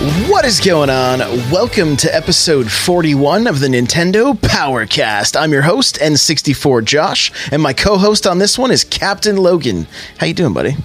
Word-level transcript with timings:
What 0.00 0.46
is 0.46 0.60
going 0.60 0.88
on? 0.88 1.18
Welcome 1.50 1.94
to 1.98 2.14
episode 2.14 2.72
41 2.72 3.46
of 3.46 3.60
the 3.60 3.66
Nintendo 3.66 4.32
Powercast. 4.32 5.38
I'm 5.38 5.52
your 5.52 5.60
host, 5.60 5.96
N64 5.96 6.86
Josh, 6.86 7.30
and 7.52 7.60
my 7.60 7.74
co-host 7.74 8.26
on 8.26 8.38
this 8.38 8.58
one 8.58 8.70
is 8.70 8.82
Captain 8.82 9.36
Logan. 9.36 9.86
How 10.16 10.24
you 10.24 10.32
doing, 10.32 10.54
buddy? 10.54 10.76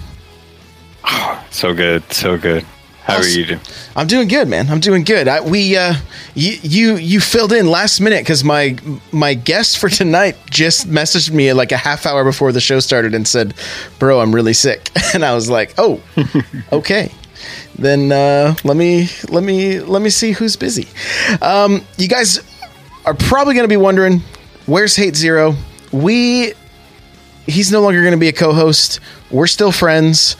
So 1.50 1.72
good, 1.72 2.12
so 2.12 2.36
good. 2.36 2.66
How 3.04 3.16
are 3.16 3.26
you 3.26 3.46
doing? 3.46 3.60
I'm 3.94 4.06
doing 4.06 4.28
good, 4.28 4.48
man. 4.48 4.68
I'm 4.68 4.80
doing 4.80 5.02
good. 5.02 5.28
I, 5.28 5.40
we, 5.40 5.78
uh, 5.78 5.94
you, 6.34 6.58
you, 6.60 6.96
you 6.96 7.20
filled 7.20 7.54
in 7.54 7.68
last 7.68 8.00
minute 8.00 8.20
because 8.20 8.44
my 8.44 8.76
my 9.12 9.32
guest 9.32 9.78
for 9.78 9.88
tonight 9.88 10.36
just 10.50 10.90
messaged 10.90 11.30
me 11.30 11.54
like 11.54 11.72
a 11.72 11.78
half 11.78 12.04
hour 12.04 12.22
before 12.22 12.52
the 12.52 12.60
show 12.60 12.80
started 12.80 13.14
and 13.14 13.26
said, 13.26 13.54
"Bro, 13.98 14.20
I'm 14.20 14.34
really 14.34 14.52
sick," 14.52 14.90
and 15.14 15.24
I 15.24 15.34
was 15.34 15.48
like, 15.48 15.72
"Oh, 15.78 16.02
okay." 16.70 17.10
Then 17.78 18.12
uh, 18.12 18.54
let 18.64 18.76
me 18.76 19.08
let 19.28 19.42
me 19.42 19.80
let 19.80 20.02
me 20.02 20.10
see 20.10 20.32
who's 20.32 20.56
busy. 20.56 20.88
Um, 21.42 21.84
you 21.98 22.08
guys 22.08 22.40
are 23.04 23.14
probably 23.14 23.54
going 23.54 23.64
to 23.64 23.68
be 23.68 23.76
wondering 23.76 24.22
where's 24.66 24.96
Hate 24.96 25.16
Zero. 25.16 25.54
We 25.92 26.52
he's 27.46 27.70
no 27.70 27.80
longer 27.80 28.00
going 28.00 28.12
to 28.12 28.18
be 28.18 28.28
a 28.28 28.32
co-host. 28.32 29.00
We're 29.30 29.46
still 29.46 29.72
friends. 29.72 30.36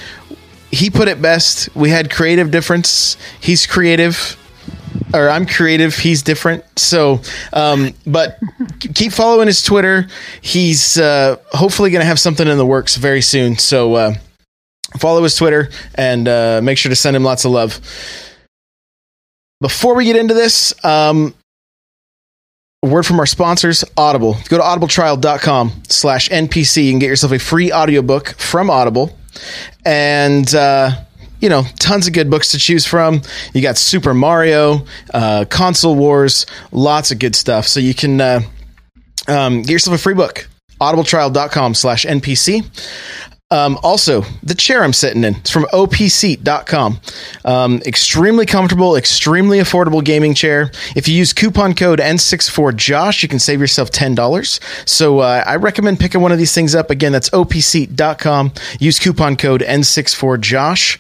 He 0.71 0.91
put 0.91 1.09
it 1.09 1.23
best. 1.23 1.75
We 1.75 1.91
had 1.91 2.11
creative 2.11 2.51
difference. 2.51 3.17
He's 3.41 3.67
creative. 3.67 4.37
Or 5.15 5.29
I'm 5.29 5.47
creative. 5.47 5.97
He's 5.97 6.23
different. 6.23 6.65
So, 6.79 7.21
um, 7.53 7.95
but 8.07 8.39
keep 8.95 9.13
following 9.13 9.47
his 9.47 9.63
Twitter. 9.63 10.09
He's 10.41 10.99
uh, 10.99 11.37
hopefully 11.53 11.91
going 11.91 12.01
to 12.01 12.07
have 12.07 12.19
something 12.19 12.47
in 12.47 12.59
the 12.59 12.67
works 12.67 12.97
very 12.97 13.23
soon. 13.23 13.57
So, 13.57 13.95
uh, 13.95 14.15
follow 14.99 15.23
his 15.23 15.37
Twitter 15.37 15.71
and 15.95 16.29
uh, 16.29 16.61
make 16.63 16.79
sure 16.79 16.91
to 16.91 16.97
send 16.97 17.17
him 17.17 17.25
lots 17.25 17.45
of 17.45 17.53
love. 17.53 17.81
Before 19.61 19.95
we 19.95 20.05
get 20.05 20.17
into 20.17 20.35
this, 20.35 20.75
um, 20.85 21.35
a 22.83 22.89
word 22.89 23.05
from 23.05 23.19
our 23.19 23.27
sponsors, 23.27 23.85
Audible. 23.97 24.37
Go 24.49 24.59
to 24.59 24.63
audibletrial.com 24.63 25.83
slash 25.89 26.29
NPC. 26.29 26.91
Can 26.91 26.99
get 26.99 27.09
yourself 27.09 27.33
a 27.33 27.39
free 27.39 27.73
audiobook 27.73 28.29
from 28.39 28.71
Audible. 28.71 29.17
And, 29.85 30.55
uh, 30.55 30.91
you 31.41 31.49
know, 31.49 31.65
tons 31.79 32.07
of 32.07 32.13
good 32.13 32.31
books 32.31 32.53
to 32.53 32.59
choose 32.59 32.87
from. 32.87 33.23
You 33.55 33.63
got 33.63 33.77
Super 33.77 34.15
Mario, 34.15 34.87
uh, 35.13 35.47
Console 35.49 35.97
Wars, 35.97 36.47
lots 36.71 37.11
of 37.11 37.19
good 37.19 37.35
stuff. 37.35 37.67
So 37.67 37.81
you 37.81 37.95
can 37.95 38.21
uh, 38.21 38.41
um, 39.27 39.63
get 39.63 39.71
yourself 39.73 39.99
a 39.99 40.03
free 40.03 40.15
book. 40.15 40.49
audibletrial.com 40.81 41.75
slash 41.75 42.05
NPC. 42.05 42.65
Um, 43.53 43.79
also, 43.85 44.23
the 44.43 44.57
chair 44.57 44.83
I'm 44.83 44.93
sitting 44.93 45.23
in 45.23 45.37
is 45.37 45.51
from 45.51 45.67
opseat.com. 45.73 47.01
Um, 47.45 47.81
extremely 47.87 48.45
comfortable, 48.45 48.97
extremely 48.97 49.59
affordable 49.59 50.05
gaming 50.05 50.35
chair. 50.35 50.73
If 50.97 51.07
you 51.07 51.15
use 51.15 51.33
coupon 51.33 51.75
code 51.75 52.01
N64Josh, 52.01 53.23
you 53.23 53.29
can 53.29 53.39
save 53.39 53.61
yourself 53.61 53.93
$10. 53.93 54.89
So 54.89 55.21
uh, 55.21 55.45
I 55.47 55.57
recommend 55.57 56.01
picking 56.01 56.23
one 56.23 56.33
of 56.33 56.39
these 56.39 56.53
things 56.53 56.75
up. 56.75 56.91
Again, 56.91 57.13
that's 57.13 57.31
opseat.com. 57.31 58.53
Use 58.81 58.99
coupon 58.99 59.37
code 59.37 59.61
N64Josh. 59.61 60.99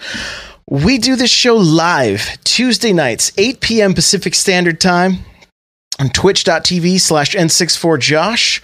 We 0.68 0.98
do 0.98 1.16
this 1.16 1.30
show 1.30 1.56
live 1.56 2.38
Tuesday 2.44 2.92
nights, 2.92 3.32
8 3.36 3.60
p.m. 3.60 3.94
Pacific 3.94 4.34
Standard 4.34 4.80
Time 4.80 5.18
on 5.98 6.10
twitch.tv 6.10 7.00
slash 7.00 7.34
n64josh 7.34 8.60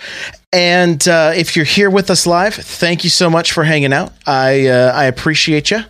and 0.52 1.08
uh, 1.08 1.32
if 1.34 1.56
you're 1.56 1.64
here 1.64 1.90
with 1.90 2.10
us 2.10 2.26
live 2.26 2.54
thank 2.54 3.04
you 3.04 3.10
so 3.10 3.30
much 3.30 3.52
for 3.52 3.64
hanging 3.64 3.92
out. 3.92 4.12
I 4.26 4.66
uh, 4.66 4.92
i 4.94 5.04
appreciate 5.04 5.70
you 5.70 5.80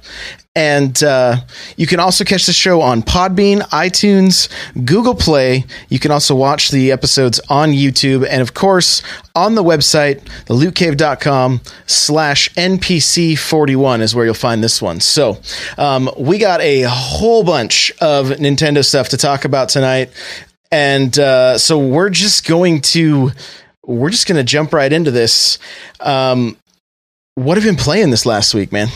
and 0.54 1.02
uh, 1.02 1.36
you 1.78 1.86
can 1.86 1.98
also 1.98 2.24
catch 2.24 2.44
the 2.44 2.52
show 2.52 2.82
on 2.82 3.02
podbean 3.02 3.60
itunes 3.70 4.48
google 4.84 5.14
play. 5.14 5.64
You 5.88 5.98
can 5.98 6.10
also 6.10 6.34
watch 6.34 6.70
the 6.70 6.92
episodes 6.92 7.40
on 7.48 7.70
youtube 7.70 8.26
and 8.28 8.42
of 8.42 8.54
course 8.54 9.02
on 9.34 9.54
the 9.54 9.64
website 9.64 10.20
thelootcave.com 10.46 11.60
slash 11.86 12.50
npc41 12.50 14.00
is 14.00 14.14
where 14.14 14.24
you'll 14.24 14.34
find 14.34 14.62
this 14.62 14.80
one. 14.82 15.00
So 15.00 15.38
um, 15.78 16.10
we 16.18 16.38
got 16.38 16.60
a 16.60 16.82
whole 16.82 17.44
bunch 17.44 17.90
of 18.00 18.26
nintendo 18.28 18.84
stuff 18.84 19.08
to 19.10 19.16
talk 19.16 19.44
about 19.44 19.70
tonight. 19.70 20.10
And 20.70 21.18
uh, 21.18 21.58
so 21.58 21.78
we're 21.78 22.08
just 22.08 22.46
going 22.46 22.80
to 22.80 23.30
we're 23.84 24.10
just 24.10 24.26
going 24.26 24.36
to 24.36 24.44
jump 24.44 24.72
right 24.72 24.92
into 24.92 25.10
this. 25.10 25.58
Um, 26.00 26.56
what 27.34 27.56
have 27.56 27.64
you 27.64 27.70
been 27.70 27.78
playing 27.78 28.10
this 28.10 28.26
last 28.26 28.54
week, 28.54 28.72
man? 28.72 28.88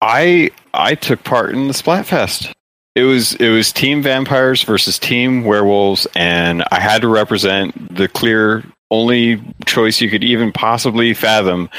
I 0.00 0.50
I 0.72 0.94
took 0.94 1.24
part 1.24 1.54
in 1.54 1.66
the 1.66 1.74
Splatfest. 1.74 2.52
It 2.94 3.02
was 3.02 3.34
it 3.34 3.48
was 3.48 3.72
Team 3.72 4.02
Vampires 4.02 4.62
versus 4.62 4.98
Team 4.98 5.44
Werewolves, 5.44 6.06
and 6.14 6.62
I 6.70 6.78
had 6.78 7.02
to 7.02 7.08
represent 7.08 7.94
the 7.94 8.06
clear 8.06 8.64
only 8.90 9.42
choice 9.66 10.00
you 10.00 10.10
could 10.10 10.22
even 10.22 10.52
possibly 10.52 11.14
fathom: 11.14 11.70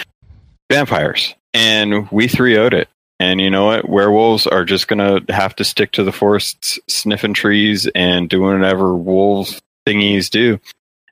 vampires. 0.72 1.34
And 1.54 2.12
we 2.12 2.28
three 2.28 2.58
owed 2.58 2.74
it. 2.74 2.90
And 3.18 3.40
you 3.40 3.50
know 3.50 3.68
what? 3.68 3.88
Werewolves 3.88 4.46
are 4.46 4.66
just 4.66 4.90
to 4.90 5.24
have 5.30 5.56
to 5.56 5.64
stick 5.64 5.94
to 5.94 6.04
the 6.04 6.12
forests, 6.12 6.80
sniffing 6.90 7.34
trees, 7.34 7.88
and 7.96 8.30
doing 8.30 8.60
whatever 8.60 8.94
wolves 8.94 9.62
thingies 9.88 10.30
do. 10.30 10.60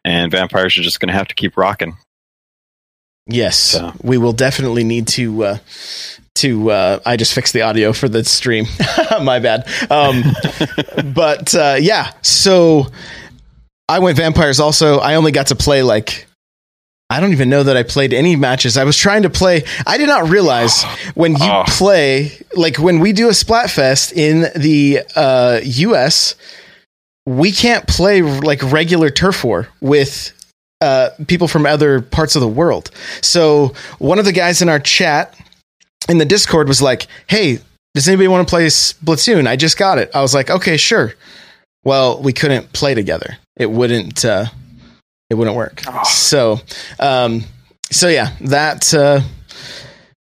And 0.05 0.31
vampires 0.31 0.77
are 0.77 0.81
just 0.81 0.99
going 0.99 1.07
to 1.07 1.13
have 1.13 1.29
to 1.29 1.35
keep 1.35 1.55
rocking. 1.57 1.97
Yes, 3.25 3.57
so. 3.57 3.93
we 4.01 4.17
will 4.17 4.33
definitely 4.33 4.83
need 4.83 5.07
to. 5.09 5.43
Uh, 5.43 5.57
to 6.35 6.71
uh, 6.71 6.99
I 7.05 7.15
just 7.15 7.33
fixed 7.33 7.53
the 7.53 7.61
audio 7.61 7.93
for 7.93 8.09
the 8.09 8.23
stream. 8.23 8.65
My 9.21 9.39
bad. 9.39 9.67
Um, 9.89 10.23
but 11.13 11.53
uh, 11.53 11.77
yeah, 11.79 12.11
so 12.21 12.87
I 13.87 13.99
went 13.99 14.17
vampires. 14.17 14.59
Also, 14.59 14.97
I 14.97 15.15
only 15.15 15.31
got 15.31 15.47
to 15.47 15.55
play 15.55 15.83
like 15.83 16.27
I 17.09 17.19
don't 17.19 17.31
even 17.31 17.49
know 17.49 17.61
that 17.61 17.77
I 17.77 17.83
played 17.83 18.11
any 18.11 18.35
matches. 18.35 18.75
I 18.75 18.85
was 18.85 18.97
trying 18.97 19.21
to 19.21 19.29
play. 19.29 19.63
I 19.85 19.97
did 19.97 20.07
not 20.07 20.29
realize 20.29 20.83
when 21.13 21.33
you 21.33 21.45
oh. 21.45 21.63
play, 21.67 22.31
like 22.55 22.77
when 22.79 22.99
we 22.99 23.13
do 23.13 23.27
a 23.27 23.33
Splatfest 23.33 24.13
in 24.13 24.47
the 24.59 25.01
uh, 25.15 25.59
US, 25.63 26.35
we 27.25 27.51
can't 27.51 27.87
play 27.87 28.21
like 28.21 28.61
regular 28.63 29.09
turf 29.09 29.43
war 29.43 29.67
with 29.81 30.33
uh, 30.81 31.09
people 31.27 31.47
from 31.47 31.65
other 31.65 32.01
parts 32.01 32.35
of 32.35 32.41
the 32.41 32.47
world. 32.47 32.91
So 33.21 33.73
one 33.99 34.19
of 34.19 34.25
the 34.25 34.33
guys 34.33 34.61
in 34.61 34.69
our 34.69 34.79
chat 34.79 35.35
in 36.09 36.17
the 36.17 36.25
Discord 36.25 36.67
was 36.67 36.81
like, 36.81 37.07
"Hey, 37.27 37.59
does 37.93 38.07
anybody 38.07 38.27
want 38.27 38.47
to 38.47 38.51
play 38.51 38.67
Splatoon? 38.67 39.47
I 39.47 39.55
just 39.55 39.77
got 39.77 39.97
it." 39.97 40.11
I 40.13 40.21
was 40.21 40.33
like, 40.33 40.49
"Okay, 40.49 40.77
sure." 40.77 41.13
Well, 41.85 42.21
we 42.21 42.33
couldn't 42.33 42.73
play 42.73 42.93
together. 42.93 43.37
It 43.57 43.71
wouldn't. 43.71 44.25
Uh, 44.25 44.45
it 45.29 45.35
wouldn't 45.35 45.55
work. 45.55 45.81
Oh. 45.87 46.03
So, 46.03 46.59
um, 46.99 47.43
so 47.91 48.07
yeah, 48.07 48.35
that 48.41 48.93
uh, 48.93 49.21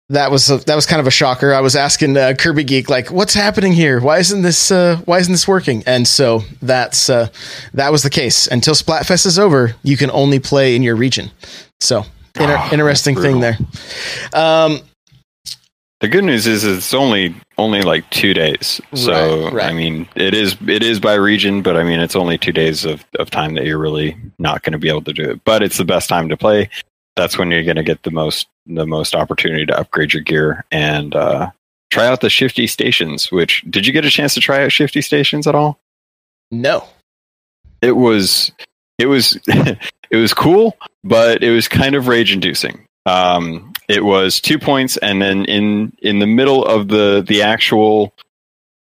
that 0.09 0.29
was 0.29 0.49
a, 0.49 0.57
that 0.57 0.75
was 0.75 0.85
kind 0.85 0.99
of 0.99 1.07
a 1.07 1.11
shocker. 1.11 1.53
I 1.53 1.61
was 1.61 1.75
asking 1.75 2.15
uh, 2.17 2.33
Kirby 2.37 2.63
Geek 2.63 2.89
like, 2.89 3.09
"What's 3.11 3.33
happening 3.33 3.73
here? 3.73 3.99
Why 3.99 4.19
isn't 4.19 4.43
this 4.43 4.71
uh, 4.71 4.97
Why 5.05 5.17
isn't 5.19 5.31
this 5.31 5.47
working?" 5.47 5.83
And 5.87 6.07
so 6.07 6.43
that's 6.61 7.09
uh, 7.09 7.29
that 7.73 7.91
was 7.91 8.03
the 8.03 8.09
case. 8.09 8.47
Until 8.47 8.75
Splatfest 8.75 9.25
is 9.25 9.39
over, 9.39 9.75
you 9.83 9.97
can 9.97 10.11
only 10.11 10.39
play 10.39 10.75
in 10.75 10.83
your 10.83 10.95
region. 10.95 11.31
So, 11.79 12.05
inter- 12.39 12.57
oh, 12.59 12.69
interesting 12.71 13.15
thing 13.15 13.39
there. 13.39 13.57
Um, 14.33 14.81
the 16.01 16.07
good 16.07 16.23
news 16.23 16.45
is 16.45 16.63
it's 16.63 16.93
only 16.93 17.33
only 17.57 17.81
like 17.81 18.07
two 18.11 18.33
days. 18.35 18.79
So 18.93 19.45
right, 19.45 19.53
right. 19.53 19.71
I 19.71 19.73
mean, 19.73 20.07
it 20.15 20.35
is 20.35 20.55
it 20.67 20.83
is 20.83 20.99
by 20.99 21.15
region, 21.15 21.63
but 21.63 21.77
I 21.77 21.83
mean 21.83 21.99
it's 21.99 22.15
only 22.15 22.37
two 22.37 22.51
days 22.51 22.85
of, 22.85 23.03
of 23.17 23.31
time 23.31 23.55
that 23.55 23.65
you're 23.65 23.79
really 23.79 24.15
not 24.37 24.61
going 24.61 24.73
to 24.73 24.77
be 24.77 24.89
able 24.89 25.01
to 25.03 25.13
do 25.13 25.31
it. 25.31 25.43
But 25.45 25.63
it's 25.63 25.77
the 25.77 25.85
best 25.85 26.09
time 26.09 26.29
to 26.29 26.37
play. 26.37 26.69
That's 27.15 27.37
when 27.37 27.51
you're 27.51 27.63
going 27.63 27.77
to 27.77 27.83
get 27.83 28.03
the 28.03 28.11
most 28.11 28.47
the 28.65 28.85
most 28.85 29.15
opportunity 29.15 29.65
to 29.65 29.79
upgrade 29.79 30.13
your 30.13 30.23
gear 30.23 30.65
and 30.71 31.15
uh, 31.15 31.51
try 31.91 32.07
out 32.07 32.21
the 32.21 32.29
shifty 32.29 32.67
stations. 32.67 33.31
Which 33.31 33.63
did 33.69 33.87
you 33.87 33.93
get 33.93 34.05
a 34.05 34.09
chance 34.09 34.33
to 34.33 34.39
try 34.39 34.63
out 34.63 34.71
shifty 34.71 35.01
stations 35.01 35.47
at 35.47 35.55
all? 35.55 35.79
No. 36.51 36.85
It 37.81 37.93
was 37.93 38.51
it 38.97 39.05
was 39.05 39.39
it 39.47 40.17
was 40.17 40.33
cool, 40.33 40.77
but 41.03 41.43
it 41.43 41.51
was 41.51 41.67
kind 41.67 41.95
of 41.95 42.07
rage 42.07 42.33
inducing. 42.33 42.85
Um, 43.05 43.73
it 43.87 44.03
was 44.03 44.41
two 44.41 44.57
points, 44.57 44.97
and 44.97 45.21
then 45.21 45.45
in 45.45 45.95
in 45.99 46.19
the 46.19 46.27
middle 46.27 46.65
of 46.65 46.87
the 46.87 47.23
the 47.25 47.43
actual 47.43 48.13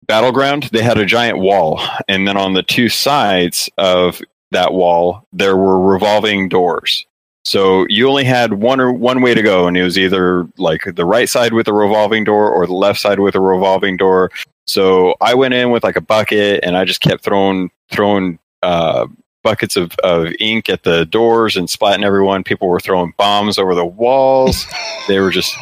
battleground, 0.07 0.65
they 0.65 0.83
had 0.83 0.99
a 0.99 1.07
giant 1.07 1.39
wall, 1.39 1.81
and 2.09 2.29
then 2.29 2.37
on 2.37 2.53
the 2.53 2.63
two 2.63 2.89
sides 2.89 3.71
of 3.79 4.21
that 4.51 4.73
wall, 4.73 5.27
there 5.33 5.57
were 5.57 5.81
revolving 5.81 6.49
doors. 6.49 7.07
So 7.45 7.87
you 7.89 8.09
only 8.09 8.25
had 8.25 8.55
one 8.55 8.81
or 8.81 8.93
one 8.93 9.21
way 9.21 9.35
to 9.35 9.43
go, 9.43 9.67
and 9.67 9.77
it 9.77 9.83
was 9.83 9.99
either 9.99 10.47
like 10.59 10.83
the 10.95 11.05
right 11.05 11.29
side 11.29 11.53
with 11.53 11.67
a 11.69 11.73
revolving 11.73 12.25
door 12.25 12.51
or 12.51 12.67
the 12.67 12.75
left 12.75 13.01
side 13.01 13.19
with 13.19 13.35
a 13.35 13.41
revolving 13.41 13.97
door. 13.97 14.31
So 14.67 15.17
I 15.21 15.35
went 15.35 15.55
in 15.55 15.71
with 15.71 15.83
like 15.83 15.97
a 15.97 16.01
bucket, 16.01 16.61
and 16.63 16.77
I 16.77 16.85
just 16.85 17.01
kept 17.01 17.25
throwing 17.25 17.71
throwing 17.91 18.39
uh, 18.63 19.07
buckets 19.43 19.77
of, 19.77 19.93
of 20.05 20.29
ink 20.39 20.69
at 20.69 20.85
the 20.85 21.05
doors 21.07 21.57
and 21.57 21.69
splatting 21.69 22.05
everyone. 22.05 22.45
People 22.45 22.69
were 22.69 22.81
throwing 22.81 23.13
bombs 23.17 23.59
over 23.59 23.75
the 23.75 23.85
walls. 23.85 24.67
they 25.09 25.19
were 25.19 25.31
just 25.31 25.55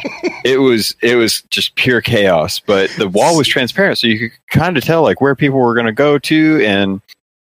it 0.45 0.57
was 0.57 0.95
it 1.01 1.15
was 1.15 1.41
just 1.49 1.75
pure 1.75 2.01
chaos. 2.01 2.59
But 2.59 2.89
the 2.97 3.09
wall 3.09 3.37
was 3.37 3.47
transparent, 3.47 3.97
so 3.97 4.07
you 4.07 4.19
could 4.19 4.39
kind 4.49 4.77
of 4.77 4.83
tell 4.83 5.01
like 5.01 5.19
where 5.19 5.35
people 5.35 5.59
were 5.59 5.73
going 5.73 5.87
to 5.87 5.91
go 5.91 6.19
to, 6.19 6.65
and 6.65 7.01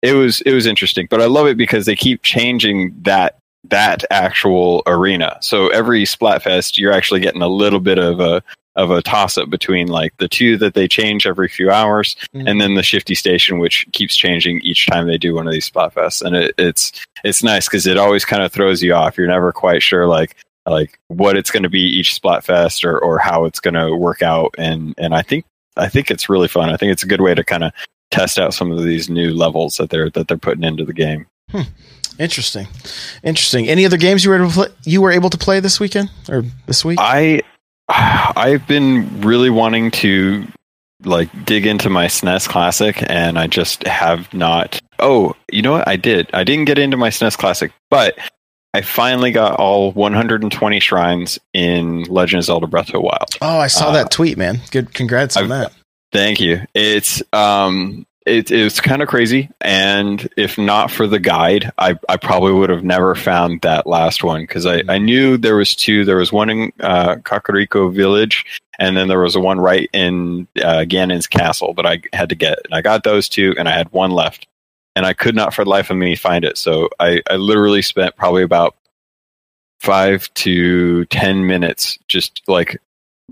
it 0.02 0.14
was 0.14 0.40
it 0.43 0.52
was 0.52 0.67
interesting. 0.67 1.06
But 1.08 1.22
I 1.22 1.26
love 1.26 1.46
it 1.46 1.56
because 1.56 1.87
they 1.87 1.96
keep 1.96 2.22
changing 2.22 2.94
that 3.02 3.38
that 3.71 4.05
actual 4.11 4.83
arena. 4.87 5.39
So 5.41 5.69
every 5.69 6.05
Splatfest, 6.05 6.79
you're 6.79 6.93
actually 6.93 7.21
getting 7.21 7.43
a 7.43 7.49
little 7.49 7.81
bit 7.81 7.99
of 7.99 8.21
a 8.21 8.43
of 8.77 8.91
a 8.91 9.03
toss 9.03 9.39
up 9.39 9.49
between 9.49 9.89
like 9.89 10.15
the 10.19 10.29
two 10.29 10.59
that 10.59 10.75
they 10.75 10.87
change 10.87 11.27
every 11.27 11.49
few 11.49 11.71
hours 11.71 12.15
mm-hmm. 12.35 12.47
and 12.47 12.61
then 12.61 12.75
the 12.75 12.83
shifty 12.83 13.15
station 13.15 13.59
which 13.59 13.87
keeps 13.93 14.15
changing 14.15 14.61
each 14.61 14.87
time 14.87 15.07
they 15.07 15.19
do 15.19 15.35
one 15.35 15.47
of 15.47 15.53
these 15.53 15.69
splatfests 15.69 16.23
and 16.23 16.37
it, 16.37 16.55
it's 16.59 16.93
it's 17.25 17.43
nice 17.43 17.67
because 17.67 17.87
it 17.87 17.97
always 17.97 18.25
kind 18.25 18.43
of 18.43 18.53
throws 18.53 18.83
you 18.83 18.93
off 18.93 19.17
you're 19.17 19.27
never 19.27 19.51
quite 19.51 19.83
sure 19.83 20.07
like 20.07 20.37
like 20.67 20.99
what 21.09 21.37
it's 21.37 21.51
going 21.51 21.63
to 21.63 21.71
be 21.71 21.81
each 21.81 22.21
splatfest 22.21 22.85
or 22.85 22.99
or 22.99 23.19
how 23.19 23.47
it's 23.47 23.61
going 23.61 23.75
to 23.75 23.97
work 23.97 24.21
out 24.21 24.55
and 24.59 24.95
and 24.99 25.15
i 25.15 25.23
think 25.23 25.45
i 25.77 25.89
think 25.89 26.11
it's 26.11 26.29
really 26.29 26.49
fun 26.49 26.69
i 26.69 26.77
think 26.77 26.93
it's 26.93 27.03
a 27.03 27.09
good 27.09 27.23
way 27.23 27.35
to 27.35 27.43
kind 27.43 27.65
of 27.65 27.73
test 28.11 28.39
out 28.39 28.55
some 28.55 28.71
of 28.71 28.85
these 28.85 29.09
new 29.09 29.33
levels 29.35 29.77
that 29.79 29.91
they're 29.91 30.11
that 30.11 30.29
they're 30.29 30.37
putting 30.37 30.65
into 30.65 30.85
the 30.85 30.93
game 30.93 31.27
hmm. 31.51 31.63
Interesting, 32.19 32.67
interesting. 33.23 33.69
Any 33.69 33.85
other 33.85 33.97
games 33.97 34.25
you 34.25 34.31
were 34.31 34.37
able 34.37 34.49
to 34.49 34.55
play, 34.55 34.69
you 34.85 35.03
were 35.03 35.13
able 35.13 35.31
to 35.31 35.39
play 35.39 35.61
this 35.61 35.79
weekend 35.79 36.11
or 36.29 36.45
this 36.67 36.85
week? 36.85 36.99
I 37.01 37.43
I've 37.89 38.67
been 38.67 39.21
really 39.21 39.51
wanting 39.51 39.91
to 39.93 40.47
like 41.05 41.29
dig 41.45 41.67
into 41.67 41.91
my 41.91 42.07
SNES 42.07 42.49
Classic, 42.49 43.03
and 43.09 43.39
I 43.39 43.47
just 43.47 43.87
have 43.87 44.33
not. 44.33 44.81
Oh, 44.99 45.35
you 45.53 45.63
know 45.63 45.73
what? 45.73 45.87
I 45.87 45.97
did. 45.97 46.29
I 46.33 46.43
didn't 46.45 46.65
get 46.65 46.79
into 46.79 46.97
my 46.97 47.11
SNES 47.11 47.37
Classic, 47.37 47.73
but 47.91 48.19
I 48.75 48.81
finally 48.81 49.31
got 49.31 49.59
all 49.59 49.93
120 49.93 50.81
shrines 50.81 51.39
in 51.53 52.03
Legend 52.05 52.41
of 52.41 52.45
Zelda: 52.45 52.67
Breath 52.67 52.89
of 52.89 52.93
the 52.95 53.01
Wild. 53.01 53.29
Oh, 53.41 53.59
I 53.59 53.69
saw 53.69 53.89
uh, 53.89 53.93
that 53.93 54.11
tweet, 54.11 54.37
man. 54.37 54.61
Good, 54.71 54.95
congrats 54.95 55.37
on 55.37 55.45
I've, 55.45 55.49
that. 55.51 55.73
Thank 56.13 56.41
you. 56.41 56.63
It's 56.75 57.23
um, 57.33 58.07
it, 58.26 58.50
it 58.50 58.64
was 58.64 58.81
kind 58.81 59.02
of 59.02 59.08
crazy. 59.08 59.49
And 59.61 60.28
if 60.37 60.58
not 60.58 60.90
for 60.90 61.06
the 61.06 61.20
guide, 61.20 61.70
I, 61.78 61.96
I 62.08 62.17
probably 62.17 62.52
would 62.52 62.70
have 62.70 62.84
never 62.84 63.14
found 63.14 63.61
that 63.62 63.87
last 63.87 64.25
one 64.25 64.43
because 64.43 64.67
I, 64.67 64.82
I 64.88 64.99
knew 64.99 65.37
there 65.37 65.56
was 65.56 65.76
two. 65.76 66.05
There 66.05 66.17
was 66.17 66.32
one 66.32 66.50
in 66.50 66.73
uh, 66.81 67.17
Kakariko 67.17 67.93
Village, 67.94 68.44
and 68.81 68.96
then 68.96 69.06
there 69.06 69.20
was 69.20 69.37
a 69.37 69.40
one 69.40 69.61
right 69.61 69.88
in 69.93 70.49
uh, 70.56 70.84
Ganon's 70.84 71.28
castle 71.28 71.73
that 71.75 71.87
I 71.87 72.02
had 72.12 72.31
to 72.31 72.34
get. 72.34 72.58
And 72.64 72.75
I 72.75 72.82
got 72.82 73.05
those 73.05 73.28
two, 73.28 73.55
and 73.56 73.69
I 73.69 73.73
had 73.73 73.93
one 73.93 74.11
left. 74.11 74.49
And 74.96 75.06
I 75.06 75.12
could 75.12 75.37
not 75.37 75.55
for 75.55 75.62
the 75.62 75.70
life 75.70 75.90
of 75.90 75.96
me 75.96 76.17
find 76.17 76.44
it. 76.44 76.58
So 76.58 76.88
I, 76.99 77.22
I 77.31 77.37
literally 77.37 77.82
spent 77.82 78.17
probably 78.17 78.43
about 78.43 78.75
five 79.79 80.32
to 80.34 81.05
10 81.06 81.46
minutes 81.46 81.99
just 82.08 82.43
like 82.49 82.81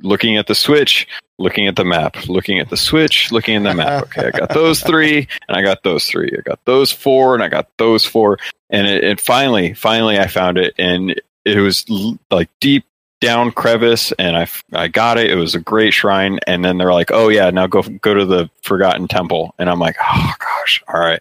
looking 0.03 0.37
at 0.37 0.47
the 0.47 0.55
switch, 0.55 1.09
looking 1.39 1.67
at 1.67 1.77
the 1.77 1.85
map, 1.85 2.29
looking 2.29 2.59
at 2.59 2.71
the 2.71 2.77
switch, 2.77 3.33
looking 3.33 3.57
at 3.57 3.63
the 3.63 3.75
map. 3.75 4.05
Okay, 4.17 4.27
I 4.27 4.31
got 4.31 4.55
those 4.55 4.83
three, 4.83 5.29
and 5.49 5.57
I 5.57 5.63
got 5.63 5.83
those 5.83 6.07
three. 6.07 6.31
I 6.37 6.43
got 6.43 6.61
those 6.65 6.93
four, 6.93 7.35
and 7.35 7.43
I 7.43 7.49
got 7.49 7.69
those 7.79 8.05
four. 8.05 8.39
And 8.71 8.87
it, 8.87 9.03
it 9.05 9.21
finally, 9.21 9.75
finally, 9.75 10.19
I 10.19 10.27
found 10.27 10.59
it, 10.59 10.75
and 10.79 11.21
it 11.45 11.59
was 11.59 11.85
like 12.31 12.49
deep 12.61 12.85
down 13.21 13.51
crevice, 13.51 14.13
and 14.13 14.37
I 14.37 14.47
I 14.73 14.89
got 14.89 15.19
it. 15.19 15.31
It 15.31 15.37
was 15.37 15.55
a 15.55 15.61
great 15.61 15.93
shrine. 15.93 16.39
And 16.47 16.65
then 16.65 16.79
they're 16.79 16.93
like, 16.93 17.11
"Oh 17.11 17.29
yeah, 17.29 17.51
now 17.51 17.67
go 17.67 17.83
go 17.83 18.15
to 18.15 18.25
the 18.25 18.51
Forgotten 18.63 19.09
Temple," 19.09 19.55
and 19.59 19.71
I'm 19.71 19.81
like, 19.81 19.97
"Oh 20.01 20.33
gosh, 20.39 20.83
all 20.89 21.01
right." 21.01 21.21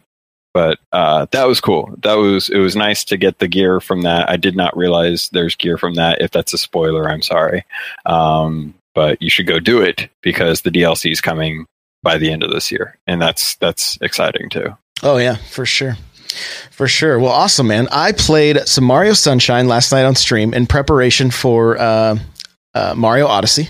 But 0.54 0.80
uh, 0.92 1.26
that 1.32 1.46
was 1.46 1.60
cool. 1.60 1.96
That 2.04 2.16
was 2.16 2.50
it 2.50 2.60
was 2.60 2.76
nice 2.76 3.04
to 3.06 3.18
get 3.18 3.40
the 3.40 3.48
gear 3.48 3.80
from 3.80 4.02
that. 4.02 4.30
I 4.30 4.38
did 4.38 4.56
not 4.56 4.78
realize 4.78 5.30
there's 5.30 5.56
gear 5.56 5.78
from 5.78 5.96
that. 5.96 6.22
If 6.22 6.32
that's 6.32 6.54
a 6.54 6.60
spoiler, 6.60 7.10
I'm 7.10 7.24
sorry. 7.24 7.66
Um, 8.06 8.76
but 8.94 9.22
you 9.22 9.30
should 9.30 9.48
go 9.48 9.60
do 9.60 9.82
it 9.82 10.10
because 10.22 10.62
the 10.62 10.72
DLC 10.72 11.12
is 11.12 11.22
coming 11.22 11.66
by 12.02 12.18
the 12.18 12.32
end 12.32 12.44
of 12.44 12.52
this 12.52 12.72
year, 12.72 12.98
and 13.08 13.22
that's 13.22 13.56
that's 13.56 13.98
exciting 14.02 14.50
too. 14.50 14.76
Oh 15.02 15.18
yeah, 15.18 15.36
for 15.36 15.66
sure. 15.66 15.98
For 16.72 16.88
sure. 16.88 17.20
Well, 17.20 17.32
awesome, 17.32 17.68
man. 17.68 17.88
I 17.92 18.12
played 18.12 18.60
some 18.68 18.84
Mario 18.84 19.14
Sunshine 19.14 19.68
last 19.68 19.92
night 19.92 20.06
on 20.06 20.16
stream 20.16 20.54
in 20.54 20.66
preparation 20.66 21.30
for 21.30 21.80
uh, 21.80 22.18
uh, 22.74 22.94
Mario 22.96 23.28
Odyssey. 23.28 23.70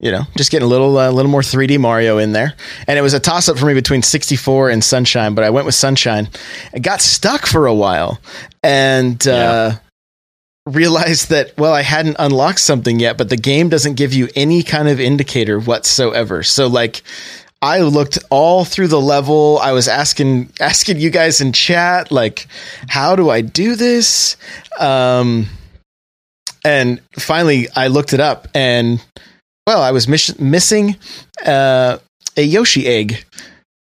You 0.00 0.10
know, 0.10 0.22
just 0.36 0.50
getting 0.50 0.66
a 0.66 0.68
little, 0.68 0.98
a 0.98 1.08
uh, 1.08 1.12
little 1.12 1.30
more 1.30 1.42
3D 1.42 1.78
Mario 1.78 2.18
in 2.18 2.32
there, 2.32 2.54
and 2.88 2.98
it 2.98 3.02
was 3.02 3.14
a 3.14 3.20
toss 3.20 3.48
up 3.48 3.56
for 3.56 3.66
me 3.66 3.74
between 3.74 4.02
64 4.02 4.70
and 4.70 4.82
Sunshine, 4.82 5.36
but 5.36 5.44
I 5.44 5.50
went 5.50 5.64
with 5.64 5.76
Sunshine. 5.76 6.28
I 6.74 6.80
got 6.80 7.00
stuck 7.00 7.46
for 7.46 7.66
a 7.66 7.74
while, 7.74 8.20
and 8.64 9.24
uh, 9.28 9.74
realized 10.66 11.30
that 11.30 11.56
well 11.58 11.74
i 11.74 11.82
hadn't 11.82 12.16
unlocked 12.20 12.60
something 12.60 13.00
yet 13.00 13.18
but 13.18 13.28
the 13.28 13.36
game 13.36 13.68
doesn't 13.68 13.94
give 13.94 14.14
you 14.14 14.28
any 14.36 14.62
kind 14.62 14.88
of 14.88 15.00
indicator 15.00 15.58
whatsoever. 15.58 16.42
So 16.42 16.68
like 16.68 17.02
i 17.60 17.80
looked 17.80 18.18
all 18.30 18.64
through 18.64 18.88
the 18.88 19.00
level. 19.00 19.58
I 19.60 19.72
was 19.72 19.88
asking 19.88 20.52
asking 20.60 21.00
you 21.00 21.10
guys 21.10 21.40
in 21.40 21.52
chat 21.52 22.12
like 22.12 22.46
how 22.88 23.16
do 23.16 23.28
i 23.28 23.40
do 23.40 23.74
this? 23.74 24.36
Um 24.78 25.46
and 26.64 27.00
finally 27.18 27.66
i 27.74 27.88
looked 27.88 28.12
it 28.12 28.20
up 28.20 28.46
and 28.54 29.04
well 29.66 29.82
i 29.82 29.90
was 29.90 30.06
miss- 30.06 30.38
missing 30.38 30.96
uh 31.44 31.98
a 32.36 32.42
yoshi 32.42 32.86
egg 32.86 33.24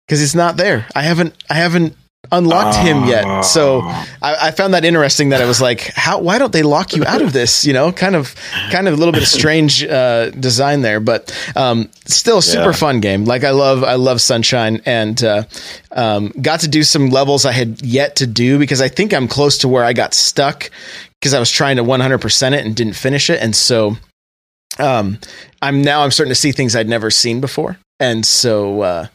because 0.07 0.21
it's 0.21 0.35
not 0.35 0.57
there. 0.57 0.87
I 0.95 1.01
haven't 1.01 1.33
i 1.49 1.55
haven't 1.55 1.95
unlocked 2.31 2.77
him 2.77 3.05
yet. 3.05 3.41
So 3.41 3.81
I, 3.81 4.47
I, 4.47 4.51
found 4.51 4.73
that 4.73 4.85
interesting 4.85 5.29
that 5.29 5.41
I 5.41 5.45
was 5.45 5.61
like, 5.61 5.81
how, 5.95 6.19
why 6.19 6.37
don't 6.37 6.51
they 6.51 6.63
lock 6.63 6.93
you 6.93 7.03
out 7.05 7.21
of 7.21 7.33
this? 7.33 7.65
You 7.65 7.73
know, 7.73 7.91
kind 7.91 8.15
of, 8.15 8.35
kind 8.71 8.87
of 8.87 8.93
a 8.93 8.97
little 8.97 9.11
bit 9.11 9.21
of 9.21 9.27
strange, 9.27 9.83
uh, 9.83 10.31
design 10.31 10.81
there, 10.81 10.99
but, 10.99 11.31
um, 11.55 11.89
still 12.05 12.41
super 12.41 12.67
yeah. 12.67 12.71
fun 12.71 12.99
game. 12.99 13.25
Like 13.25 13.43
I 13.43 13.51
love, 13.51 13.83
I 13.83 13.95
love 13.95 14.21
sunshine 14.21 14.81
and, 14.85 15.21
uh, 15.23 15.43
um, 15.91 16.33
got 16.41 16.61
to 16.61 16.67
do 16.67 16.83
some 16.83 17.09
levels 17.09 17.45
I 17.45 17.51
had 17.51 17.81
yet 17.81 18.17
to 18.17 18.27
do 18.27 18.59
because 18.59 18.81
I 18.81 18.87
think 18.87 19.13
I'm 19.13 19.27
close 19.27 19.59
to 19.59 19.67
where 19.67 19.83
I 19.83 19.93
got 19.93 20.13
stuck 20.13 20.69
because 21.19 21.33
I 21.33 21.39
was 21.39 21.51
trying 21.51 21.77
to 21.77 21.83
100% 21.83 22.53
it 22.53 22.65
and 22.65 22.75
didn't 22.75 22.93
finish 22.93 23.29
it. 23.29 23.41
And 23.41 23.55
so, 23.55 23.97
um, 24.79 25.19
I'm 25.61 25.81
now 25.81 26.03
I'm 26.03 26.11
starting 26.11 26.31
to 26.31 26.35
see 26.35 26.51
things 26.51 26.75
I'd 26.75 26.89
never 26.89 27.09
seen 27.09 27.41
before. 27.41 27.77
And 27.99 28.25
so, 28.25 29.09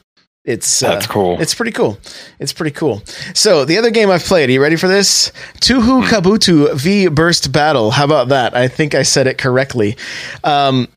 it's 0.45 0.83
uh, 0.83 0.89
that's 0.89 1.07
cool. 1.07 1.41
It's 1.41 1.55
pretty 1.55 1.73
cool. 1.73 1.99
It's 2.41 2.53
pretty 2.53 2.73
cool. 2.73 3.03
So 3.35 3.65
the 3.65 3.79
other 3.79 3.91
game 3.91 4.11
I've 4.11 4.25
played. 4.25 4.49
Are 4.49 4.53
you 4.53 4.61
ready 4.61 4.77
for 4.77 4.89
this? 4.89 5.29
Hmm. 5.65 6.03
Kabuto 6.03 6.75
V 6.75 7.09
Burst 7.09 7.53
Battle. 7.53 7.93
How 7.93 8.05
about 8.05 8.29
that? 8.29 8.57
I 8.57 8.67
think 8.69 8.95
I 8.95 9.05
said 9.05 9.27
it 9.29 9.39
correctly. 9.39 9.97
Um, 10.43 10.89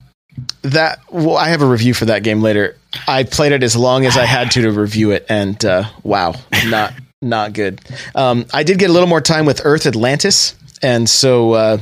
that 0.63 0.99
well, 1.11 1.37
I 1.37 1.49
have 1.49 1.61
a 1.61 1.67
review 1.67 1.93
for 1.93 2.05
that 2.05 2.23
game 2.23 2.41
later. 2.41 2.75
I 3.07 3.23
played 3.23 3.51
it 3.51 3.61
as 3.61 3.75
long 3.75 4.05
as 4.05 4.17
I 4.17 4.25
had 4.25 4.51
to 4.51 4.63
to 4.63 4.71
review 4.71 5.11
it, 5.11 5.25
and 5.29 5.63
uh, 5.63 5.83
wow, 6.03 6.33
not 6.67 6.93
not 7.21 7.53
good. 7.53 7.81
Um, 8.15 8.45
I 8.53 8.63
did 8.63 8.79
get 8.79 8.89
a 8.89 8.93
little 8.93 9.07
more 9.07 9.21
time 9.21 9.45
with 9.45 9.61
Earth 9.63 9.85
Atlantis, 9.85 10.55
and 10.81 11.07
so 11.09 11.53
uh, 11.53 11.77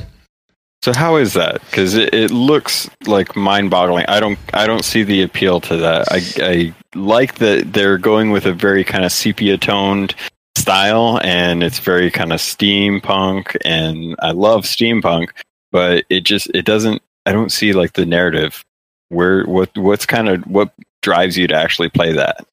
so 0.84 0.92
how 0.92 1.16
is 1.16 1.32
that? 1.32 1.62
Because 1.62 1.94
it, 1.94 2.12
it, 2.12 2.30
looks 2.30 2.90
like 3.06 3.34
mind-boggling. 3.34 4.04
I 4.06 4.20
don't 4.20 4.38
I 4.52 4.66
don't 4.66 4.84
see 4.84 5.02
the 5.02 5.22
appeal 5.22 5.58
to 5.62 5.78
that. 5.78 6.08
I, 6.10 6.20
I 6.42 6.74
like 6.94 7.36
that 7.36 7.72
they're 7.72 7.96
going 7.96 8.32
with 8.32 8.44
a 8.44 8.52
very 8.52 8.84
kind 8.84 9.02
of 9.02 9.10
sepia-toned 9.10 10.14
style, 10.58 11.22
and 11.24 11.62
it's 11.62 11.78
very 11.78 12.10
kind 12.10 12.34
of 12.34 12.38
steampunk, 12.40 13.56
and 13.64 14.14
I 14.18 14.32
love 14.32 14.64
steampunk. 14.64 15.30
But 15.72 16.04
it 16.10 16.20
just 16.20 16.50
it 16.52 16.66
doesn't. 16.66 17.00
I 17.24 17.32
don't 17.32 17.50
see 17.50 17.72
like 17.72 17.94
the 17.94 18.04
narrative. 18.04 18.62
Where 19.08 19.46
what 19.46 19.74
what's 19.78 20.04
kind 20.04 20.28
of 20.28 20.42
what 20.46 20.70
drives 21.00 21.38
you 21.38 21.46
to 21.46 21.54
actually 21.54 21.88
play 21.88 22.12
that? 22.12 22.44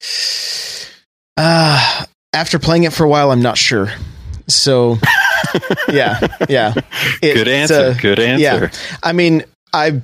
Uh 1.36 2.06
after 2.32 2.58
playing 2.58 2.84
it 2.84 2.94
for 2.94 3.04
a 3.04 3.10
while, 3.10 3.30
I'm 3.30 3.42
not 3.42 3.58
sure. 3.58 3.90
So 4.48 4.96
yeah, 5.88 6.20
yeah. 6.48 6.74
It, 7.22 7.34
Good 7.34 7.48
answer. 7.48 7.74
Uh, 7.74 7.94
Good 8.00 8.18
answer. 8.18 8.42
Yeah. 8.42 8.96
I 9.02 9.12
mean, 9.12 9.44
I, 9.72 10.00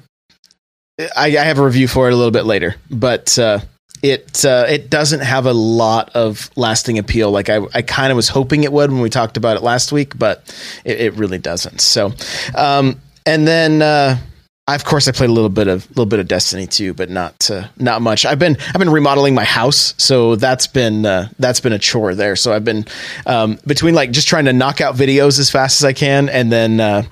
I, 0.98 1.26
I 1.26 1.44
have 1.44 1.58
a 1.58 1.64
review 1.64 1.88
for 1.88 2.08
it 2.08 2.12
a 2.12 2.16
little 2.16 2.30
bit 2.32 2.44
later, 2.44 2.76
but 2.90 3.38
uh, 3.38 3.60
it 4.02 4.44
uh, 4.44 4.66
it 4.68 4.90
doesn't 4.90 5.20
have 5.20 5.46
a 5.46 5.52
lot 5.52 6.10
of 6.14 6.50
lasting 6.56 6.98
appeal. 6.98 7.30
Like 7.30 7.48
I, 7.48 7.60
I 7.74 7.82
kind 7.82 8.10
of 8.10 8.16
was 8.16 8.28
hoping 8.28 8.64
it 8.64 8.72
would 8.72 8.90
when 8.90 9.00
we 9.00 9.10
talked 9.10 9.36
about 9.36 9.56
it 9.56 9.62
last 9.62 9.92
week, 9.92 10.18
but 10.18 10.42
it, 10.84 11.00
it 11.00 11.14
really 11.14 11.38
doesn't. 11.38 11.80
So, 11.80 12.12
um, 12.54 13.00
and 13.26 13.46
then 13.46 13.82
uh, 13.82 14.18
I, 14.68 14.74
of 14.74 14.84
course 14.84 15.08
I 15.08 15.12
played 15.12 15.30
a 15.30 15.32
little 15.32 15.48
bit 15.48 15.66
of 15.66 15.88
little 15.90 16.04
bit 16.04 16.20
of 16.20 16.28
Destiny 16.28 16.66
too, 16.66 16.92
but 16.92 17.08
not 17.08 17.50
uh, 17.50 17.68
not 17.78 18.02
much. 18.02 18.26
I've 18.26 18.38
been 18.38 18.58
I've 18.68 18.78
been 18.78 18.90
remodeling 18.90 19.34
my 19.34 19.44
house, 19.44 19.94
so 19.96 20.36
that's 20.36 20.66
been 20.66 21.06
uh, 21.06 21.30
that's 21.38 21.58
been 21.60 21.72
a 21.72 21.78
chore 21.78 22.14
there. 22.14 22.36
So 22.36 22.52
I've 22.52 22.64
been 22.64 22.84
um, 23.24 23.58
between 23.66 23.94
like 23.94 24.10
just 24.10 24.28
trying 24.28 24.44
to 24.44 24.52
knock 24.52 24.82
out 24.82 24.94
videos 24.94 25.40
as 25.40 25.50
fast 25.50 25.80
as 25.80 25.86
I 25.86 25.94
can, 25.94 26.28
and 26.28 26.52
then 26.52 26.80
uh, 26.80 27.02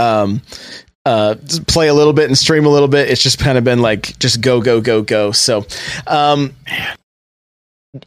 um, 0.00 0.42
uh, 1.06 1.36
play 1.68 1.86
a 1.86 1.94
little 1.94 2.12
bit 2.12 2.26
and 2.26 2.36
stream 2.36 2.66
a 2.66 2.70
little 2.70 2.88
bit. 2.88 3.08
It's 3.08 3.22
just 3.22 3.38
kind 3.38 3.56
of 3.56 3.62
been 3.62 3.80
like 3.80 4.18
just 4.18 4.40
go 4.40 4.60
go 4.60 4.80
go 4.80 5.00
go. 5.02 5.30
So, 5.30 5.64
um, 6.08 6.54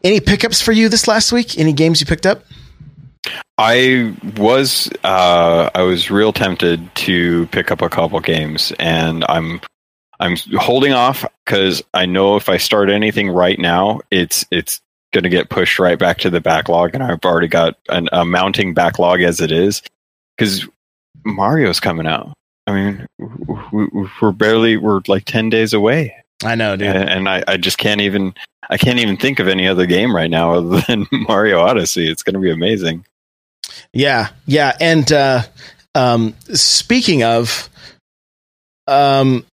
any 0.03 0.19
pickups 0.19 0.61
for 0.61 0.73
you 0.73 0.89
this 0.89 1.07
last 1.07 1.31
week? 1.31 1.57
Any 1.57 1.71
games 1.71 2.01
you 2.01 2.05
picked 2.05 2.25
up? 2.25 2.43
I 3.57 4.15
was 4.37 4.89
uh, 5.03 5.69
I 5.73 5.81
was 5.83 6.09
real 6.09 6.33
tempted 6.33 6.93
to 6.95 7.47
pick 7.47 7.71
up 7.71 7.81
a 7.81 7.89
couple 7.89 8.19
games, 8.19 8.73
and 8.79 9.23
I'm 9.29 9.61
I'm 10.19 10.35
holding 10.57 10.93
off 10.93 11.25
because 11.45 11.83
I 11.93 12.05
know 12.05 12.35
if 12.35 12.49
I 12.49 12.57
start 12.57 12.89
anything 12.89 13.29
right 13.29 13.59
now, 13.59 14.01
it's 14.09 14.45
it's 14.51 14.81
going 15.13 15.23
to 15.23 15.29
get 15.29 15.49
pushed 15.49 15.79
right 15.79 15.99
back 15.99 16.17
to 16.19 16.29
the 16.29 16.41
backlog, 16.41 16.93
and 16.93 17.03
I've 17.03 17.23
already 17.25 17.47
got 17.47 17.77
an, 17.89 18.07
a 18.11 18.25
mounting 18.25 18.73
backlog 18.73 19.21
as 19.21 19.41
it 19.41 19.51
is 19.51 19.81
because 20.37 20.67
Mario's 21.25 21.79
coming 21.79 22.07
out. 22.07 22.33
I 22.67 22.73
mean, 22.73 23.05
we're 24.21 24.31
barely 24.31 24.77
we're 24.77 25.01
like 25.07 25.25
ten 25.25 25.49
days 25.49 25.73
away. 25.73 26.15
I 26.43 26.55
know, 26.55 26.75
dude, 26.75 26.95
and 26.95 27.29
I, 27.29 27.43
I 27.47 27.57
just 27.57 27.77
can't 27.77 28.01
even 28.01 28.33
I 28.69 28.77
can't 28.77 28.99
even 28.99 29.17
think 29.17 29.39
of 29.39 29.47
any 29.47 29.67
other 29.67 29.85
game 29.85 30.15
right 30.15 30.29
now 30.29 30.53
other 30.53 30.81
than 30.87 31.05
Mario 31.11 31.59
Odyssey. 31.59 32.09
It's 32.09 32.23
going 32.23 32.33
to 32.33 32.39
be 32.39 32.51
amazing. 32.51 33.05
Yeah, 33.93 34.29
yeah, 34.45 34.75
and 34.79 35.11
uh, 35.11 35.43
um, 35.95 36.35
speaking 36.53 37.23
of, 37.23 37.69
um, 38.87 39.45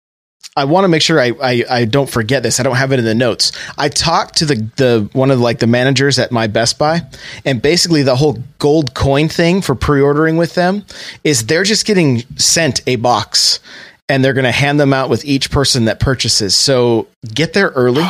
I 0.57 0.65
want 0.65 0.85
to 0.85 0.89
make 0.89 1.03
sure 1.03 1.21
I, 1.21 1.33
I, 1.41 1.65
I 1.71 1.85
don't 1.85 2.11
forget 2.11 2.43
this. 2.43 2.59
I 2.59 2.65
don't 2.65 2.77
have 2.77 2.91
it 2.91 2.99
in 2.99 3.05
the 3.05 3.15
notes. 3.15 3.53
I 3.77 3.89
talked 3.89 4.39
to 4.39 4.45
the 4.45 4.57
the 4.77 5.09
one 5.13 5.31
of 5.31 5.39
the, 5.39 5.45
like 5.45 5.61
the 5.61 5.69
managers 5.69 6.19
at 6.19 6.33
my 6.33 6.49
Best 6.49 6.79
Buy, 6.79 7.03
and 7.45 7.63
basically 7.63 8.03
the 8.03 8.17
whole 8.17 8.43
gold 8.59 8.95
coin 8.95 9.29
thing 9.29 9.63
for 9.63 9.75
pre-ordering 9.75 10.37
with 10.37 10.55
them 10.55 10.85
is 11.23 11.47
they're 11.47 11.63
just 11.63 11.87
getting 11.87 12.21
sent 12.37 12.81
a 12.89 12.97
box, 12.97 13.61
and 14.09 14.25
they're 14.25 14.33
going 14.33 14.45
to 14.45 14.51
hand 14.51 14.81
them 14.81 14.93
out 14.93 15.11
with 15.11 15.25
each 15.25 15.51
person 15.51 15.85
that 15.85 16.01
purchases. 16.01 16.57
So 16.57 17.07
get 17.35 17.53
there 17.53 17.69
early. 17.69 18.07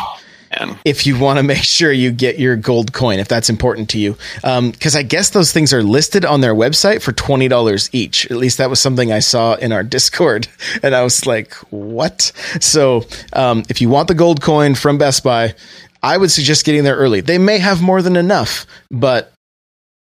If 0.85 1.07
you 1.07 1.19
want 1.19 1.38
to 1.38 1.43
make 1.43 1.62
sure 1.62 1.93
you 1.93 2.11
get 2.11 2.38
your 2.38 2.57
gold 2.57 2.93
coin, 2.93 3.19
if 3.19 3.29
that's 3.29 3.50
important 3.50 3.91
to 3.91 3.99
you. 3.99 4.17
Because 4.35 4.95
um, 4.95 4.99
I 4.99 5.03
guess 5.03 5.31
those 5.31 5.53
things 5.53 5.73
are 5.73 5.83
listed 5.83 6.25
on 6.25 6.41
their 6.41 6.55
website 6.55 7.03
for 7.03 7.12
$20 7.12 7.91
each. 7.93 8.31
At 8.31 8.37
least 8.37 8.59
that 8.59 8.71
was 8.71 8.81
something 8.81 9.12
I 9.12 9.21
saw 9.21 9.55
in 9.55 9.73
our 9.73 9.83
Discord. 9.99 10.49
And 10.83 10.95
I 10.95 11.03
was 11.03 11.27
like, 11.27 11.55
what? 11.71 12.33
So 12.61 13.05
um, 13.33 13.62
if 13.69 13.81
you 13.81 13.88
want 13.88 14.09
the 14.09 14.15
gold 14.15 14.41
coin 14.41 14.75
from 14.75 14.99
Best 14.99 15.23
Buy, 15.25 15.55
I 16.03 16.17
would 16.17 16.31
suggest 16.31 16.65
getting 16.65 16.85
there 16.85 16.97
early. 16.97 17.21
They 17.21 17.38
may 17.38 17.59
have 17.59 17.83
more 17.83 18.03
than 18.03 18.17
enough, 18.17 18.67
but, 18.91 19.33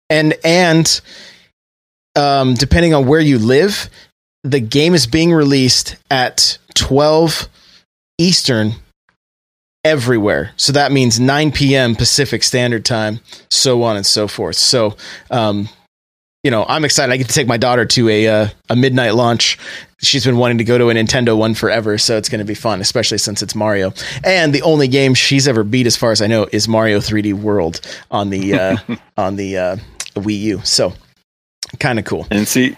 and, 0.10 0.34
and, 0.44 1.01
um, 2.16 2.56
depending 2.56 2.94
on 2.94 3.06
where 3.06 3.20
you 3.20 3.38
live, 3.39 3.89
the 4.44 4.60
game 4.60 4.94
is 4.94 5.08
being 5.08 5.32
released 5.32 5.96
at 6.10 6.58
12 6.75 7.48
Eastern 8.18 8.74
everywhere. 9.84 10.51
So 10.57 10.74
that 10.74 10.91
means 10.91 11.19
9 11.19 11.51
p.m. 11.51 11.96
Pacific 11.96 12.43
Standard 12.43 12.86
Time, 12.86 13.19
so 13.50 13.84
on 13.84 13.96
and 13.96 14.05
so 14.05 14.27
forth. 14.27 14.55
So, 14.55 14.96
um, 15.31 15.69
you 16.43 16.51
know, 16.51 16.65
I'm 16.67 16.86
excited. 16.86 17.12
I 17.12 17.17
get 17.17 17.27
to 17.27 17.34
take 17.34 17.48
my 17.48 17.57
daughter 17.57 17.86
to 17.86 18.10
a 18.10 18.27
uh, 18.27 18.48
a 18.69 18.75
midnight 18.75 19.15
launch. 19.15 19.57
She's 20.00 20.24
been 20.24 20.38
wanting 20.38 20.60
to 20.60 20.63
go 20.63 20.77
to 20.77 20.89
a 20.89 20.93
Nintendo 20.93 21.36
one 21.36 21.55
forever, 21.55 21.98
so 21.98 22.17
it's 22.17 22.29
going 22.29 22.39
to 22.39 22.46
be 22.46 22.53
fun, 22.53 22.79
especially 22.79 23.17
since 23.17 23.41
it's 23.41 23.55
Mario. 23.55 23.91
And 24.24 24.53
the 24.53 24.62
only 24.62 24.88
game 24.88 25.15
she's 25.15 25.48
ever 25.48 25.63
beat, 25.63 25.88
as 25.88 25.98
far 25.98 26.12
as 26.12 26.22
I 26.22 26.27
know, 26.27 26.48
is 26.51 26.67
Mario 26.67 27.00
3D 27.00 27.34
World 27.34 27.81
on 28.12 28.29
the 28.29 28.53
uh, 28.53 28.77
on 29.17 29.36
the 29.36 29.57
uh, 29.57 29.77
Wii 30.15 30.39
U. 30.39 30.62
So, 30.63 30.93
kind 31.79 32.00
of 32.00 32.05
cool. 32.05 32.27
And 32.29 32.48
see, 32.48 32.77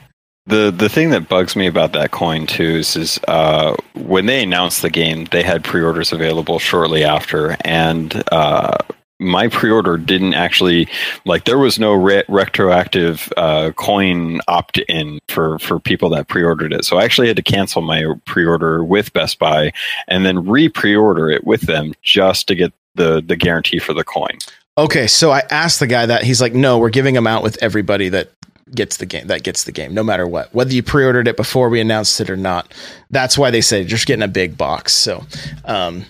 the 0.49 0.73
the 0.75 0.89
thing 0.89 1.11
that 1.11 1.29
bugs 1.29 1.55
me 1.55 1.67
about 1.67 1.93
that 1.93 2.11
coin 2.11 2.47
too 2.47 2.63
is, 2.63 2.95
is 2.95 3.19
uh, 3.27 3.75
when 3.95 4.25
they 4.25 4.43
announced 4.43 4.81
the 4.81 4.89
game, 4.89 5.25
they 5.25 5.43
had 5.43 5.63
pre-orders 5.63 6.11
available 6.11 6.59
shortly 6.59 7.03
after, 7.03 7.55
and 7.61 8.23
uh, 8.31 8.77
my 9.19 9.47
pre-order 9.47 9.97
didn't 9.97 10.33
actually 10.33 10.87
like 11.25 11.45
there 11.45 11.59
was 11.59 11.77
no 11.77 11.93
re- 11.93 12.23
retroactive 12.27 13.31
uh, 13.37 13.71
coin 13.75 14.39
opt-in 14.47 15.19
for 15.27 15.59
for 15.59 15.79
people 15.79 16.09
that 16.09 16.27
pre-ordered 16.27 16.73
it. 16.73 16.83
So 16.83 16.97
I 16.97 17.03
actually 17.03 17.27
had 17.27 17.37
to 17.37 17.43
cancel 17.43 17.81
my 17.81 18.05
pre-order 18.25 18.83
with 18.83 19.13
Best 19.13 19.37
Buy 19.37 19.71
and 20.07 20.25
then 20.25 20.47
re-pre-order 20.47 21.29
it 21.29 21.43
with 21.43 21.61
them 21.61 21.93
just 22.01 22.47
to 22.47 22.55
get 22.55 22.73
the 22.95 23.21
the 23.21 23.35
guarantee 23.35 23.79
for 23.79 23.93
the 23.93 24.03
coin. 24.03 24.39
Okay, 24.79 25.07
so 25.07 25.29
I 25.29 25.43
asked 25.51 25.81
the 25.81 25.87
guy 25.87 26.05
that 26.05 26.23
he's 26.23 26.39
like, 26.39 26.53
no, 26.53 26.77
we're 26.77 26.89
giving 26.89 27.13
them 27.13 27.27
out 27.27 27.43
with 27.43 27.61
everybody 27.61 28.07
that 28.09 28.29
gets 28.73 28.97
the 28.97 29.05
game 29.05 29.27
that 29.27 29.43
gets 29.43 29.63
the 29.63 29.71
game 29.71 29.93
no 29.93 30.03
matter 30.03 30.27
what. 30.27 30.53
Whether 30.53 30.73
you 30.73 30.83
pre-ordered 30.83 31.27
it 31.27 31.38
before 31.38 31.69
we 31.69 31.79
announced 31.79 32.19
it 32.21 32.29
or 32.29 32.38
not 32.38 32.73
that's 33.09 33.38
why 33.38 33.51
they 33.51 33.61
say 33.61 33.83
just 33.83 34.05
getting 34.05 34.23
a 34.23 34.27
big 34.27 34.57
box. 34.57 34.93
So 34.93 35.25
um 35.65 36.05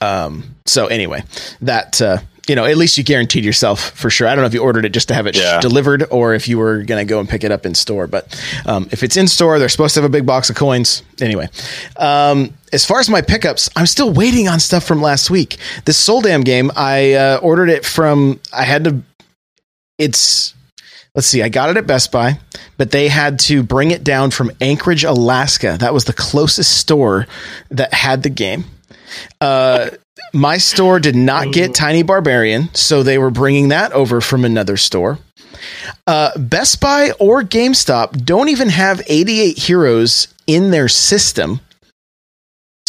um 0.00 0.56
so 0.66 0.86
anyway 0.86 1.22
that 1.62 2.00
uh 2.00 2.18
you 2.48 2.54
know 2.56 2.64
at 2.64 2.76
least 2.76 2.98
you 2.98 3.04
guaranteed 3.04 3.44
yourself 3.44 3.90
for 3.90 4.10
sure. 4.10 4.26
I 4.26 4.34
don't 4.34 4.42
know 4.42 4.46
if 4.46 4.54
you 4.54 4.62
ordered 4.62 4.84
it 4.84 4.90
just 4.90 5.08
to 5.08 5.14
have 5.14 5.26
it 5.26 5.36
yeah. 5.36 5.60
delivered 5.60 6.04
or 6.10 6.34
if 6.34 6.48
you 6.48 6.58
were 6.58 6.82
going 6.82 7.06
to 7.06 7.08
go 7.08 7.20
and 7.20 7.28
pick 7.28 7.44
it 7.44 7.52
up 7.52 7.64
in 7.64 7.74
store 7.74 8.06
but 8.06 8.42
um, 8.66 8.88
if 8.92 9.02
it's 9.02 9.16
in 9.16 9.28
store 9.28 9.58
they're 9.58 9.68
supposed 9.68 9.94
to 9.94 10.00
have 10.02 10.08
a 10.08 10.12
big 10.12 10.26
box 10.26 10.50
of 10.50 10.56
coins. 10.56 11.02
Anyway 11.20 11.48
um, 11.96 12.54
as 12.72 12.84
far 12.84 13.00
as 13.00 13.08
my 13.08 13.20
pickups 13.20 13.68
i'm 13.76 13.86
still 13.86 14.12
waiting 14.12 14.48
on 14.48 14.60
stuff 14.60 14.84
from 14.84 15.00
last 15.00 15.30
week. 15.30 15.56
This 15.84 15.96
soul 15.96 16.20
damn 16.20 16.42
game 16.42 16.70
i 16.76 17.14
uh, 17.14 17.40
ordered 17.42 17.70
it 17.70 17.84
from 17.84 18.40
i 18.52 18.64
had 18.64 18.84
to 18.84 19.02
it's 20.00 20.54
let's 21.14 21.26
see, 21.26 21.42
I 21.42 21.48
got 21.48 21.70
it 21.70 21.76
at 21.76 21.86
Best 21.86 22.12
Buy, 22.12 22.38
but 22.76 22.90
they 22.90 23.08
had 23.08 23.38
to 23.40 23.62
bring 23.62 23.90
it 23.90 24.04
down 24.04 24.30
from 24.30 24.50
Anchorage, 24.60 25.04
Alaska. 25.04 25.76
That 25.78 25.94
was 25.94 26.04
the 26.04 26.12
closest 26.12 26.78
store 26.78 27.26
that 27.70 27.92
had 27.94 28.22
the 28.22 28.30
game. 28.30 28.64
Uh, 29.40 29.90
my 30.32 30.58
store 30.58 31.00
did 31.00 31.16
not 31.16 31.52
get 31.52 31.74
Tiny 31.74 32.02
Barbarian, 32.02 32.72
so 32.74 33.02
they 33.02 33.18
were 33.18 33.30
bringing 33.30 33.68
that 33.68 33.92
over 33.92 34.20
from 34.20 34.44
another 34.44 34.76
store. 34.76 35.18
Uh, 36.06 36.30
Best 36.38 36.80
Buy 36.80 37.12
or 37.18 37.42
GameStop 37.42 38.24
don't 38.24 38.48
even 38.48 38.68
have 38.68 39.02
88 39.06 39.58
Heroes 39.58 40.28
in 40.46 40.70
their 40.70 40.88
system. 40.88 41.60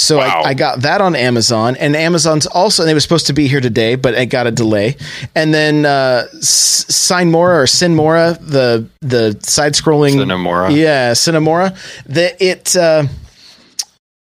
So 0.02 0.18
wow. 0.18 0.42
I, 0.44 0.50
I, 0.50 0.54
got 0.56 0.82
that 0.82 1.00
on 1.00 1.16
Amazon, 1.16 1.76
and 1.76 1.96
Amazon's 1.96 2.48
also. 2.48 2.86
They 2.86 2.96
were 2.96 3.00
supposed 3.00 3.28
to 3.28 3.34
be 3.34 3.48
here 3.48 3.62
today, 3.62 3.94
but 3.94 4.16
it 4.16 4.28
got 4.28 4.48
a 4.48 4.52
delay. 4.52 4.98
And 5.36 5.54
then 5.54 5.86
uh, 5.86 6.26
Sinemora 6.34 7.62
or 7.62 7.66
Sinmora, 7.66 8.40
the 8.40 8.88
the 9.02 9.38
side 9.42 9.74
scrolling 9.74 10.16
Cinemora, 10.16 10.76
yeah, 10.76 11.12
Cinemora. 11.12 11.78
That 12.08 12.42
it 12.42 12.76
uh, 12.76 13.06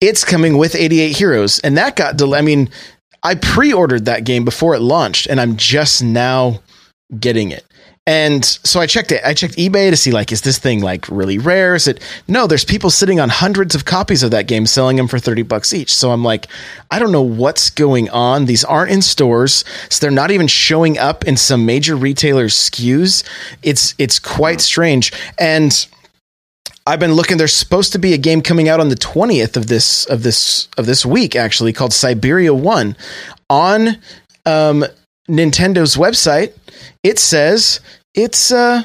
it's 0.00 0.24
coming 0.24 0.58
with 0.58 0.74
88 0.74 1.16
Heroes, 1.16 1.60
and 1.60 1.76
that 1.78 1.94
got 1.94 2.16
delayed. 2.16 2.40
I 2.40 2.42
mean, 2.42 2.70
I 3.22 3.36
pre-ordered 3.36 4.06
that 4.06 4.24
game 4.24 4.44
before 4.44 4.74
it 4.74 4.80
launched, 4.80 5.28
and 5.28 5.40
I'm 5.40 5.56
just 5.56 6.02
now 6.02 6.60
getting 7.20 7.52
it. 7.52 7.64
And 8.08 8.42
so 8.42 8.80
I 8.80 8.86
checked 8.86 9.12
it. 9.12 9.20
I 9.22 9.34
checked 9.34 9.56
eBay 9.56 9.90
to 9.90 9.96
see 9.96 10.12
like, 10.12 10.32
is 10.32 10.40
this 10.40 10.58
thing 10.58 10.80
like 10.80 11.06
really 11.10 11.36
rare? 11.36 11.74
Is 11.74 11.86
it 11.86 12.02
no? 12.26 12.46
There's 12.46 12.64
people 12.64 12.88
sitting 12.88 13.20
on 13.20 13.28
hundreds 13.28 13.74
of 13.74 13.84
copies 13.84 14.22
of 14.22 14.30
that 14.30 14.46
game, 14.46 14.64
selling 14.64 14.96
them 14.96 15.08
for 15.08 15.18
thirty 15.18 15.42
bucks 15.42 15.74
each. 15.74 15.92
So 15.92 16.10
I'm 16.10 16.24
like, 16.24 16.46
I 16.90 16.98
don't 16.98 17.12
know 17.12 17.20
what's 17.20 17.68
going 17.68 18.08
on. 18.08 18.46
These 18.46 18.64
aren't 18.64 18.92
in 18.92 19.02
stores, 19.02 19.62
so 19.90 20.00
they're 20.00 20.10
not 20.10 20.30
even 20.30 20.46
showing 20.46 20.96
up 20.96 21.26
in 21.26 21.36
some 21.36 21.66
major 21.66 21.96
retailers' 21.96 22.54
SKUs. 22.54 23.24
It's 23.62 23.94
it's 23.98 24.18
quite 24.18 24.62
strange. 24.62 25.12
And 25.38 25.86
I've 26.86 27.00
been 27.00 27.12
looking. 27.12 27.36
There's 27.36 27.52
supposed 27.52 27.92
to 27.92 27.98
be 27.98 28.14
a 28.14 28.18
game 28.18 28.40
coming 28.40 28.70
out 28.70 28.80
on 28.80 28.88
the 28.88 28.96
twentieth 28.96 29.54
of 29.54 29.66
this 29.66 30.06
of 30.06 30.22
this 30.22 30.68
of 30.78 30.86
this 30.86 31.04
week, 31.04 31.36
actually 31.36 31.74
called 31.74 31.90
Syberia 31.90 32.58
One, 32.58 32.96
on 33.50 33.98
um, 34.46 34.86
Nintendo's 35.28 35.96
website. 35.96 36.54
It 37.04 37.18
says 37.18 37.80
it's 38.18 38.50
uh 38.50 38.82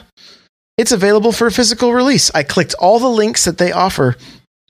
it's 0.78 0.92
available 0.92 1.32
for 1.32 1.50
physical 1.52 1.94
release. 1.94 2.32
I 2.34 2.44
clicked 2.44 2.74
all 2.80 3.00
the 3.00 3.10
links 3.10 3.46
that 3.46 3.58
they 3.58 3.72
offer. 3.72 4.16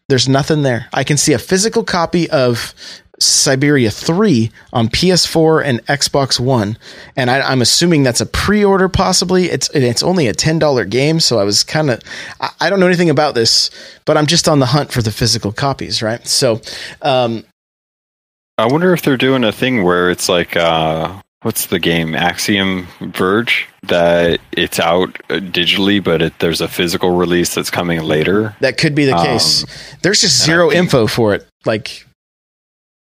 There's 0.09 0.27
nothing 0.27 0.63
there. 0.63 0.87
I 0.93 1.03
can 1.03 1.15
see 1.15 1.31
a 1.31 1.39
physical 1.39 1.85
copy 1.85 2.29
of 2.29 2.73
Syberia 3.21 3.93
3 3.93 4.51
on 4.73 4.89
PS4 4.89 5.63
and 5.63 5.85
Xbox 5.85 6.39
One, 6.41 6.77
and 7.15 7.29
I, 7.29 7.51
am 7.51 7.61
assuming 7.61 8.03
that's 8.03 8.19
a 8.19 8.25
pre-order. 8.25 8.89
Possibly, 8.89 9.45
it's 9.45 9.69
it's 9.73 10.03
only 10.03 10.27
a 10.27 10.33
ten 10.33 10.59
dollar 10.59 10.83
game, 10.83 11.19
so 11.19 11.39
I 11.39 11.43
was 11.43 11.63
kind 11.63 11.89
of 11.89 12.01
I, 12.41 12.49
I, 12.59 12.69
don't 12.69 12.79
know 12.79 12.87
anything 12.87 13.09
about 13.09 13.33
this, 13.33 13.69
but 14.05 14.17
I'm 14.17 14.25
just 14.25 14.49
on 14.49 14.59
the 14.59 14.65
hunt 14.65 14.91
for 14.91 15.01
the 15.01 15.11
physical 15.11 15.53
copies, 15.53 16.01
right? 16.01 16.25
So, 16.27 16.59
um, 17.01 17.45
I 18.57 18.67
wonder 18.67 18.93
if 18.93 19.03
they're 19.03 19.15
doing 19.15 19.43
a 19.43 19.51
thing 19.51 19.83
where 19.83 20.09
it's 20.09 20.27
like, 20.27 20.57
uh, 20.57 21.21
what's 21.43 21.67
the 21.67 21.79
game? 21.79 22.15
Axiom 22.15 22.87
Verge 22.99 23.67
that 23.83 24.39
it's 24.51 24.79
out 24.79 25.09
uh, 25.29 25.35
digitally, 25.35 26.03
but 26.03 26.21
it, 26.21 26.39
there's 26.39 26.61
a 26.61 26.67
physical 26.67 27.11
release 27.11 27.53
that's 27.53 27.69
coming 27.69 28.01
later. 28.01 28.55
That 28.61 28.77
could 28.77 28.95
be 28.95 29.05
the 29.05 29.15
Um, 29.15 29.25
case. 29.25 29.65
There's 30.01 30.21
just 30.21 30.43
zero 30.43 30.69
think- 30.69 30.79
info 30.83 31.07
for 31.07 31.33
it. 31.35 31.45
Like, 31.65 32.05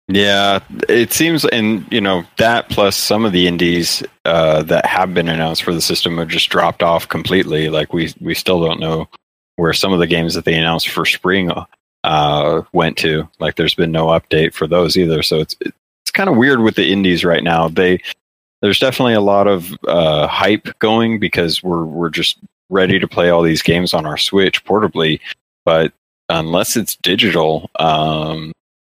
Yeah, 0.09 0.61
it 0.89 1.13
seems, 1.13 1.45
and 1.45 1.85
you 1.91 2.01
know 2.01 2.25
that 2.39 2.69
plus 2.69 2.97
some 2.97 3.25
of 3.25 3.33
the 3.33 3.47
indies 3.49 4.03
uh, 4.25 4.63
that 4.63 4.87
have 4.87 5.13
been 5.13 5.29
announced 5.29 5.63
for 5.65 5.75
the 5.75 5.81
system 5.81 6.19
have 6.19 6.29
just 6.29 6.49
dropped 6.49 6.83
off 6.83 7.09
completely. 7.09 7.69
Like 7.71 7.93
we 7.93 8.15
we 8.21 8.35
still 8.35 8.61
don't 8.65 8.79
know 8.81 9.09
where 9.57 9.73
some 9.73 9.93
of 9.93 9.99
the 9.99 10.07
games 10.07 10.35
that 10.35 10.45
they 10.45 10.55
announced 10.55 10.89
for 10.91 11.05
spring 11.05 11.51
uh, 12.05 12.63
went 12.73 12.97
to. 12.99 13.29
Like 13.41 13.57
there's 13.57 13.75
been 13.75 13.91
no 13.91 14.07
update 14.07 14.53
for 14.55 14.67
those 14.69 14.97
either. 14.97 15.23
So 15.25 15.41
it's 15.41 15.57
it's 15.61 16.11
kind 16.13 16.29
of 16.29 16.37
weird 16.37 16.61
with 16.61 16.77
the 16.77 16.93
indies 16.93 17.25
right 17.25 17.43
now. 17.43 17.67
They 17.69 18.01
there's 18.67 18.81
definitely 18.81 19.15
a 19.15 19.21
lot 19.21 19.47
of 19.47 19.79
uh, 19.87 20.27
hype 20.27 20.77
going 20.81 21.21
because 21.21 21.63
we're 21.63 21.85
we're 21.85 22.11
just 22.11 22.37
ready 22.69 22.99
to 22.99 23.07
play 23.07 23.31
all 23.31 23.43
these 23.43 23.63
games 23.63 23.95
on 23.95 24.05
our 24.05 24.17
Switch 24.17 24.65
portably, 24.65 25.21
but 25.65 25.93
unless 26.29 26.77
it's 26.77 26.97
digital, 26.97 27.71
um, 27.79 28.51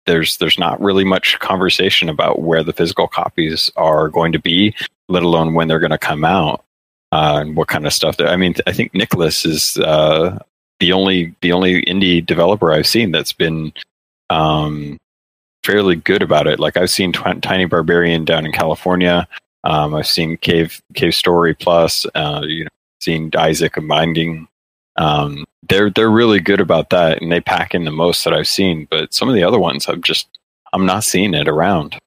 there's 0.07 0.39
there's 0.39 0.59
not 0.59 0.81
really 0.81 1.05
much 1.05 1.39
conversation 1.39 2.09
about 2.09 2.43
where 2.43 2.65
the 2.65 2.73
physical 2.73 3.07
copies 3.07 3.71
are 3.77 4.09
going 4.09 4.33
to 4.33 4.41
be, 4.41 4.75
let 5.09 5.23
alone 5.23 5.55
when 5.55 5.69
they're 5.69 5.79
going 5.79 5.93
to 5.93 5.99
come 5.99 6.25
out 6.25 6.65
uh, 7.13 7.39
and 7.41 7.55
what 7.55 7.69
kind 7.69 7.87
of 7.87 7.93
stuff. 7.93 8.17
I 8.19 8.35
mean, 8.35 8.57
I 8.67 8.73
think 8.73 8.93
Nicalis 8.93 9.47
is 9.47 9.77
uh, 9.77 10.37
the 10.81 10.91
only 10.91 11.33
the 11.43 11.53
only 11.53 11.83
indie 11.83 12.27
developer 12.27 12.73
I've 12.73 12.89
seen 12.89 13.13
that's 13.13 13.33
been 13.33 13.73
um, 14.31 14.99
fairly 15.63 15.95
good 15.95 16.23
about 16.23 16.49
it. 16.49 16.59
Like 16.59 16.77
I've 16.77 16.91
seen 16.91 17.13
Tw- 17.13 17.41
Tiny 17.41 17.67
Barbarian 17.67 18.25
down 18.25 18.45
in 18.45 18.51
California. 18.51 19.29
Um, 19.65 19.95
I've 19.95 20.07
seen 20.07 20.37
Cave 20.39 20.81
Cave 20.95 21.15
Story 21.15 21.55
Plus. 21.55 22.07
Uh, 22.15 22.43
you 22.45 22.65
know, 22.65 22.71
seen 23.01 23.31
Isaac 23.37 23.77
and 23.77 23.89
Binding. 23.89 24.49
Um, 24.97 25.45
they're 25.69 25.91
they're 25.91 26.11
really 26.11 26.41
good 26.41 26.61
about 26.61 26.91
that, 26.91 27.21
and 27.23 27.31
they 27.31 27.41
pack 27.41 27.75
in 27.75 27.85
the 27.85 27.91
most 27.91 28.25
that 28.25 28.35
I've 28.35 28.49
seen. 28.49 28.87
But 28.91 29.15
some 29.15 29.29
of 29.29 29.35
the 29.35 29.45
other 29.45 29.59
ones, 29.59 29.89
I'm 29.89 30.03
just 30.03 30.29
I'm 30.73 30.87
not 30.87 31.05
seeing 31.05 31.35
it 31.35 31.49
around. 31.49 31.99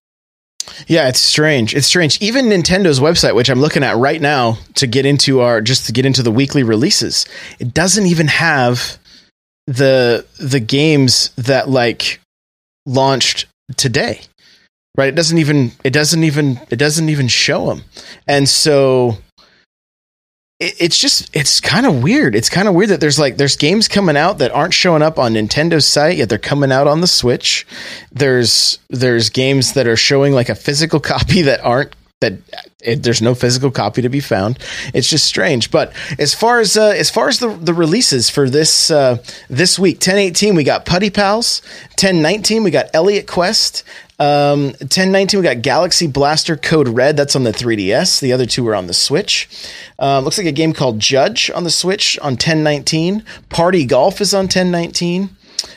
yeah, 0.87 1.07
it's 1.07 1.19
strange. 1.19 1.75
It's 1.75 1.87
strange. 1.87 2.21
Even 2.21 2.45
Nintendo's 2.45 2.99
website, 2.99 3.35
which 3.35 3.49
I'm 3.49 3.59
looking 3.61 3.83
at 3.83 3.97
right 3.97 4.21
now 4.21 4.57
to 4.75 4.87
get 4.87 5.05
into 5.05 5.41
our 5.41 5.61
just 5.61 5.85
to 5.87 5.91
get 5.91 6.05
into 6.05 6.23
the 6.23 6.31
weekly 6.31 6.63
releases, 6.63 7.25
it 7.59 7.73
doesn't 7.73 8.05
even 8.05 8.27
have 8.27 8.97
the 9.67 10.25
the 10.37 10.59
games 10.59 11.29
that 11.37 11.69
like 11.69 12.19
launched 12.85 13.45
today. 13.77 14.21
Right? 14.95 15.09
It 15.09 15.15
doesn't 15.15 15.37
even 15.37 15.71
it 15.83 15.91
doesn't 15.91 16.23
even 16.23 16.59
it 16.69 16.77
doesn't 16.77 17.09
even 17.09 17.27
show 17.27 17.67
them. 17.67 17.83
And 18.27 18.47
so 18.47 19.17
it, 20.59 20.75
it's 20.79 20.97
just 20.97 21.35
it's 21.35 21.59
kind 21.59 21.85
of 21.85 22.03
weird. 22.03 22.35
It's 22.35 22.49
kind 22.49 22.67
of 22.67 22.75
weird 22.75 22.89
that 22.89 22.99
there's 22.99 23.17
like 23.17 23.37
there's 23.37 23.55
games 23.55 23.87
coming 23.87 24.15
out 24.15 24.37
that 24.37 24.51
aren't 24.51 24.73
showing 24.73 25.01
up 25.01 25.17
on 25.17 25.33
Nintendo's 25.33 25.87
site 25.87 26.17
yet 26.17 26.29
they're 26.29 26.37
coming 26.37 26.71
out 26.71 26.87
on 26.87 27.01
the 27.01 27.07
Switch. 27.07 27.65
There's 28.11 28.77
there's 28.89 29.29
games 29.29 29.73
that 29.73 29.87
are 29.87 29.97
showing 29.97 30.33
like 30.33 30.49
a 30.49 30.55
physical 30.55 30.99
copy 31.13 31.41
that 31.41 31.61
aren't 31.61 31.95
that 32.23 32.33
it, 32.81 33.03
there's 33.03 33.21
no 33.21 33.35
physical 33.35 33.69
copy 33.69 34.01
to 34.01 34.09
be 34.09 34.21
found. 34.21 34.57
It's 34.93 35.09
just 35.09 35.25
strange. 35.25 35.71
But 35.71 35.93
as 36.17 36.33
far 36.33 36.59
as 36.59 36.77
uh, 36.77 36.93
as 36.95 37.09
far 37.09 37.27
as 37.27 37.39
the 37.39 37.49
the 37.49 37.73
releases 37.73 38.29
for 38.29 38.49
this 38.49 38.89
uh, 38.89 39.17
this 39.49 39.77
week, 39.77 39.95
1018 39.95 40.55
we 40.55 40.63
got 40.63 40.85
Putty 40.85 41.09
Pals, 41.09 41.61
1019 41.99 42.63
we 42.63 42.71
got 42.71 42.89
Elliot 42.93 43.27
Quest, 43.27 43.83
um, 44.19 44.65
1019 44.79 45.39
we 45.39 45.43
got 45.43 45.61
Galaxy 45.61 46.07
Blaster 46.07 46.55
Code 46.55 46.87
Red. 46.87 47.17
That's 47.17 47.35
on 47.35 47.43
the 47.43 47.51
3DS. 47.51 48.21
The 48.21 48.33
other 48.33 48.45
two 48.45 48.67
are 48.67 48.75
on 48.75 48.87
the 48.87 48.93
Switch. 48.93 49.49
Uh, 49.99 50.19
looks 50.19 50.37
like 50.37 50.47
a 50.47 50.51
game 50.51 50.73
called 50.73 50.99
Judge 50.99 51.49
on 51.51 51.63
the 51.63 51.71
Switch 51.71 52.17
on 52.19 52.33
1019. 52.33 53.23
Party 53.49 53.85
Golf 53.85 54.21
is 54.21 54.33
on 54.33 54.43
1019. 54.43 55.29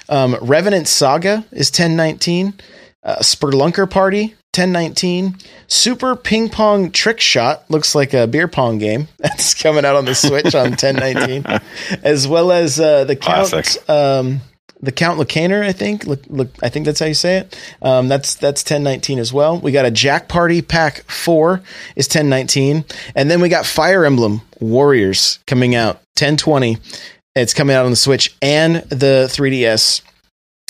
Um, 0.08 0.36
Revenant 0.42 0.88
Saga 0.88 1.44
is 1.52 1.70
1019. 1.70 2.54
Uh, 3.02 3.16
Spelunker 3.20 3.88
Party 3.88 4.34
1019. 4.56 5.36
Super 5.68 6.16
Ping 6.16 6.48
Pong 6.48 6.90
Trick 6.90 7.20
Shot 7.20 7.70
looks 7.70 7.94
like 7.94 8.14
a 8.14 8.26
beer 8.26 8.48
pong 8.48 8.78
game 8.78 9.08
that's 9.18 9.54
coming 9.54 9.84
out 9.84 9.96
on 9.96 10.04
the 10.04 10.14
Switch 10.14 10.54
on 10.54 10.70
1019, 10.70 11.44
as 12.02 12.26
well 12.26 12.52
as 12.52 12.80
uh, 12.80 13.04
the 13.04 13.16
Count. 13.16 13.50
Classic. 13.50 13.88
Um, 13.88 14.40
the 14.80 14.92
Count 14.92 15.18
Lucanor, 15.18 15.62
I 15.62 15.72
think. 15.72 16.04
Look, 16.04 16.20
look, 16.28 16.48
I 16.62 16.68
think 16.68 16.86
that's 16.86 17.00
how 17.00 17.06
you 17.06 17.14
say 17.14 17.38
it. 17.38 17.58
Um, 17.82 18.08
that's 18.08 18.34
that's 18.34 18.62
1019 18.62 19.18
as 19.18 19.32
well. 19.32 19.58
We 19.58 19.72
got 19.72 19.86
a 19.86 19.90
Jack 19.90 20.28
Party 20.28 20.62
Pack 20.62 21.04
Four 21.10 21.62
is 21.94 22.06
1019, 22.06 22.84
and 23.14 23.30
then 23.30 23.40
we 23.40 23.48
got 23.48 23.66
Fire 23.66 24.04
Emblem 24.04 24.42
Warriors 24.60 25.38
coming 25.46 25.74
out 25.74 25.96
1020. 26.18 26.78
It's 27.34 27.54
coming 27.54 27.76
out 27.76 27.84
on 27.84 27.90
the 27.90 27.96
Switch 27.96 28.34
and 28.40 28.76
the 28.88 29.28
3DS. 29.30 30.02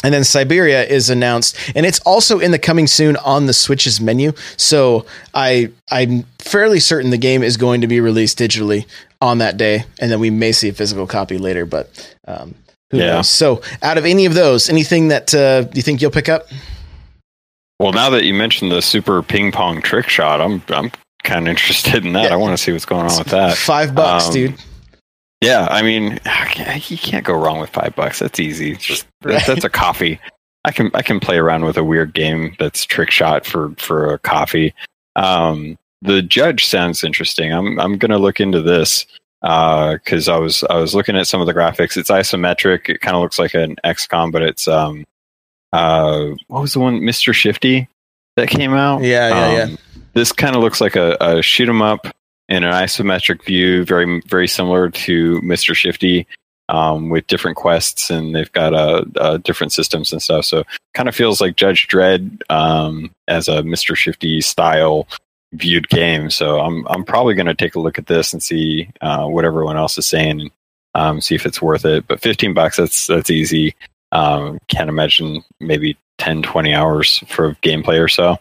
And 0.04 0.12
then 0.12 0.22
Syberia 0.22 0.86
is 0.86 1.08
announced, 1.08 1.56
and 1.74 1.86
it's 1.86 2.00
also 2.00 2.38
in 2.38 2.50
the 2.50 2.58
coming 2.58 2.86
soon 2.86 3.16
on 3.16 3.46
the 3.46 3.54
Switch's 3.54 3.98
menu. 3.98 4.32
So 4.56 5.06
I 5.32 5.72
I'm 5.90 6.24
fairly 6.38 6.80
certain 6.80 7.10
the 7.10 7.16
game 7.16 7.42
is 7.42 7.56
going 7.56 7.80
to 7.80 7.86
be 7.86 8.00
released 8.00 8.38
digitally 8.38 8.86
on 9.22 9.38
that 9.38 9.56
day, 9.56 9.84
and 9.98 10.10
then 10.10 10.20
we 10.20 10.28
may 10.28 10.52
see 10.52 10.68
a 10.68 10.74
physical 10.74 11.06
copy 11.06 11.38
later. 11.38 11.64
But 11.64 12.14
um, 12.28 12.54
who 12.90 12.98
Yeah. 12.98 13.12
knows? 13.16 13.28
So 13.28 13.62
out 13.82 13.98
of 13.98 14.04
any 14.04 14.26
of 14.26 14.34
those, 14.34 14.68
anything 14.68 15.08
that 15.08 15.34
uh, 15.34 15.66
you 15.74 15.82
think 15.82 16.00
you'll 16.00 16.10
pick 16.10 16.28
up? 16.28 16.46
Well, 17.78 17.92
now 17.92 18.08
that 18.10 18.24
you 18.24 18.32
mentioned 18.34 18.72
the 18.72 18.80
super 18.82 19.22
ping 19.22 19.52
pong 19.52 19.82
trick 19.82 20.08
shot, 20.08 20.40
I'm 20.40 20.62
I'm 20.68 20.90
kind 21.24 21.46
of 21.46 21.50
interested 21.50 22.04
in 22.04 22.12
that. 22.14 22.24
Yeah. 22.24 22.34
I 22.34 22.36
want 22.36 22.56
to 22.56 22.62
see 22.62 22.72
what's 22.72 22.84
going 22.86 23.06
on 23.06 23.18
with 23.18 23.28
that. 23.28 23.56
Five 23.56 23.94
bucks, 23.94 24.28
Um, 24.28 24.32
dude. 24.32 24.54
Yeah, 25.42 25.68
I 25.70 25.82
mean, 25.82 26.12
you 26.88 26.96
can't 26.96 27.24
go 27.24 27.34
wrong 27.34 27.60
with 27.60 27.70
five 27.70 27.94
bucks. 27.94 28.18
That's 28.20 28.40
easy. 28.40 28.72
It's 28.72 28.84
Just 28.84 29.06
that- 29.22 29.46
that's 29.46 29.64
a 29.64 29.68
coffee. 29.70 30.18
I 30.64 30.72
can 30.72 30.90
I 30.94 31.02
can 31.02 31.20
play 31.20 31.36
around 31.36 31.64
with 31.64 31.76
a 31.76 31.84
weird 31.84 32.12
game 32.14 32.56
that's 32.58 32.84
trick 32.84 33.10
shot 33.10 33.46
for 33.46 33.72
for 33.78 34.14
a 34.14 34.18
coffee. 34.18 34.74
Um, 35.14 35.76
the 36.02 36.22
judge 36.22 36.64
sounds 36.66 37.04
interesting. 37.04 37.52
I'm 37.52 37.78
I'm 37.78 37.98
gonna 37.98 38.18
look 38.18 38.40
into 38.40 38.60
this 38.62 39.06
because 39.42 40.28
I 40.28 40.38
was 40.38 40.64
I 40.70 40.76
was 40.76 40.94
looking 40.94 41.16
at 41.16 41.26
some 41.26 41.40
of 41.40 41.46
the 41.46 41.54
graphics. 41.54 41.96
It's 41.96 42.10
isometric. 42.10 42.88
It 42.88 43.00
kind 43.00 43.16
of 43.16 43.22
looks 43.22 43.38
like 43.38 43.54
an 43.54 43.76
XCOM, 43.84 44.32
but 44.32 44.42
it's 44.42 44.66
um 44.66 45.04
uh 45.72 46.30
what 46.48 46.62
was 46.62 46.72
the 46.72 46.80
one 46.80 47.04
Mister 47.04 47.32
Shifty 47.32 47.88
that 48.36 48.48
came 48.48 48.72
out? 48.72 49.02
Yeah, 49.02 49.28
yeah, 49.28 49.52
yeah. 49.52 49.62
Um, 49.64 49.78
This 50.14 50.32
kind 50.32 50.56
of 50.56 50.62
looks 50.62 50.80
like 50.80 50.96
a, 50.96 51.16
a 51.20 51.42
shoot 51.42 51.68
'em 51.68 51.82
up 51.82 52.06
in 52.48 52.64
an 52.64 52.72
isometric 52.72 53.44
view, 53.44 53.84
very 53.84 54.22
very 54.26 54.48
similar 54.48 54.88
to 54.88 55.40
Mister 55.42 55.74
Shifty, 55.74 56.26
um, 56.70 57.10
with 57.10 57.26
different 57.26 57.56
quests, 57.56 58.08
and 58.10 58.34
they've 58.34 58.52
got 58.52 58.72
uh, 58.72 59.04
uh, 59.16 59.36
different 59.38 59.72
systems 59.72 60.12
and 60.12 60.22
stuff. 60.22 60.46
So 60.46 60.64
kind 60.94 61.08
of 61.08 61.14
feels 61.14 61.40
like 61.40 61.56
Judge 61.56 61.86
Dredd 61.88 62.40
um, 62.48 63.10
as 63.28 63.48
a 63.48 63.62
Mister 63.62 63.94
Shifty 63.94 64.40
style 64.40 65.06
viewed 65.56 65.88
game. 65.88 66.30
So 66.30 66.60
I'm 66.60 66.86
I'm 66.88 67.04
probably 67.04 67.34
going 67.34 67.46
to 67.46 67.54
take 67.54 67.74
a 67.74 67.80
look 67.80 67.98
at 67.98 68.06
this 68.06 68.32
and 68.32 68.42
see 68.42 68.90
uh, 69.00 69.26
what 69.26 69.44
everyone 69.44 69.76
else 69.76 69.98
is 69.98 70.06
saying, 70.06 70.40
and 70.40 70.50
um, 70.94 71.20
see 71.20 71.34
if 71.34 71.46
it's 71.46 71.62
worth 71.62 71.84
it. 71.84 72.06
But 72.06 72.20
15 72.20 72.54
bucks, 72.54 72.76
that's 72.76 73.06
that's 73.06 73.30
easy. 73.30 73.74
Um, 74.12 74.58
can't 74.68 74.88
imagine 74.88 75.42
maybe 75.60 75.96
10, 76.18 76.42
20 76.42 76.74
hours 76.74 77.18
for 77.28 77.54
gameplay 77.62 78.02
or 78.02 78.08
so. 78.08 78.38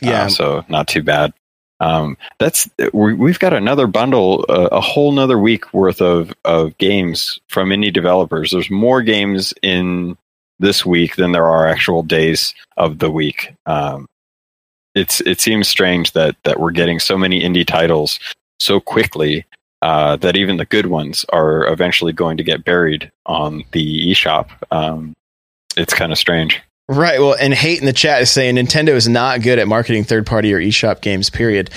Yeah, 0.00 0.24
Uh, 0.24 0.28
so 0.28 0.64
not 0.68 0.88
too 0.88 1.02
bad. 1.02 1.32
Um, 1.80 2.16
that's 2.38 2.70
we, 2.92 3.14
we've 3.14 3.40
got 3.40 3.52
another 3.52 3.88
bundle, 3.88 4.46
uh, 4.48 4.68
a 4.70 4.80
whole 4.80 5.10
nother 5.10 5.38
week 5.38 5.74
worth 5.74 6.00
of 6.00 6.32
of 6.44 6.78
games 6.78 7.40
from 7.48 7.70
indie 7.70 7.92
developers. 7.92 8.52
There's 8.52 8.70
more 8.70 9.02
games 9.02 9.52
in 9.62 10.16
this 10.60 10.86
week 10.86 11.16
than 11.16 11.32
there 11.32 11.48
are 11.48 11.66
actual 11.66 12.04
days 12.04 12.54
of 12.76 13.00
the 13.00 13.10
week. 13.10 13.52
Um, 13.66 14.06
it's 14.94 15.20
it 15.22 15.40
seems 15.40 15.68
strange 15.68 16.12
that 16.12 16.36
that 16.44 16.60
we're 16.60 16.70
getting 16.70 16.98
so 16.98 17.16
many 17.16 17.40
indie 17.40 17.66
titles 17.66 18.18
so 18.58 18.80
quickly 18.80 19.44
uh, 19.82 20.16
that 20.16 20.36
even 20.36 20.56
the 20.56 20.64
good 20.64 20.86
ones 20.86 21.24
are 21.30 21.66
eventually 21.66 22.12
going 22.12 22.36
to 22.36 22.44
get 22.44 22.64
buried 22.64 23.10
on 23.26 23.64
the 23.72 24.12
eShop. 24.12 24.50
Um, 24.70 25.12
it's 25.76 25.94
kind 25.94 26.12
of 26.12 26.18
strange. 26.18 26.62
Right. 26.88 27.20
Well, 27.20 27.36
and 27.38 27.54
hate 27.54 27.78
in 27.78 27.86
the 27.86 27.92
chat 27.92 28.22
is 28.22 28.30
saying 28.30 28.56
Nintendo 28.56 28.88
is 28.88 29.08
not 29.08 29.40
good 29.40 29.60
at 29.60 29.68
marketing 29.68 30.02
third 30.02 30.26
party 30.26 30.52
or 30.52 30.58
eShop 30.58 31.00
games, 31.00 31.30
period. 31.30 31.70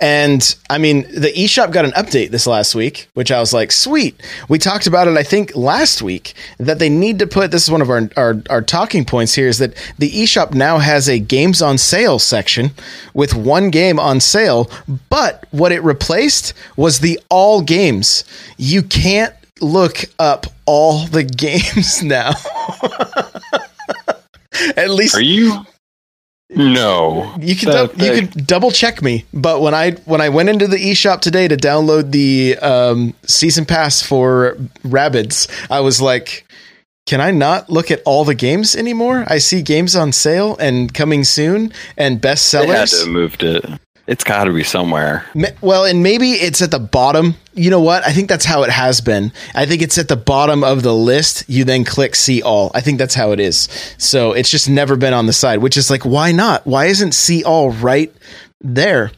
And 0.00 0.54
I 0.68 0.76
mean, 0.76 1.02
the 1.02 1.32
eShop 1.32 1.72
got 1.72 1.86
an 1.86 1.92
update 1.92 2.28
this 2.28 2.46
last 2.46 2.74
week, 2.74 3.08
which 3.14 3.32
I 3.32 3.40
was 3.40 3.54
like, 3.54 3.72
sweet. 3.72 4.20
We 4.50 4.58
talked 4.58 4.86
about 4.86 5.08
it, 5.08 5.16
I 5.16 5.22
think, 5.22 5.56
last 5.56 6.02
week 6.02 6.34
that 6.58 6.78
they 6.78 6.90
need 6.90 7.18
to 7.20 7.26
put 7.26 7.50
this 7.50 7.64
is 7.64 7.70
one 7.70 7.80
of 7.80 7.88
our, 7.88 8.10
our, 8.18 8.42
our 8.50 8.60
talking 8.60 9.06
points 9.06 9.34
here 9.34 9.48
is 9.48 9.58
that 9.58 9.74
the 9.98 10.10
eShop 10.10 10.52
now 10.52 10.76
has 10.76 11.08
a 11.08 11.18
games 11.18 11.62
on 11.62 11.78
sale 11.78 12.18
section 12.18 12.70
with 13.14 13.34
one 13.34 13.70
game 13.70 13.98
on 13.98 14.20
sale. 14.20 14.70
But 15.08 15.46
what 15.52 15.72
it 15.72 15.82
replaced 15.82 16.52
was 16.76 17.00
the 17.00 17.18
all 17.30 17.62
games. 17.62 18.24
You 18.58 18.82
can't 18.82 19.34
look 19.62 20.04
up 20.18 20.46
all 20.66 21.06
the 21.06 21.24
games 21.24 22.02
now. 22.02 22.32
At 24.76 24.90
least 24.90 25.14
Are 25.14 25.22
you 25.22 25.64
No, 26.50 27.32
you 27.38 27.54
can 27.54 27.70
dou- 27.70 28.04
you 28.04 28.26
can 28.26 28.44
double 28.44 28.70
check 28.70 29.02
me. 29.02 29.24
But 29.32 29.60
when 29.60 29.74
I 29.74 29.92
when 30.04 30.20
I 30.20 30.28
went 30.30 30.48
into 30.48 30.66
the 30.66 30.76
eShop 30.76 31.20
today 31.20 31.46
to 31.48 31.56
download 31.56 32.10
the 32.10 32.56
um, 32.58 33.14
season 33.22 33.64
pass 33.64 34.02
for 34.02 34.56
Rabbids, 34.82 35.48
I 35.70 35.80
was 35.80 36.00
like, 36.00 36.44
can 37.06 37.20
I 37.20 37.30
not 37.30 37.70
look 37.70 37.90
at 37.90 38.02
all 38.04 38.24
the 38.24 38.34
games 38.34 38.76
anymore? 38.76 39.24
I 39.26 39.38
see 39.38 39.62
games 39.62 39.96
on 39.96 40.12
sale 40.12 40.56
and 40.58 40.92
coming 40.92 41.24
soon 41.24 41.72
and 41.96 42.20
they 42.20 42.28
had 42.66 42.88
to 42.88 42.96
have 42.98 43.08
moved 43.08 43.42
it. 43.42 43.64
It's 44.06 44.24
got 44.24 44.44
to 44.44 44.52
be 44.52 44.64
somewhere. 44.64 45.24
Well, 45.60 45.84
and 45.84 46.02
maybe 46.02 46.32
it's 46.32 46.62
at 46.62 46.70
the 46.70 46.78
bottom. 46.78 47.36
You 47.54 47.70
know 47.70 47.80
what? 47.80 48.04
I 48.04 48.12
think 48.12 48.28
that's 48.28 48.44
how 48.44 48.62
it 48.62 48.70
has 48.70 49.00
been. 49.00 49.32
I 49.54 49.66
think 49.66 49.82
it's 49.82 49.98
at 49.98 50.08
the 50.08 50.16
bottom 50.16 50.64
of 50.64 50.82
the 50.82 50.94
list. 50.94 51.48
You 51.48 51.64
then 51.64 51.84
click 51.84 52.14
see 52.14 52.42
all. 52.42 52.70
I 52.74 52.80
think 52.80 52.98
that's 52.98 53.14
how 53.14 53.32
it 53.32 53.40
is. 53.40 53.68
So 53.98 54.32
it's 54.32 54.50
just 54.50 54.68
never 54.68 54.96
been 54.96 55.12
on 55.12 55.26
the 55.26 55.32
side, 55.32 55.58
which 55.58 55.76
is 55.76 55.90
like, 55.90 56.04
why 56.04 56.32
not? 56.32 56.66
Why 56.66 56.86
isn't 56.86 57.12
see 57.12 57.44
all 57.44 57.70
right 57.70 58.12
there? 58.60 59.12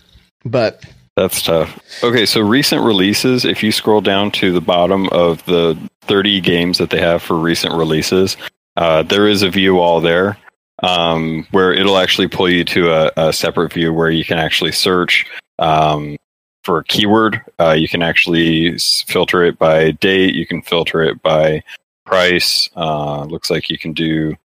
But 0.45 0.85
That's 1.17 1.43
tough. 1.43 1.79
Okay, 2.03 2.27
so 2.27 2.41
recent 2.41 2.85
releases, 2.85 3.45
if 3.45 3.63
you 3.63 3.73
scroll 3.73 4.01
down 4.01 4.31
to 4.33 4.53
the 4.53 4.61
bottom 4.61 5.09
of 5.09 5.45
the 5.45 5.79
30 6.03 6.41
games 6.41 6.79
that 6.79 6.91
they 6.91 7.01
have 7.01 7.23
for 7.23 7.37
recent 7.37 7.75
releases, 7.75 8.37
uh, 8.77 9.03
there 9.03 9.29
is 9.29 9.43
a 9.43 9.51
view 9.51 9.79
all 9.79 10.01
there 10.01 10.37
um, 10.83 11.47
where 11.51 11.73
it'll 11.73 11.99
actually 11.99 12.29
pull 12.29 12.49
you 12.49 12.65
to 12.65 12.93
a, 12.93 13.13
a 13.17 13.33
separate 13.33 13.73
view 13.73 13.93
where 13.93 14.11
you 14.11 14.25
can 14.25 14.39
actually 14.39 14.73
search 14.73 15.27
um, 15.59 16.17
for 16.65 16.79
a 16.79 16.85
keyword. 16.85 17.41
Uh, 17.59 17.73
you 17.73 17.89
can 17.89 18.03
actually 18.03 18.77
filter 19.07 19.45
it 19.45 19.59
by 19.59 19.93
date, 19.93 20.35
you 20.35 20.47
can 20.47 20.63
filter 20.63 21.03
it 21.03 21.23
by 21.23 21.63
price. 22.05 22.69
Uh, 22.77 23.25
looks 23.25 23.51
like 23.51 23.71
you 23.71 23.79
can 23.79 23.93
do 23.93 24.37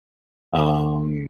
um, 0.53 1.27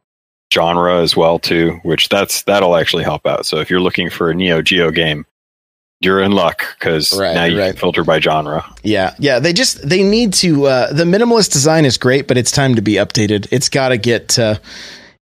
genre 0.52 1.00
as 1.00 1.16
well 1.16 1.38
too, 1.38 1.78
which 1.82 2.08
that's 2.08 2.42
that'll 2.44 2.76
actually 2.76 3.04
help 3.04 3.26
out. 3.26 3.46
So 3.46 3.58
if 3.58 3.70
you're 3.70 3.80
looking 3.80 4.10
for 4.10 4.30
a 4.30 4.34
Neo 4.34 4.62
Geo 4.62 4.90
game, 4.90 5.24
you're 6.00 6.20
in 6.20 6.32
luck 6.32 6.62
because 6.78 7.18
Right, 7.18 7.34
now 7.34 7.44
you 7.44 7.58
right. 7.58 7.70
can 7.72 7.76
filter 7.80 8.04
by 8.04 8.20
genre. 8.20 8.64
yeah, 8.82 9.14
yeah, 9.18 9.38
they 9.38 9.52
just 9.52 9.86
they 9.88 10.02
need 10.02 10.32
to. 10.34 10.66
Uh, 10.66 10.92
the 10.92 11.04
minimalist 11.04 11.52
design 11.52 11.84
is 11.84 11.96
great, 11.98 12.26
but 12.28 12.36
it's 12.36 12.50
time 12.50 12.74
to 12.74 12.82
be 12.82 12.94
updated. 12.94 13.48
It's 13.50 13.68
got 13.68 13.88
to 13.90 13.96
get. 13.96 14.38
Uh, 14.38 14.56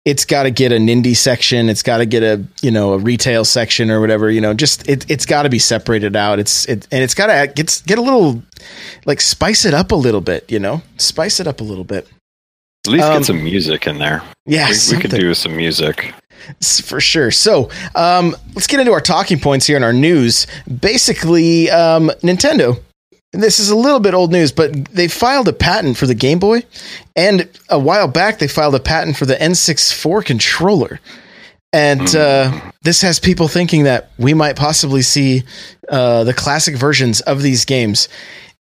it's 0.06 0.26
got 0.26 0.44
to 0.44 0.52
get 0.52 0.74
an 0.74 0.88
indie 0.88 1.16
section. 1.16 1.70
It's 1.70 1.82
got 1.82 2.00
to 2.00 2.06
get 2.06 2.24
a 2.24 2.44
you 2.62 2.72
know 2.72 2.92
a 2.94 2.98
retail 2.98 3.46
section 3.46 3.90
or 3.90 4.02
whatever. 4.02 4.30
You 4.30 4.42
know, 4.42 4.54
just 4.54 4.90
it, 4.90 5.10
it's 5.10 5.26
got 5.26 5.44
to 5.44 5.50
be 5.50 5.60
separated 5.60 6.16
out. 6.16 6.40
It's 6.40 6.66
it 6.68 6.88
and 6.92 7.02
it's 7.04 7.14
got 7.14 7.28
to 7.28 7.54
get 7.54 7.82
get 7.86 7.98
a 7.98 8.02
little 8.02 8.44
like 9.06 9.22
spice 9.22 9.64
it 9.64 9.74
up 9.74 9.92
a 9.92 9.96
little 9.96 10.20
bit. 10.22 10.52
You 10.52 10.60
know, 10.60 10.82
spice 10.98 11.40
it 11.40 11.48
up 11.48 11.62
a 11.62 11.64
little 11.64 11.86
bit. 11.86 12.10
At 12.86 12.92
least 12.92 13.06
Um, 13.06 13.18
get 13.20 13.26
some 13.26 13.44
music 13.44 13.88
in 13.88 14.00
there. 14.00 14.22
Yeah, 14.46 14.68
we, 14.70 14.96
we 14.98 15.02
could 15.02 15.12
do 15.12 15.34
some 15.34 15.56
music. 15.56 16.14
For 16.84 17.00
sure. 17.00 17.32
So 17.32 17.70
um, 17.96 18.36
let's 18.56 18.68
get 18.68 18.80
into 18.80 18.92
our 18.92 19.02
talking 19.02 19.40
points 19.40 19.68
here 19.68 19.78
in 19.78 19.84
our 19.84 19.94
news. 19.94 20.48
Basically, 20.68 21.70
um, 21.70 22.10
Nintendo. 22.22 22.82
This 23.36 23.60
is 23.60 23.72
a 23.72 23.76
little 23.76 24.00
bit 24.00 24.14
old 24.14 24.32
news, 24.32 24.52
but 24.52 24.86
they 24.86 25.08
filed 25.08 25.48
a 25.48 25.54
patent 25.54 25.98
for 25.98 26.06
the 26.06 26.14
Game 26.14 26.38
Boy, 26.38 26.62
and 27.16 27.50
a 27.68 27.80
while 27.80 28.08
back 28.08 28.38
they 28.38 28.48
filed 28.48 28.76
a 28.76 28.80
patent 28.80 29.18
for 29.18 29.26
the 29.26 29.34
N64 29.34 30.24
controller. 30.24 31.00
And 31.74 32.16
uh, 32.16 32.72
this 32.84 33.02
has 33.02 33.20
people 33.20 33.48
thinking 33.48 33.86
that 33.86 34.12
we 34.20 34.36
might 34.36 34.56
possibly 34.56 35.02
see 35.02 35.42
uh, 35.90 36.24
the 36.24 36.34
classic 36.34 36.76
versions 36.76 37.22
of 37.22 37.42
these 37.42 37.66
games. 37.66 38.08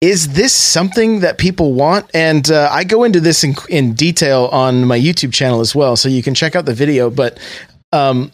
Is 0.04 0.34
this 0.34 0.52
something 0.52 1.20
that 1.20 1.38
people 1.38 1.72
want? 1.72 2.10
And 2.12 2.50
uh, 2.50 2.68
I 2.70 2.84
go 2.84 3.04
into 3.04 3.20
this 3.20 3.42
in, 3.42 3.54
in 3.70 3.94
detail 3.94 4.50
on 4.52 4.84
my 4.84 4.98
YouTube 5.00 5.32
channel 5.32 5.60
as 5.60 5.74
well, 5.74 5.96
so 5.96 6.10
you 6.10 6.22
can 6.22 6.34
check 6.34 6.54
out 6.54 6.66
the 6.66 6.74
video. 6.74 7.08
But 7.08 7.38
um, 7.90 8.30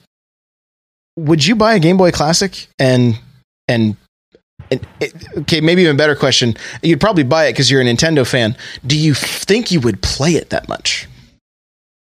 would 1.17 1.47
you 1.47 1.55
buy 1.55 1.75
a 1.75 1.79
Game 1.79 1.97
Boy 1.97 2.11
Classic? 2.11 2.67
And 2.81 3.21
and, 3.69 3.97
and 4.73 4.85
it, 4.99 5.15
okay, 5.39 5.61
maybe 5.61 5.83
even 5.83 5.97
better 5.97 6.17
question: 6.17 6.57
You'd 6.83 7.01
probably 7.01 7.23
buy 7.23 7.47
it 7.47 7.53
because 7.53 7.71
you're 7.71 7.81
a 7.81 7.85
Nintendo 7.85 8.27
fan. 8.27 8.57
Do 8.85 8.99
you 8.99 9.15
think 9.15 9.71
you 9.71 9.81
would 9.81 10.03
play 10.03 10.33
it 10.33 10.51
that 10.51 10.69
much? 10.69 11.07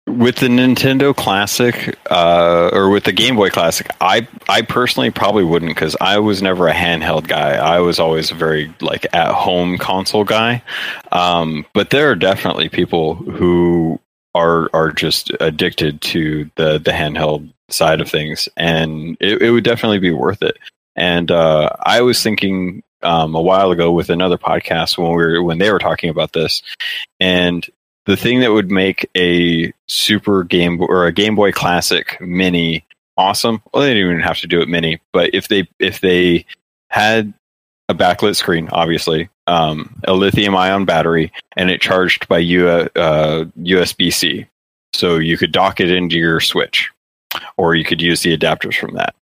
With 0.07 0.37
the 0.37 0.47
Nintendo 0.47 1.14
Classic, 1.14 1.99
uh, 2.09 2.71
or 2.73 2.90
with 2.90 3.05
the 3.05 3.12
Game 3.12 3.35
Boy 3.35 3.51
Classic, 3.51 3.88
I 4.01 4.29
I 4.49 4.62
personally 4.62 5.11
probably 5.11 5.42
wouldn't 5.42 5.71
because 5.71 5.97
I 6.01 6.21
was 6.21 6.40
never 6.40 6.69
a 6.69 6.73
handheld 6.73 7.27
guy. 7.27 7.57
I 7.57 7.81
was 7.81 7.99
always 7.99 8.31
a 8.31 8.37
very 8.37 8.73
like 8.81 9.07
at 9.12 9.33
home 9.33 9.79
console 9.79 10.23
guy. 10.23 10.62
Um, 11.11 11.66
but 11.75 11.90
there 11.90 12.09
are 12.11 12.14
definitely 12.14 12.69
people 12.69 13.16
who 13.16 13.99
are 14.33 14.71
are 14.73 14.92
just 14.92 15.33
addicted 15.40 16.01
to 16.03 16.49
the 16.55 16.79
the 16.79 16.92
handheld 16.92 17.53
side 17.69 18.01
of 18.01 18.09
things, 18.09 18.49
and 18.57 19.16
it, 19.19 19.42
it 19.42 19.51
would 19.51 19.64
definitely 19.64 19.99
be 19.99 20.12
worth 20.12 20.42
it. 20.42 20.57
And 20.95 21.31
uh, 21.31 21.71
I 21.85 22.03
was 22.03 22.23
thinking 22.23 22.83
um, 23.03 23.35
a 23.35 23.42
while 23.42 23.71
ago 23.71 23.90
with 23.90 24.11
another 24.11 24.38
podcast 24.38 24.99
when 24.99 25.09
we 25.09 25.16
were 25.16 25.42
when 25.42 25.59
they 25.59 25.73
were 25.73 25.79
talking 25.79 26.11
about 26.11 26.33
this, 26.33 26.62
and 27.19 27.69
the 28.07 28.16
thing 28.16 28.40
that 28.40 28.53
would 28.53 28.71
make 28.71 29.09
a 29.16 29.73
super 29.87 30.45
game 30.45 30.79
Boy 30.79 30.87
or 30.87 31.07
a 31.07 31.12
Game 31.12 31.35
Boy 31.35 31.53
Classic 31.53 32.21
Mini 32.21 32.85
awesome. 33.16 33.62
Well, 33.73 33.83
they 33.83 33.95
didn't 33.95 34.11
even 34.11 34.21
have 34.21 34.38
to 34.38 34.47
do 34.47 34.61
it 34.61 34.69
mini, 34.69 35.01
but 35.12 35.31
if 35.35 35.49
they 35.49 35.69
if 35.79 36.01
they 36.01 36.45
had 36.88 37.33
a 37.88 37.95
backlit 37.95 38.37
screen, 38.37 38.69
obviously, 38.73 39.29
um, 39.47 40.01
a 40.05 40.12
lithium 40.12 40.57
ion 40.57 40.85
battery, 40.85 41.33
and 41.57 41.71
it 41.71 41.81
charged 41.81 42.29
by 42.29 42.38
U, 42.38 42.69
uh, 42.69 43.45
USB 43.61 44.12
C, 44.12 44.47
so 44.92 45.16
you 45.16 45.37
could 45.37 45.53
dock 45.53 45.81
it 45.81 45.90
into 45.90 46.16
your 46.16 46.40
Switch, 46.40 46.90
or 47.57 47.75
you 47.75 47.85
could 47.85 48.03
use 48.03 48.23
the 48.23 48.37
adapters 48.37 48.79
from 48.79 48.95
that. 48.95 49.14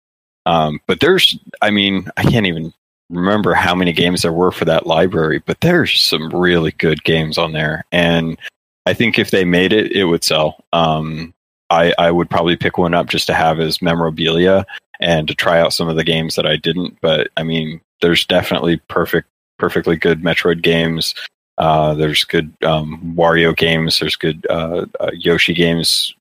Um, 0.46 0.80
but 0.86 1.00
there's, 1.00 1.38
I 1.62 1.70
mean, 1.70 2.08
I 2.16 2.22
can't 2.22 2.46
even 2.46 2.72
remember 3.10 3.54
how 3.54 3.74
many 3.74 3.92
games 3.92 4.22
there 4.22 4.32
were 4.32 4.52
for 4.52 4.64
that 4.66 4.86
library, 4.86 5.42
but 5.44 5.60
there's 5.60 6.00
some 6.00 6.28
really 6.30 6.72
good 6.72 7.04
games 7.04 7.38
on 7.38 7.52
there, 7.52 7.84
and 7.92 8.38
I 8.86 8.94
think 8.94 9.18
if 9.18 9.30
they 9.30 9.44
made 9.44 9.72
it, 9.72 9.92
it 9.92 10.04
would 10.04 10.24
sell. 10.24 10.62
Um, 10.72 11.32
I, 11.70 11.94
I 11.98 12.10
would 12.10 12.30
probably 12.30 12.56
pick 12.56 12.78
one 12.78 12.94
up 12.94 13.08
just 13.08 13.26
to 13.28 13.34
have 13.34 13.58
as 13.60 13.80
memorabilia 13.80 14.66
and 15.00 15.26
to 15.28 15.34
try 15.34 15.60
out 15.60 15.72
some 15.72 15.88
of 15.88 15.96
the 15.96 16.04
games 16.04 16.36
that 16.36 16.46
I 16.46 16.56
didn't. 16.56 16.98
But 17.00 17.28
I 17.36 17.42
mean, 17.42 17.80
there's 18.00 18.26
definitely 18.26 18.76
perfect, 18.88 19.28
perfectly 19.58 19.96
good 19.96 20.22
Metroid 20.22 20.62
games. 20.62 21.14
Uh, 21.56 21.94
there's 21.94 22.24
good 22.24 22.52
um, 22.62 23.14
Wario 23.16 23.56
games. 23.56 23.98
There's 24.00 24.16
good 24.16 24.46
uh, 24.50 24.86
uh, 25.00 25.10
Yoshi 25.14 25.54
games, 25.54 26.14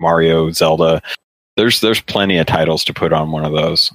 Mario, 0.00 0.50
Zelda. 0.50 1.02
There's 1.56 1.80
there's 1.80 2.00
plenty 2.00 2.38
of 2.38 2.46
titles 2.46 2.84
to 2.84 2.94
put 2.94 3.12
on 3.12 3.30
one 3.30 3.44
of 3.44 3.52
those. 3.52 3.92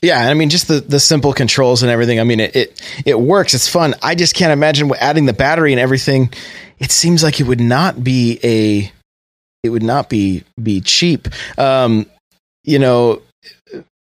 Yeah, 0.00 0.20
I 0.20 0.34
mean, 0.34 0.48
just 0.48 0.68
the, 0.68 0.80
the 0.80 1.00
simple 1.00 1.32
controls 1.32 1.82
and 1.82 1.90
everything. 1.90 2.20
I 2.20 2.24
mean, 2.24 2.40
it, 2.40 2.54
it 2.54 3.02
it 3.04 3.20
works. 3.20 3.54
It's 3.54 3.68
fun. 3.68 3.94
I 4.02 4.14
just 4.14 4.34
can't 4.34 4.52
imagine 4.52 4.92
adding 4.98 5.26
the 5.26 5.32
battery 5.32 5.72
and 5.72 5.80
everything. 5.80 6.30
It 6.78 6.90
seems 6.90 7.22
like 7.22 7.40
it 7.40 7.44
would 7.44 7.60
not 7.60 8.02
be 8.02 8.38
a, 8.44 8.92
it 9.62 9.70
would 9.70 9.82
not 9.82 10.08
be 10.08 10.44
be 10.62 10.80
cheap. 10.80 11.28
Um, 11.58 12.06
you 12.64 12.78
know, 12.78 13.22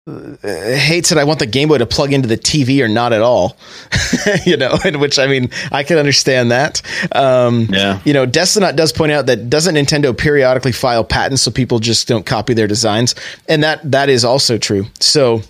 uh, 0.08 0.36
hate 0.44 1.06
said 1.06 1.18
I 1.18 1.24
want 1.26 1.40
the 1.40 1.46
Game 1.46 1.68
Boy 1.68 1.78
to 1.78 1.86
plug 1.86 2.12
into 2.12 2.28
the 2.28 2.38
TV 2.38 2.84
or 2.84 2.88
not 2.88 3.14
at 3.14 3.22
all. 3.22 3.56
you 4.46 4.58
know, 4.58 4.76
in 4.84 5.00
which 5.00 5.20
I 5.20 5.28
mean, 5.28 5.50
I 5.72 5.84
can 5.84 5.98
understand 5.98 6.52
that. 6.52 6.82
Um, 7.12 7.68
Yeah. 7.70 8.00
you 8.04 8.14
know, 8.14 8.26
Destinot 8.26 8.76
does 8.76 8.92
point 8.92 9.12
out 9.12 9.28
that 9.28 9.50
doesn't 9.50 9.76
Nintendo 9.76 10.18
periodically 10.18 10.72
file 10.72 11.04
patents 11.04 11.44
so 11.44 11.52
people 11.52 11.80
just 11.80 12.08
don't 12.08 12.26
copy 12.26 12.54
their 12.54 12.68
designs, 12.68 13.14
and 13.48 13.64
that 13.64 13.92
that 13.92 14.10
is 14.10 14.26
also 14.26 14.58
true. 14.58 14.88
So, 15.00 15.44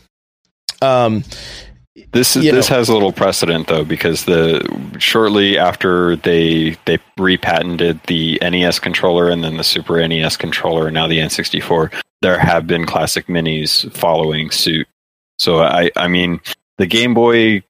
um, 0.82 1.24
This 2.14 2.38
is 2.38 2.44
this 2.44 2.70
know. 2.70 2.78
has 2.78 2.88
a 2.88 2.94
little 2.94 3.12
precedent 3.12 3.68
though 3.68 3.84
because 3.84 4.24
the 4.24 4.66
shortly 4.98 5.58
after 5.58 6.16
they 6.16 6.78
they 6.86 6.98
repatented 7.18 8.02
the 8.08 8.40
NES 8.42 8.80
controller 8.80 9.30
and 9.30 9.44
then 9.44 9.58
the 9.58 9.64
Super 9.64 10.06
NES 10.08 10.38
controller 10.38 10.88
and 10.88 10.94
now 10.94 11.08
the 11.08 11.20
N64, 11.20 11.94
there 12.22 12.40
have 12.40 12.66
been 12.66 12.86
classic 12.86 13.28
minis 13.28 13.92
following 13.92 14.52
suit. 14.52 14.88
So 15.38 15.64
I 15.64 15.92
I 15.98 16.08
mean 16.08 16.40
the 16.78 16.86
Game 16.88 17.14
Boy 17.14 17.62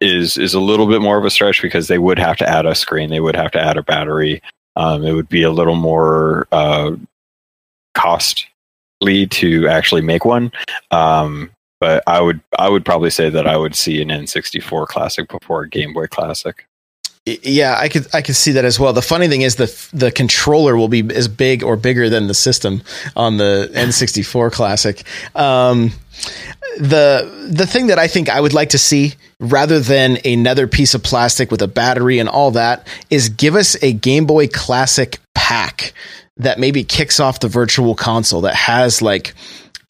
is 0.00 0.36
is 0.36 0.54
a 0.54 0.60
little 0.60 0.88
bit 0.88 1.00
more 1.00 1.18
of 1.18 1.24
a 1.24 1.30
stretch 1.30 1.62
because 1.62 1.86
they 1.86 1.98
would 1.98 2.18
have 2.18 2.38
to 2.38 2.48
add 2.48 2.66
a 2.66 2.74
screen, 2.74 3.08
they 3.08 3.20
would 3.20 3.36
have 3.36 3.52
to 3.52 3.60
add 3.60 3.76
a 3.76 3.84
battery. 3.84 4.42
Um, 4.74 5.04
it 5.04 5.12
would 5.12 5.28
be 5.28 5.42
a 5.42 5.50
little 5.50 5.76
more 5.76 6.48
uh, 6.50 6.92
costly 7.94 9.26
to 9.28 9.68
actually 9.68 10.02
make 10.02 10.24
one. 10.24 10.50
Um, 10.90 11.50
but 11.80 12.04
I 12.06 12.20
would 12.20 12.40
I 12.58 12.68
would 12.68 12.84
probably 12.84 13.10
say 13.10 13.30
that 13.30 13.46
I 13.46 13.56
would 13.56 13.74
see 13.74 14.00
an 14.00 14.08
N64 14.08 14.86
classic 14.86 15.28
before 15.28 15.62
a 15.62 15.68
Game 15.68 15.92
Boy 15.94 16.06
Classic. 16.06 16.66
yeah, 17.24 17.76
I 17.78 17.88
could 17.88 18.06
I 18.14 18.22
could 18.22 18.36
see 18.36 18.52
that 18.52 18.64
as 18.64 18.78
well. 18.78 18.92
The 18.92 19.02
funny 19.02 19.28
thing 19.28 19.42
is 19.42 19.56
the 19.56 19.88
the 19.92 20.12
controller 20.12 20.76
will 20.76 20.88
be 20.88 21.02
as 21.14 21.26
big 21.26 21.64
or 21.64 21.76
bigger 21.76 22.08
than 22.08 22.26
the 22.28 22.34
system 22.34 22.82
on 23.16 23.38
the 23.38 23.70
N64 23.74 24.52
Classic. 24.52 25.02
Um, 25.34 25.92
the 26.78 27.48
the 27.50 27.66
thing 27.66 27.88
that 27.88 27.98
I 27.98 28.06
think 28.06 28.28
I 28.28 28.40
would 28.40 28.52
like 28.52 28.70
to 28.70 28.78
see 28.78 29.14
rather 29.40 29.80
than 29.80 30.18
another 30.24 30.66
piece 30.66 30.94
of 30.94 31.02
plastic 31.02 31.50
with 31.50 31.62
a 31.62 31.68
battery 31.68 32.18
and 32.18 32.28
all 32.28 32.50
that 32.52 32.86
is 33.08 33.30
give 33.30 33.56
us 33.56 33.74
a 33.82 33.92
Game 33.92 34.26
Boy 34.26 34.46
Classic 34.48 35.18
pack 35.34 35.94
that 36.36 36.58
maybe 36.58 36.84
kicks 36.84 37.20
off 37.20 37.40
the 37.40 37.48
virtual 37.48 37.94
console 37.94 38.42
that 38.42 38.54
has 38.54 39.02
like 39.02 39.34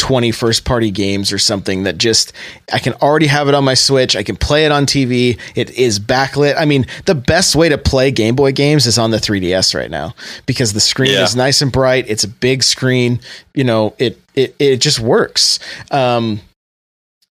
20 0.01 0.33
first 0.33 0.65
party 0.65 0.91
games 0.91 1.31
or 1.33 1.39
something 1.39 1.85
that 1.85 1.99
just 1.99 2.33
I 2.73 2.79
can 2.81 2.95
already 2.95 3.27
have 3.29 3.47
it 3.49 3.55
on 3.55 3.63
my 3.65 3.75
Switch. 3.75 4.17
I 4.17 4.23
can 4.23 4.35
play 4.35 4.65
it 4.65 4.73
on 4.73 4.87
TV. 4.87 5.39
It 5.55 5.71
is 5.71 6.01
backlit. 6.01 6.57
I 6.59 6.65
mean, 6.65 6.87
the 7.05 7.15
best 7.15 7.55
way 7.55 7.69
to 7.69 7.79
play 7.79 8.11
Game 8.11 8.35
Boy 8.35 8.51
games 8.53 8.87
is 8.87 8.99
on 8.99 9.11
the 9.11 9.19
3DS 9.19 9.75
right 9.75 9.91
now 9.91 10.15
because 10.47 10.73
the 10.73 10.81
screen 10.81 11.13
Yeah. 11.13 11.23
is 11.25 11.37
nice 11.37 11.61
and 11.63 11.71
bright. 11.71 12.07
It's 12.09 12.25
a 12.25 12.29
big 12.29 12.63
screen. 12.63 13.21
You 13.55 13.65
know, 13.65 13.95
it 13.99 14.19
it 14.35 14.57
it 14.59 14.77
just 14.79 15.01
works. 15.01 15.59
Um, 15.91 16.41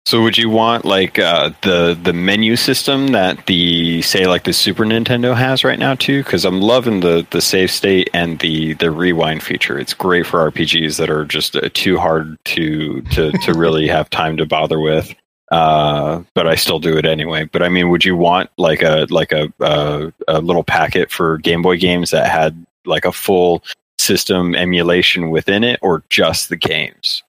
So 0.07 0.23
would 0.23 0.39
you 0.39 0.49
want 0.51 0.85
like 0.85 1.19
uh, 1.19 1.51
the 1.63 1.99
the 2.03 2.13
menu 2.13 2.57
system 2.57 3.09
that 3.09 3.47
the 3.47 3.88
say 4.03 4.27
like 4.27 4.45
the 4.45 4.53
Super 4.53 4.85
Nintendo 4.85 5.35
has 5.37 5.65
right 5.65 5.79
now 5.79 5.95
too? 5.95 6.23
Because 6.23 6.45
I'm 6.45 6.61
loving 6.61 7.01
the 7.01 7.27
the 7.31 7.41
save 7.41 7.71
state 7.71 8.11
and 8.13 8.39
the 8.39 8.75
the 8.75 8.91
rewind 8.91 9.43
feature. 9.43 9.79
It's 9.79 9.95
great 9.95 10.27
for 10.27 10.51
RPGs 10.51 10.99
that 10.99 11.11
are 11.11 11.25
just 11.25 11.57
uh, 11.57 11.69
too 11.75 11.99
hard 11.99 12.39
to 12.47 13.03
to 13.03 13.33
to 13.33 13.55
really 13.55 13.89
have 13.97 14.11
time 14.11 14.37
to 14.37 14.47
bother 14.47 14.81
with. 14.81 15.15
Uh, 15.51 16.23
but 16.35 16.47
I 16.47 16.57
still 16.57 16.79
do 16.79 16.97
it 16.97 17.07
anyway. 17.07 17.45
But 17.45 17.63
I 17.63 17.69
mean, 17.69 17.89
would 17.91 18.05
you 18.05 18.17
want 18.17 18.51
like 18.59 18.83
a 18.83 19.07
like 19.11 19.33
a 19.33 19.53
a, 19.61 20.13
a 20.29 20.41
little 20.41 20.65
packet 20.65 21.11
for 21.11 21.39
Game 21.39 21.63
Boy 21.63 21.79
games 21.79 22.11
that 22.11 22.31
had 22.31 22.67
like 22.85 23.05
a 23.05 23.13
full 23.13 23.63
system 23.99 24.55
emulation 24.55 25.31
within 25.31 25.65
it, 25.65 25.79
or 25.83 26.05
just 26.11 26.49
the 26.49 26.57
games? 26.57 27.23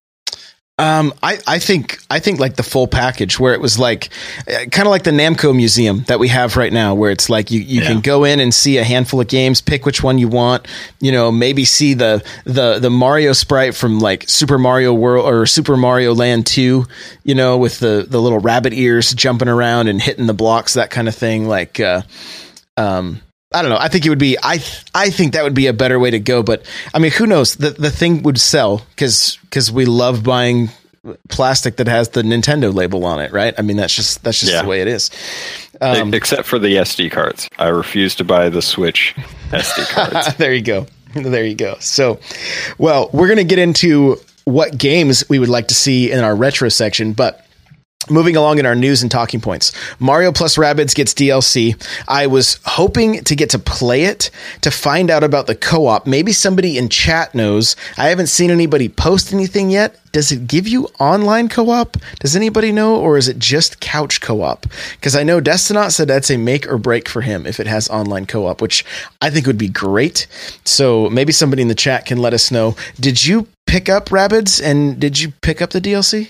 Um, 0.80 1.14
I, 1.22 1.40
I 1.46 1.60
think 1.60 2.00
I 2.10 2.20
think 2.20 2.40
like 2.40 2.56
the 2.56 2.64
full 2.64 2.88
package 2.88 3.38
where 3.38 3.54
it 3.54 3.60
was 3.60 3.78
like 3.78 4.08
kind 4.48 4.88
of 4.88 4.88
like 4.88 5.04
the 5.04 5.12
Namco 5.12 5.54
museum 5.54 6.06
that 6.08 6.20
we 6.20 6.30
have 6.30 6.56
right 6.56 6.72
now, 6.72 6.96
where 6.96 7.12
it's 7.12 7.30
like 7.30 7.52
you, 7.52 7.60
you 7.60 7.82
Yeah. 7.82 7.88
can 7.90 8.00
go 8.00 8.24
in 8.24 8.40
and 8.40 8.54
see 8.54 8.78
a 8.78 8.84
handful 8.86 9.20
of 9.20 9.28
games, 9.28 9.60
pick 9.60 9.86
which 9.86 10.02
one 10.02 10.18
you 10.18 10.30
want, 10.30 10.68
you 11.02 11.12
know, 11.12 11.34
maybe 11.34 11.66
see 11.66 11.96
the 11.96 12.24
the 12.46 12.80
the 12.80 12.90
Mario 12.90 13.34
sprite 13.34 13.76
from 13.76 14.00
like 14.00 14.24
Super 14.30 14.58
Mario 14.58 14.94
World 14.94 15.26
or 15.26 15.46
Super 15.46 15.76
Mario 15.76 16.16
Land 16.16 16.46
Two, 16.46 16.86
you 17.26 17.36
know, 17.36 17.58
with 17.58 17.80
the 17.80 18.06
the 18.10 18.22
little 18.22 18.40
rabbit 18.40 18.72
ears 18.74 19.14
jumping 19.14 19.50
around 19.50 19.90
and 19.90 20.02
hitting 20.02 20.28
the 20.28 20.34
blocks, 20.34 20.76
that 20.76 20.92
kind 20.92 21.10
of 21.10 21.16
thing. 21.16 21.46
Like, 21.46 21.82
uh, 21.82 22.04
um, 22.78 23.20
I 23.52 23.62
don't 23.64 23.72
know. 23.72 23.78
I 23.80 23.88
think 23.88 24.06
it 24.06 24.10
would 24.10 24.20
be. 24.20 24.38
I 24.44 24.58
th- 24.58 24.84
I 24.94 25.10
think 25.10 25.34
that 25.34 25.44
would 25.44 25.56
be 25.56 25.68
a 25.68 25.74
better 25.74 25.98
way 26.00 26.12
to 26.12 26.20
go. 26.20 26.44
But 26.44 26.64
I 26.94 27.00
mean, 27.00 27.12
who 27.12 27.26
knows? 27.26 27.56
The 27.56 27.72
the 27.72 27.90
thing 27.90 28.22
would 28.24 28.40
sell 28.40 28.84
because 28.92 29.38
because 29.44 29.72
we 29.72 29.86
love 29.86 30.24
buying 30.24 30.70
plastic 31.30 31.78
that 31.78 31.88
has 31.88 32.10
the 32.10 32.22
Nintendo 32.22 32.72
label 32.74 33.06
on 33.06 33.20
it, 33.22 33.32
right? 33.32 33.56
I 33.58 33.62
mean, 33.64 33.78
that's 33.78 33.96
just 33.96 34.24
that's 34.24 34.40
just 34.40 34.52
Yeah. 34.52 34.62
the 34.62 34.68
way 34.68 34.82
it 34.82 34.88
is. 34.88 35.10
Um, 35.82 36.14
Except 36.14 36.46
for 36.46 36.60
the 36.60 36.76
SD 36.76 37.10
cards. 37.12 37.50
I 37.58 37.70
refuse 37.70 38.14
to 38.16 38.24
buy 38.24 38.50
the 38.50 38.62
Switch 38.62 39.16
SD 39.50 39.86
cards. 39.90 40.36
there 40.38 40.54
you 40.54 40.62
go. 40.62 40.86
There 41.16 41.44
you 41.46 41.56
go. 41.56 41.76
So, 41.80 42.20
well, 42.78 43.10
we're 43.14 43.28
going 43.28 43.38
to 43.38 43.44
get 43.44 43.58
into 43.60 44.18
what 44.44 44.78
games 44.78 45.24
we 45.30 45.40
would 45.40 45.50
like 45.50 45.70
to 45.70 45.74
see 45.76 46.12
in 46.12 46.20
our 46.24 46.36
retro 46.36 46.70
section, 46.70 47.14
but 47.14 47.44
moving 48.10 48.36
along 48.36 48.60
in 48.60 48.66
our 48.66 48.76
news 48.76 49.02
and 49.02 49.12
talking 49.12 49.42
points. 49.42 49.72
Mario 50.00 50.32
plus 50.32 50.58
Rabbids 50.58 50.96
gets 50.96 51.14
DLC. 51.14 51.76
I 52.08 52.28
was 52.28 52.60
hoping 52.66 53.24
to 53.26 53.36
get 53.36 53.50
to 53.52 53.60
play 53.60 54.04
it 54.04 54.32
to 54.62 54.72
find 54.72 55.10
out 55.10 55.24
about 55.24 55.48
the 55.48 55.56
co-op. 55.56 56.08
Maybe 56.08 56.32
somebody 56.32 56.78
in 56.78 56.90
chat 56.90 57.36
knows. 57.36 57.76
I 57.98 58.08
haven't 58.08 58.28
seen 58.28 58.52
anybody 58.52 58.90
post 58.90 59.34
anything 59.34 59.70
yet. 59.70 60.00
Does 60.12 60.32
it 60.32 60.48
give 60.48 60.68
you 60.68 60.88
online 61.00 61.50
co-op? 61.50 61.98
Does 62.20 62.36
anybody 62.36 62.72
know 62.72 62.96
or 62.96 63.18
is 63.18 63.28
it 63.28 63.38
just 63.38 63.80
couch 63.80 64.22
co-op? 64.22 64.66
Because 64.94 65.16
I 65.16 65.24
know 65.24 65.40
Destinot 65.40 65.92
said 65.92 66.08
that's 66.08 66.32
a 66.32 66.38
make 66.38 66.68
or 66.68 66.78
break 66.78 67.08
for 67.08 67.22
him 67.22 67.46
if 67.46 67.60
it 67.60 67.68
has 67.68 67.90
online 67.90 68.26
co-op, 68.26 68.62
which 68.62 68.84
I 69.22 69.30
think 69.30 69.46
would 69.46 69.58
be 69.58 69.70
great. 69.70 70.26
So 70.66 71.10
maybe 71.10 71.32
somebody 71.32 71.62
in 71.62 71.68
the 71.68 71.76
chat 71.76 72.06
can 72.06 72.18
let 72.18 72.34
us 72.34 72.50
know. 72.50 72.76
Did 73.00 73.24
you 73.24 73.48
pick 73.68 73.88
up 73.88 74.06
Rabbids 74.08 74.64
and 74.64 75.00
did 75.00 75.20
you 75.20 75.32
pick 75.42 75.62
up 75.62 75.72
the 75.72 75.82
DLC? 75.82 76.30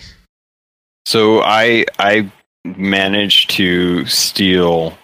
So 1.05 1.41
I 1.41 1.85
I 1.97 2.31
managed 2.65 3.51
to 3.51 4.05
steal 4.05 4.97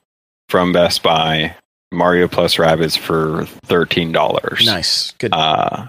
from 0.49 0.73
Best 0.73 1.03
Buy 1.03 1.55
Mario 1.91 2.27
Plus 2.27 2.55
Rabbids 2.55 2.97
for 2.97 3.45
thirteen 3.65 4.11
dollars. 4.11 4.65
Nice. 4.65 5.11
Good. 5.11 5.33
Uh, 5.33 5.87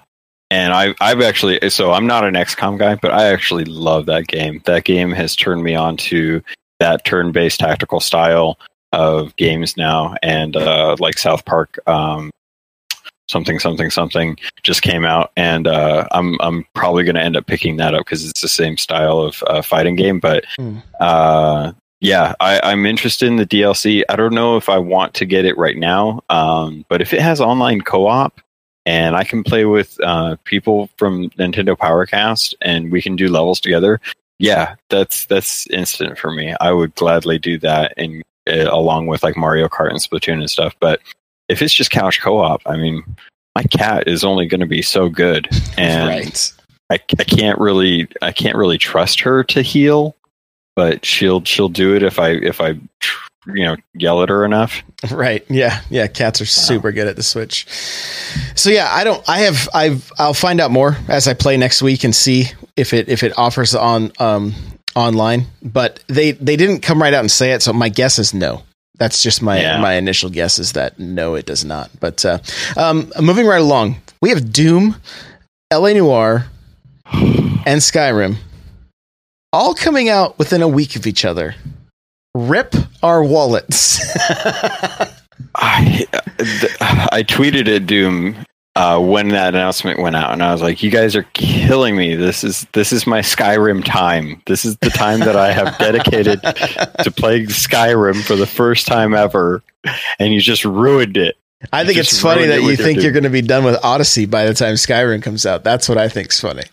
and 0.51 0.73
I, 0.73 0.95
I've 1.01 1.23
actually, 1.23 1.71
so 1.71 1.91
I'm 1.91 2.07
not 2.07 2.25
an 2.25 2.35
XCOM 2.35 2.79
guy, 2.79 2.95
but 2.95 3.11
I 3.11 3.33
actually 3.33 3.65
love 3.65 4.07
that 4.07 4.29
game. 4.29 4.63
That 4.65 4.85
game 4.85 5.11
has 5.11 5.35
turned 5.35 5.65
me 5.65 5.75
on 5.75 5.97
to 5.99 6.41
that 6.79 7.05
turn-based 7.05 7.59
tactical 7.59 7.99
style 7.99 8.59
of 8.93 9.35
games 9.35 9.77
now, 9.77 10.15
and 10.23 10.57
uh, 10.57 10.95
like 11.01 11.19
South 11.19 11.45
Park, 11.45 11.79
um, 11.89 12.31
something, 13.29 13.59
something, 13.59 13.91
something 13.91 14.37
just 14.63 14.83
came 14.83 15.05
out, 15.05 15.33
and 15.37 15.67
uh, 15.67 16.07
I'm 16.13 16.37
I'm 16.41 16.65
probably 16.75 17.05
going 17.05 17.17
to 17.17 17.23
end 17.23 17.37
up 17.37 17.47
picking 17.47 17.77
that 17.77 17.95
up 17.95 18.05
because 18.05 18.29
it's 18.29 18.41
the 18.41 18.49
same 18.49 18.77
style 18.77 19.19
of 19.21 19.43
uh, 19.47 19.63
fighting 19.63 19.97
game. 19.97 20.21
But 20.21 20.45
Hmm. 20.57 20.79
uh, 21.01 21.73
yeah, 22.01 22.35
I, 22.41 22.61
I'm 22.63 22.85
interested 22.87 23.27
in 23.27 23.37
the 23.37 23.47
DLC. 23.47 24.03
I 24.09 24.17
don't 24.17 24.35
know 24.35 24.57
if 24.57 24.69
I 24.69 24.79
want 24.79 25.15
to 25.15 25.25
get 25.25 25.45
it 25.47 25.57
right 25.57 25.77
now, 25.77 26.23
um, 26.29 26.85
but 26.89 27.01
if 27.01 27.13
it 27.15 27.23
has 27.23 27.41
online 27.41 27.81
co-op 27.81 28.39
and 28.85 29.17
I 29.17 29.25
can 29.25 29.43
play 29.43 29.65
with 29.65 29.99
uh, 30.05 30.37
people 30.45 30.91
from 30.99 31.31
Nintendo 31.31 31.75
Powercast 31.77 32.55
and 32.61 32.93
we 32.93 33.01
can 33.01 33.17
do 33.17 33.29
levels 33.29 33.61
together, 33.61 34.01
yeah, 34.39 34.75
that's 34.91 35.25
that's 35.27 35.67
instant 35.71 36.19
for 36.19 36.31
me. 36.31 36.55
I 36.61 36.71
would 36.71 36.95
gladly 36.97 37.39
do 37.39 37.59
that, 37.61 37.95
and 37.97 38.23
uh, 38.47 38.69
along 38.71 39.07
with 39.07 39.23
like 39.23 39.37
Mario 39.37 39.67
Kart 39.67 39.89
and 39.91 39.99
Splatoon 39.99 40.35
and 40.41 40.51
stuff. 40.51 40.75
But 40.79 41.01
if 41.49 41.63
it's 41.63 41.75
just 41.75 41.91
couch 41.91 42.21
co-op, 42.21 42.63
I 42.67 42.77
mean, 42.77 43.03
my 43.55 43.63
cat 43.65 44.07
is 44.07 44.25
only 44.25 44.47
going 44.47 44.61
to 44.61 44.67
be 44.67 44.83
so 44.83 45.09
good, 45.09 45.49
and 45.79 46.09
right. 46.09 46.53
I, 46.91 46.95
I 47.19 47.25
can't 47.25 47.59
really 47.59 48.09
I 48.23 48.33
can't 48.33 48.57
really 48.57 48.79
trust 48.79 49.21
her 49.21 49.43
to 49.45 49.63
heal, 49.63 50.15
but 50.75 51.05
she'll 51.05 51.43
she'll 51.45 51.69
do 51.69 51.95
it 51.95 52.03
if 52.03 52.19
I 52.19 52.31
if 52.31 52.61
I 52.61 52.79
you 53.47 53.65
know 53.65 53.77
yell 53.95 54.23
at 54.23 54.29
her 54.29 54.45
enough. 54.45 54.83
Right. 55.11 55.45
Yeah. 55.49 55.83
Yeah. 55.89 56.09
Cats 56.09 56.41
are 56.41 56.47
super 56.47 56.91
good 56.91 57.07
at 57.07 57.15
the 57.15 57.23
Switch. 57.23 57.67
So 58.57 58.71
yeah, 58.71 58.89
I 58.91 59.05
don't. 59.05 59.23
I 59.29 59.41
have. 59.41 59.69
I've. 59.73 60.11
I'll 60.19 60.35
find 60.35 60.61
out 60.61 60.73
more 60.73 60.97
as 61.09 61.29
I 61.29 61.35
play 61.35 61.57
next 61.57 61.81
week 61.81 62.03
and 62.03 62.15
see 62.15 62.47
if 62.77 62.93
it 62.93 63.09
if 63.09 63.23
it 63.23 63.39
offers 63.39 63.75
on 63.75 64.11
um 64.19 64.55
online. 64.97 65.47
But 65.63 66.03
they 66.09 66.33
they 66.33 66.57
didn't 66.57 66.81
come 66.81 67.01
right 67.01 67.15
out 67.15 67.21
and 67.21 67.31
say 67.31 67.53
it, 67.53 67.63
so 67.63 67.73
my 67.73 67.89
guess 67.89 68.19
is 68.19 68.35
no. 68.35 68.63
That's 68.99 69.23
just 69.23 69.43
my 69.43 69.61
Yeah. 69.61 69.81
my 69.81 69.95
initial 69.95 70.31
guess 70.31 70.59
is 70.59 70.73
that 70.73 70.99
no, 70.99 71.35
it 71.35 71.47
does 71.47 71.65
not. 71.65 71.91
But 72.01 72.25
uh, 72.25 72.39
um, 72.77 73.13
moving 73.21 73.47
right 73.47 73.61
along, 73.61 73.97
we 74.23 74.31
have 74.31 74.53
Doom, 74.53 74.97
L.A. 75.71 75.95
Noire, 75.95 76.47
and 77.13 77.81
Skyrim, 77.81 78.37
all 79.53 79.75
coming 79.75 80.09
out 80.09 80.39
within 80.39 80.63
a 80.63 80.69
week 80.69 80.97
of 80.97 81.07
each 81.07 81.25
other. 81.25 81.55
Rip 82.35 82.75
our 83.03 83.23
wallets. 83.25 84.01
I 85.55 86.07
I 87.13 87.23
tweeted 87.23 87.75
at 87.75 87.87
Doom 87.87 88.37
uh, 88.77 89.01
when 89.01 89.29
that 89.29 89.55
announcement 89.55 89.99
went 89.99 90.15
out, 90.17 90.35
and 90.35 90.43
I 90.43 90.53
was 90.53 90.61
like, 90.61 90.83
"You 90.83 90.91
guys 90.91 91.17
are 91.17 91.23
killing 91.33 91.97
me. 91.97 92.15
This 92.15 92.45
is 92.45 92.67
this 92.73 92.93
is 92.93 93.07
my 93.07 93.21
Skyrim 93.21 93.83
time. 93.83 94.43
This 94.45 94.67
is 94.67 94.77
the 94.77 94.91
time 94.91 95.21
that 95.21 95.35
I 95.35 95.51
have 95.51 95.79
dedicated 95.79 96.43
to 97.03 97.11
playing 97.11 97.47
Skyrim 97.47 98.23
for 98.23 98.37
the 98.37 98.47
first 98.47 98.87
time 98.87 99.15
ever, 99.15 99.63
and 100.19 100.35
you 100.35 100.43
just 100.43 100.67
ruined 100.67 101.17
it." 101.17 101.39
I 101.73 101.87
think 101.87 101.97
it's 101.97 102.21
funny 102.21 102.45
that 102.45 102.59
it 102.59 102.65
you 102.65 102.77
think 102.77 103.01
you're 103.01 103.13
going 103.13 103.25
to 103.25 103.31
be 103.31 103.41
done 103.41 103.65
with 103.65 103.83
Odyssey 103.83 104.27
by 104.27 104.45
the 104.45 104.53
time 104.53 104.75
Skyrim 104.75 105.23
comes 105.23 105.47
out. 105.47 105.65
That's 105.65 105.89
what 105.89 105.97
I 105.97 106.11
think's 106.11 106.39
funny. 106.39 106.65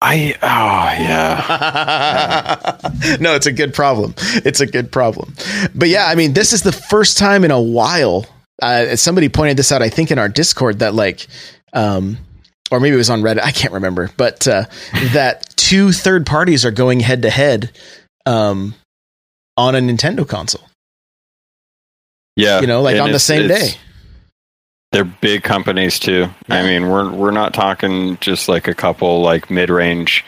I 0.00 0.34
oh 0.42 1.02
yeah. 1.02 2.78
no, 3.20 3.34
it's 3.34 3.46
a 3.46 3.52
good 3.52 3.74
problem. 3.74 4.14
It's 4.18 4.60
a 4.60 4.66
good 4.66 4.90
problem. 4.90 5.34
But 5.74 5.90
yeah, 5.90 6.06
I 6.06 6.14
mean, 6.14 6.32
this 6.32 6.54
is 6.54 6.62
the 6.62 6.72
first 6.72 7.18
time 7.18 7.44
in 7.44 7.50
a 7.50 7.60
while. 7.60 8.24
Uh, 8.60 8.96
somebody 8.96 9.28
pointed 9.28 9.56
this 9.56 9.72
out, 9.72 9.82
I 9.82 9.88
think, 9.88 10.10
in 10.10 10.18
our 10.18 10.28
Discord 10.28 10.78
that 10.78 10.94
like, 10.94 11.26
um, 11.72 12.18
or 12.70 12.80
maybe 12.80 12.94
it 12.94 12.98
was 12.98 13.10
on 13.10 13.22
Reddit. 13.22 13.42
I 13.42 13.52
can't 13.52 13.74
remember, 13.74 14.10
but 14.16 14.46
uh, 14.48 14.64
that 15.12 15.54
two 15.56 15.92
third 15.92 16.26
parties 16.26 16.64
are 16.64 16.70
going 16.70 17.00
head 17.00 17.22
to 17.22 17.30
head 17.30 17.70
um, 18.24 18.74
on 19.56 19.74
a 19.74 19.78
Nintendo 19.80 20.26
console. 20.26 20.68
Yeah, 22.36 22.60
You 22.60 22.66
know, 22.66 22.82
like 22.82 23.00
on 23.00 23.12
the 23.12 23.18
same 23.18 23.48
day. 23.48 23.70
They're 24.92 25.04
big 25.04 25.42
companies 25.42 25.98
too. 25.98 26.28
I 26.48 26.62
mean, 26.62 26.88
we're 26.88 27.10
we're 27.10 27.30
not 27.30 27.52
talking 27.52 28.18
just 28.20 28.48
like 28.48 28.68
a 28.68 28.74
couple 28.74 29.20
like 29.20 29.50
mid-range 29.50 30.24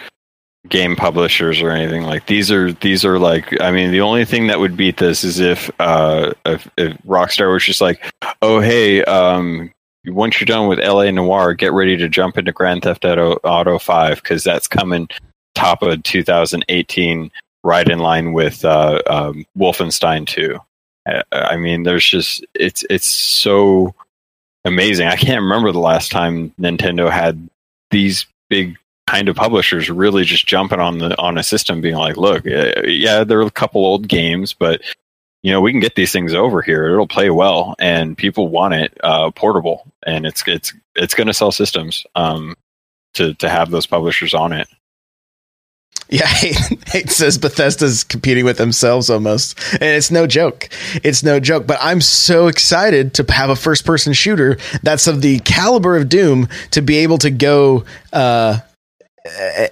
game 0.68 0.96
publishers 0.96 1.60
or 1.62 1.70
anything 1.70 2.02
like 2.02 2.26
these 2.26 2.50
are 2.50 2.72
these 2.74 3.04
are 3.04 3.18
like 3.18 3.60
I 3.60 3.70
mean 3.70 3.90
the 3.90 4.00
only 4.00 4.24
thing 4.24 4.46
that 4.48 4.58
would 4.60 4.76
beat 4.76 4.96
this 4.98 5.24
is 5.24 5.40
if 5.40 5.70
uh 5.80 6.32
if, 6.46 6.68
if 6.76 6.96
Rockstar 7.06 7.52
was 7.52 7.64
just 7.64 7.80
like 7.80 8.02
oh 8.42 8.60
hey 8.60 9.02
um 9.04 9.72
once 10.06 10.40
you're 10.40 10.46
done 10.46 10.68
with 10.68 10.78
LA 10.78 11.10
Noire 11.10 11.54
get 11.54 11.72
ready 11.72 11.96
to 11.96 12.08
jump 12.08 12.38
into 12.38 12.52
Grand 12.52 12.82
Theft 12.82 13.04
Auto 13.04 13.34
Auto 13.44 13.78
5 13.78 14.22
cuz 14.22 14.44
that's 14.44 14.68
coming 14.68 15.08
top 15.54 15.82
of 15.82 16.02
2018 16.02 17.30
right 17.64 17.88
in 17.88 17.98
line 17.98 18.32
with 18.32 18.64
uh 18.64 19.00
um, 19.08 19.44
Wolfenstein 19.56 20.26
2 20.26 20.58
I- 21.06 21.22
I 21.32 21.56
mean 21.56 21.82
there's 21.82 22.06
just 22.06 22.44
it's 22.54 22.84
it's 22.90 23.08
so 23.08 23.94
amazing. 24.64 25.06
I 25.06 25.16
can't 25.16 25.40
remember 25.42 25.72
the 25.72 25.78
last 25.78 26.10
time 26.10 26.52
Nintendo 26.60 27.10
had 27.10 27.48
these 27.90 28.26
big 28.50 28.76
kind 29.08 29.28
of 29.28 29.36
publishers 29.36 29.88
really 29.88 30.22
just 30.22 30.46
jumping 30.46 30.80
on 30.80 30.98
the 30.98 31.18
on 31.18 31.38
a 31.38 31.42
system, 31.42 31.80
being 31.80 31.96
like, 31.96 32.16
"Look, 32.18 32.44
yeah, 32.44 33.24
there 33.24 33.38
are 33.38 33.46
a 33.46 33.50
couple 33.50 33.84
old 33.84 34.06
games, 34.06 34.52
but 34.52 34.82
you 35.42 35.50
know 35.50 35.62
we 35.62 35.72
can 35.72 35.80
get 35.80 35.94
these 35.94 36.12
things 36.12 36.34
over 36.34 36.60
here. 36.60 36.92
It'll 36.92 37.08
play 37.08 37.30
well, 37.30 37.74
and 37.78 38.18
people 38.18 38.48
want 38.48 38.74
it 38.74 38.96
uh, 39.02 39.30
portable, 39.30 39.90
and 40.06 40.26
it's 40.26 40.42
it's 40.46 40.74
it's 40.94 41.14
going 41.14 41.26
to 41.26 41.34
sell 41.34 41.52
systems 41.52 42.06
um, 42.14 42.54
to 43.14 43.32
to 43.34 43.48
have 43.48 43.70
those 43.70 43.86
publishers 43.86 44.34
on 44.34 44.52
it." 44.52 44.68
Yeah, 46.10 46.26
it 46.32 47.10
says 47.10 47.38
Bethesda's 47.38 48.04
competing 48.04 48.44
with 48.44 48.58
themselves 48.58 49.08
almost. 49.08 49.58
And 49.74 49.82
it's 49.82 50.10
no 50.10 50.26
joke. 50.26 50.68
It's 51.02 51.22
no 51.22 51.38
joke. 51.38 51.66
But 51.66 51.78
I'm 51.80 52.00
so 52.00 52.46
excited 52.46 53.14
to 53.14 53.26
have 53.30 53.50
a 53.50 53.56
first 53.56 53.84
person 53.84 54.14
shooter 54.14 54.56
that's 54.82 55.06
of 55.06 55.20
the 55.20 55.38
caliber 55.40 55.96
of 55.96 56.08
Doom 56.08 56.48
to 56.70 56.80
be 56.80 56.98
able 56.98 57.18
to 57.18 57.30
go 57.30 57.84
uh, 58.12 58.60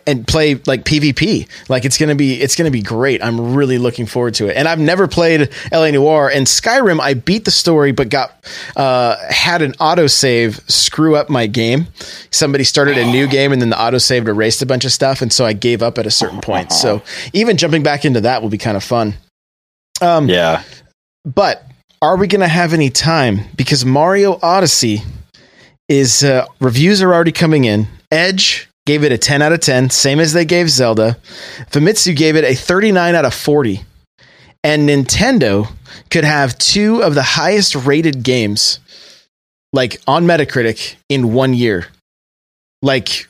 and 0.06 0.26
play 0.26 0.54
like 0.66 0.84
PvP. 0.84 1.48
Like 1.68 1.84
it's 1.84 1.98
gonna 1.98 2.14
be 2.14 2.40
it's 2.40 2.56
gonna 2.56 2.70
be 2.70 2.82
great. 2.82 3.22
I'm 3.22 3.54
really 3.54 3.78
looking 3.78 4.06
forward 4.06 4.34
to 4.34 4.48
it. 4.48 4.56
And 4.56 4.68
I've 4.68 4.78
never 4.78 5.08
played 5.08 5.50
LA 5.72 5.90
Noire 5.90 6.30
and 6.30 6.46
Skyrim. 6.46 7.00
I 7.00 7.14
beat 7.14 7.44
the 7.44 7.50
story, 7.50 7.92
but 7.92 8.08
got 8.08 8.32
uh, 8.76 9.16
had 9.28 9.62
an 9.62 9.72
autosave 9.74 10.68
screw 10.70 11.16
up 11.16 11.28
my 11.28 11.46
game. 11.46 11.86
Somebody 12.30 12.64
started 12.64 12.98
a 12.98 13.10
new 13.10 13.26
game 13.26 13.52
and 13.52 13.60
then 13.60 13.70
the 13.70 13.76
autosave 13.76 14.28
erased 14.28 14.62
a 14.62 14.66
bunch 14.66 14.84
of 14.84 14.92
stuff, 14.92 15.22
and 15.22 15.32
so 15.32 15.44
I 15.44 15.52
gave 15.52 15.82
up 15.82 15.98
at 15.98 16.06
a 16.06 16.10
certain 16.10 16.40
point. 16.40 16.72
So 16.72 17.02
even 17.32 17.56
jumping 17.56 17.82
back 17.82 18.04
into 18.04 18.20
that 18.22 18.42
will 18.42 18.50
be 18.50 18.58
kind 18.58 18.76
of 18.76 18.84
fun. 18.84 19.14
Um, 20.00 20.28
yeah, 20.28 20.62
but 21.24 21.64
are 22.02 22.16
we 22.16 22.26
gonna 22.26 22.48
have 22.48 22.72
any 22.72 22.90
time? 22.90 23.40
Because 23.56 23.84
Mario 23.84 24.38
Odyssey 24.42 25.02
is 25.88 26.24
uh, 26.24 26.46
reviews 26.60 27.02
are 27.02 27.14
already 27.14 27.32
coming 27.32 27.64
in. 27.64 27.86
Edge 28.10 28.65
gave 28.86 29.04
it 29.04 29.12
a 29.12 29.18
10 29.18 29.42
out 29.42 29.52
of 29.52 29.60
10, 29.60 29.90
same 29.90 30.18
as 30.18 30.32
they 30.32 30.46
gave 30.46 30.70
Zelda. 30.70 31.18
Famitsu 31.70 32.16
gave 32.16 32.36
it 32.36 32.44
a 32.44 32.54
39 32.54 33.14
out 33.14 33.24
of 33.26 33.34
40. 33.34 33.82
And 34.64 34.88
Nintendo 34.88 35.70
could 36.10 36.24
have 36.24 36.56
two 36.58 37.02
of 37.02 37.14
the 37.14 37.22
highest 37.22 37.74
rated 37.74 38.22
games 38.22 38.80
like 39.72 40.00
on 40.08 40.24
Metacritic 40.24 40.96
in 41.08 41.34
one 41.34 41.54
year. 41.54 41.86
Like 42.82 43.28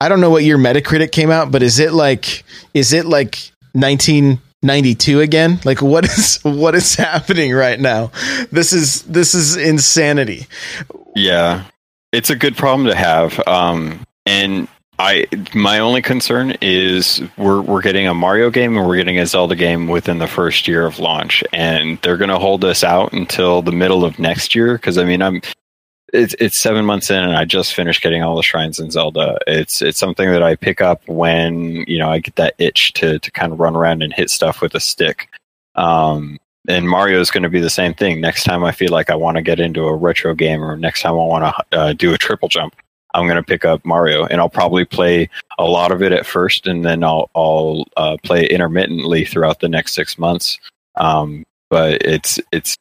I 0.00 0.08
don't 0.08 0.20
know 0.20 0.30
what 0.30 0.44
year 0.44 0.56
Metacritic 0.56 1.12
came 1.12 1.30
out, 1.30 1.50
but 1.50 1.62
is 1.62 1.78
it 1.78 1.92
like 1.92 2.44
is 2.72 2.92
it 2.92 3.04
like 3.04 3.50
1992 3.72 5.20
again? 5.20 5.60
Like 5.64 5.82
what 5.82 6.04
is 6.04 6.38
what 6.42 6.74
is 6.74 6.94
happening 6.94 7.52
right 7.52 7.78
now? 7.78 8.10
This 8.50 8.72
is 8.72 9.02
this 9.02 9.34
is 9.34 9.56
insanity. 9.56 10.46
Yeah. 11.14 11.64
It's 12.12 12.30
a 12.30 12.36
good 12.36 12.56
problem 12.56 12.86
to 12.88 12.94
have. 12.94 13.46
Um 13.46 14.06
and 14.24 14.68
I 14.98 15.26
my 15.54 15.78
only 15.78 16.02
concern 16.02 16.56
is 16.60 17.22
we're 17.36 17.60
we're 17.60 17.82
getting 17.82 18.08
a 18.08 18.14
Mario 18.14 18.50
game 18.50 18.76
and 18.76 18.86
we're 18.86 18.96
getting 18.96 19.18
a 19.18 19.26
Zelda 19.26 19.54
game 19.54 19.86
within 19.86 20.18
the 20.18 20.26
first 20.26 20.66
year 20.66 20.86
of 20.86 20.98
launch, 20.98 21.44
and 21.52 21.98
they're 22.02 22.16
going 22.16 22.30
to 22.30 22.38
hold 22.38 22.64
us 22.64 22.82
out 22.82 23.12
until 23.12 23.62
the 23.62 23.72
middle 23.72 24.04
of 24.04 24.18
next 24.18 24.56
year. 24.56 24.74
Because 24.74 24.98
I 24.98 25.04
mean, 25.04 25.22
I'm 25.22 25.40
it's 26.12 26.34
it's 26.40 26.58
seven 26.58 26.84
months 26.84 27.10
in, 27.10 27.22
and 27.22 27.36
I 27.36 27.44
just 27.44 27.74
finished 27.74 28.02
getting 28.02 28.22
all 28.22 28.34
the 28.34 28.42
shrines 28.42 28.80
in 28.80 28.90
Zelda. 28.90 29.38
It's 29.46 29.82
it's 29.82 29.98
something 29.98 30.30
that 30.30 30.42
I 30.42 30.56
pick 30.56 30.80
up 30.80 31.06
when 31.06 31.84
you 31.86 31.98
know 31.98 32.10
I 32.10 32.18
get 32.18 32.34
that 32.36 32.54
itch 32.58 32.92
to 32.94 33.20
to 33.20 33.30
kind 33.30 33.52
of 33.52 33.60
run 33.60 33.76
around 33.76 34.02
and 34.02 34.12
hit 34.12 34.30
stuff 34.30 34.60
with 34.60 34.74
a 34.74 34.80
stick. 34.80 35.28
Um, 35.76 36.38
and 36.68 36.88
Mario 36.88 37.20
is 37.20 37.30
going 37.30 37.44
to 37.44 37.48
be 37.48 37.60
the 37.60 37.70
same 37.70 37.94
thing. 37.94 38.20
Next 38.20 38.44
time 38.44 38.64
I 38.64 38.72
feel 38.72 38.90
like 38.90 39.10
I 39.10 39.14
want 39.14 39.36
to 39.36 39.42
get 39.42 39.60
into 39.60 39.86
a 39.86 39.94
retro 39.94 40.34
game, 40.34 40.62
or 40.62 40.76
next 40.76 41.02
time 41.02 41.12
I 41.12 41.16
want 41.16 41.44
to 41.44 41.78
uh, 41.78 41.92
do 41.92 42.12
a 42.14 42.18
triple 42.18 42.48
jump, 42.48 42.74
I'm 43.14 43.26
going 43.26 43.36
to 43.36 43.42
pick 43.42 43.64
up 43.64 43.84
Mario, 43.84 44.26
and 44.26 44.40
I'll 44.40 44.48
probably 44.48 44.84
play 44.84 45.30
a 45.58 45.64
lot 45.64 45.92
of 45.92 46.02
it 46.02 46.12
at 46.12 46.26
first, 46.26 46.66
and 46.66 46.84
then 46.84 47.02
I'll 47.02 47.30
I'll 47.34 47.84
uh, 47.96 48.16
play 48.22 48.46
intermittently 48.46 49.24
throughout 49.24 49.60
the 49.60 49.68
next 49.68 49.94
six 49.94 50.18
months. 50.18 50.58
Um, 50.96 51.44
but 51.70 52.02
it's 52.02 52.38
it's 52.52 52.76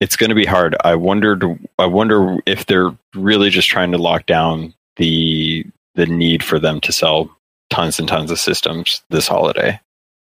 it's 0.00 0.16
going 0.16 0.30
to 0.30 0.36
be 0.36 0.44
hard. 0.44 0.76
I 0.84 0.94
wondered 0.96 1.44
I 1.78 1.86
wonder 1.86 2.38
if 2.46 2.66
they're 2.66 2.96
really 3.14 3.50
just 3.50 3.68
trying 3.68 3.92
to 3.92 3.98
lock 3.98 4.26
down 4.26 4.74
the 4.96 5.64
the 5.94 6.06
need 6.06 6.42
for 6.42 6.58
them 6.58 6.80
to 6.80 6.92
sell 6.92 7.34
tons 7.70 7.98
and 7.98 8.08
tons 8.08 8.30
of 8.30 8.38
systems 8.38 9.02
this 9.10 9.28
holiday, 9.28 9.80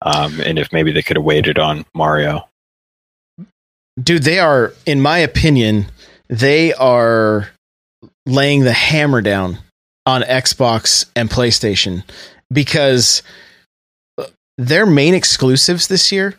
um, 0.01 0.39
and 0.41 0.59
if 0.59 0.71
maybe 0.71 0.91
they 0.91 1.01
could 1.01 1.17
have 1.17 1.25
waited 1.25 1.57
on 1.57 1.85
Mario. 1.93 2.47
Dude, 4.01 4.23
they 4.23 4.39
are, 4.39 4.73
in 4.85 5.01
my 5.01 5.19
opinion, 5.19 5.85
they 6.27 6.73
are 6.73 7.49
laying 8.25 8.63
the 8.63 8.73
hammer 8.73 9.21
down 9.21 9.59
on 10.05 10.21
Xbox 10.21 11.05
and 11.15 11.29
PlayStation 11.29 12.03
because 12.51 13.23
uh, 14.17 14.25
their 14.57 14.85
main 14.85 15.13
exclusives 15.13 15.87
this 15.87 16.11
year 16.11 16.35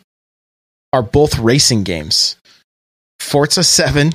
are 0.93 1.03
both 1.03 1.37
racing 1.39 1.83
games. 1.83 2.37
Forza 3.19 3.63
7 3.63 4.13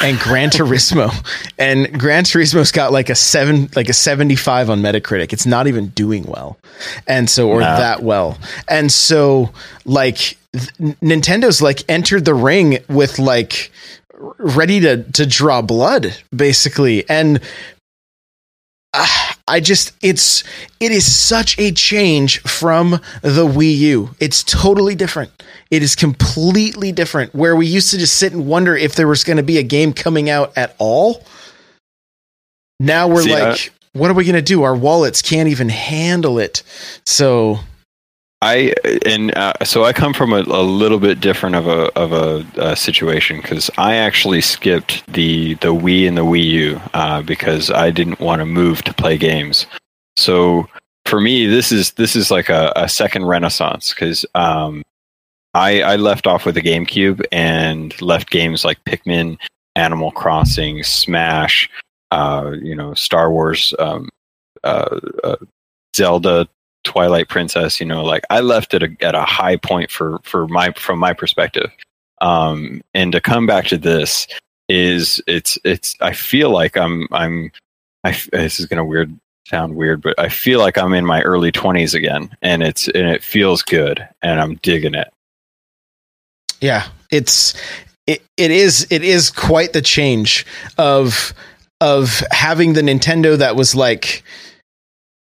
and 0.00 0.18
Gran 0.18 0.50
Turismo. 0.50 1.12
And 1.58 1.98
Gran 1.98 2.22
Turismo's 2.22 2.70
got 2.70 2.92
like 2.92 3.10
a 3.10 3.16
7 3.16 3.70
like 3.74 3.88
a 3.88 3.92
75 3.92 4.70
on 4.70 4.80
Metacritic. 4.80 5.32
It's 5.32 5.44
not 5.44 5.66
even 5.66 5.88
doing 5.88 6.22
well. 6.24 6.56
And 7.06 7.28
so 7.28 7.50
or 7.50 7.60
that 7.60 8.02
well. 8.02 8.38
And 8.68 8.92
so 8.92 9.50
like 9.84 10.38
Nintendo's 10.80 11.60
like 11.60 11.82
entered 11.88 12.24
the 12.24 12.34
ring 12.34 12.78
with 12.88 13.18
like 13.18 13.72
ready 14.18 14.80
to 14.80 15.02
to 15.12 15.26
draw 15.26 15.62
blood 15.62 16.16
basically 16.34 17.08
and 17.08 17.40
uh, 18.94 19.32
I 19.46 19.60
just 19.60 19.92
it's 20.02 20.44
it 20.80 20.92
is 20.92 21.10
such 21.10 21.58
a 21.58 21.72
change 21.72 22.40
from 22.40 22.90
the 23.22 23.46
Wii 23.46 23.76
U. 23.78 24.10
It's 24.20 24.42
totally 24.42 24.94
different. 24.94 25.30
It 25.70 25.82
is 25.82 25.94
completely 25.94 26.92
different 26.92 27.34
where 27.34 27.54
we 27.54 27.66
used 27.66 27.90
to 27.90 27.98
just 27.98 28.16
sit 28.16 28.32
and 28.32 28.46
wonder 28.46 28.76
if 28.76 28.94
there 28.94 29.08
was 29.08 29.24
going 29.24 29.36
to 29.36 29.42
be 29.42 29.58
a 29.58 29.62
game 29.62 29.92
coming 29.92 30.30
out 30.30 30.56
at 30.56 30.74
all. 30.78 31.24
Now 32.80 33.08
we're 33.08 33.22
See, 33.22 33.32
like 33.32 33.72
what 33.92 34.10
are 34.10 34.14
we 34.14 34.24
going 34.24 34.36
to 34.36 34.42
do? 34.42 34.62
Our 34.62 34.76
wallets 34.76 35.22
can't 35.22 35.48
even 35.48 35.68
handle 35.68 36.38
it. 36.38 36.62
So 37.04 37.58
I 38.40 38.72
and 39.04 39.36
uh, 39.36 39.52
so 39.64 39.84
I 39.84 39.92
come 39.92 40.14
from 40.14 40.32
a, 40.32 40.42
a, 40.42 40.62
little 40.62 41.00
bit 41.00 41.20
different 41.20 41.56
of 41.56 41.66
a 41.66 41.92
of 41.98 42.12
a, 42.12 42.76
situation 42.76 43.40
because 43.40 43.68
I 43.78 43.96
actually 43.96 44.42
skipped 44.42 45.04
the 45.12 45.54
the 45.54 45.74
Wii 45.74 46.06
and 46.06 46.16
the 46.16 46.24
Wii 46.24 46.44
U 46.44 46.80
uh, 46.94 47.22
because 47.22 47.70
I 47.70 47.90
didn't 47.90 48.20
want 48.20 48.40
to 48.40 48.46
move 48.46 48.82
to 48.84 48.94
play 48.94 49.18
games. 49.18 49.66
So 50.16 50.68
for 51.04 51.20
me, 51.20 51.46
this 51.46 51.72
is 51.72 51.92
this 51.92 52.14
is 52.14 52.30
like 52.30 52.48
a, 52.48 52.72
a 52.76 52.88
second 52.88 53.24
renaissance 53.24 53.92
because 53.92 54.24
um, 54.36 54.84
I 55.54 55.82
I 55.82 55.96
left 55.96 56.28
off 56.28 56.46
with 56.46 56.54
the 56.54 56.62
GameCube 56.62 57.24
and 57.32 58.00
left 58.00 58.30
games 58.30 58.64
like 58.64 58.82
Pikmin, 58.84 59.36
Animal 59.74 60.12
Crossing, 60.12 60.84
Smash, 60.84 61.68
uh, 62.12 62.52
you 62.62 62.76
know, 62.76 62.94
Star 62.94 63.32
Wars, 63.32 63.74
um, 63.80 64.08
uh, 64.62 65.00
uh, 65.24 65.36
Zelda, 65.96 66.48
Twilight 66.88 67.28
Princess, 67.28 67.80
you 67.80 67.84
know, 67.84 68.02
like 68.02 68.24
I 68.30 68.40
left 68.40 68.72
it 68.72 68.82
at 69.02 69.14
a 69.14 69.20
high 69.20 69.56
point 69.56 69.90
for 69.90 70.20
for 70.24 70.48
my 70.48 70.72
from 70.72 70.98
my 70.98 71.12
perspective. 71.12 71.70
Um, 72.22 72.80
and 72.94 73.12
to 73.12 73.20
come 73.20 73.46
back 73.46 73.66
to 73.66 73.76
this 73.76 74.26
is 74.70 75.22
it's 75.26 75.58
it's 75.64 75.94
I 76.00 76.14
feel 76.14 76.48
like 76.50 76.78
I'm 76.78 77.06
I'm 77.12 77.52
I 78.04 78.18
this 78.32 78.58
is 78.58 78.64
gonna 78.64 78.86
weird 78.86 79.14
sound 79.46 79.76
weird, 79.76 80.00
but 80.00 80.18
I 80.18 80.30
feel 80.30 80.60
like 80.60 80.78
I'm 80.78 80.94
in 80.94 81.04
my 81.04 81.20
early 81.22 81.52
20s 81.52 81.94
again, 81.94 82.34
and 82.40 82.62
it's 82.62 82.88
and 82.88 83.06
it 83.06 83.22
feels 83.22 83.60
good, 83.62 84.08
and 84.22 84.40
I'm 84.40 84.54
digging 84.56 84.94
it. 84.94 85.12
Yeah, 86.62 86.88
it's 87.10 87.52
it, 88.06 88.22
it 88.38 88.50
is 88.50 88.86
it 88.88 89.04
is 89.04 89.30
quite 89.30 89.74
the 89.74 89.82
change 89.82 90.46
of 90.78 91.34
of 91.82 92.22
having 92.30 92.72
the 92.72 92.80
Nintendo 92.80 93.36
that 93.36 93.56
was 93.56 93.74
like 93.74 94.24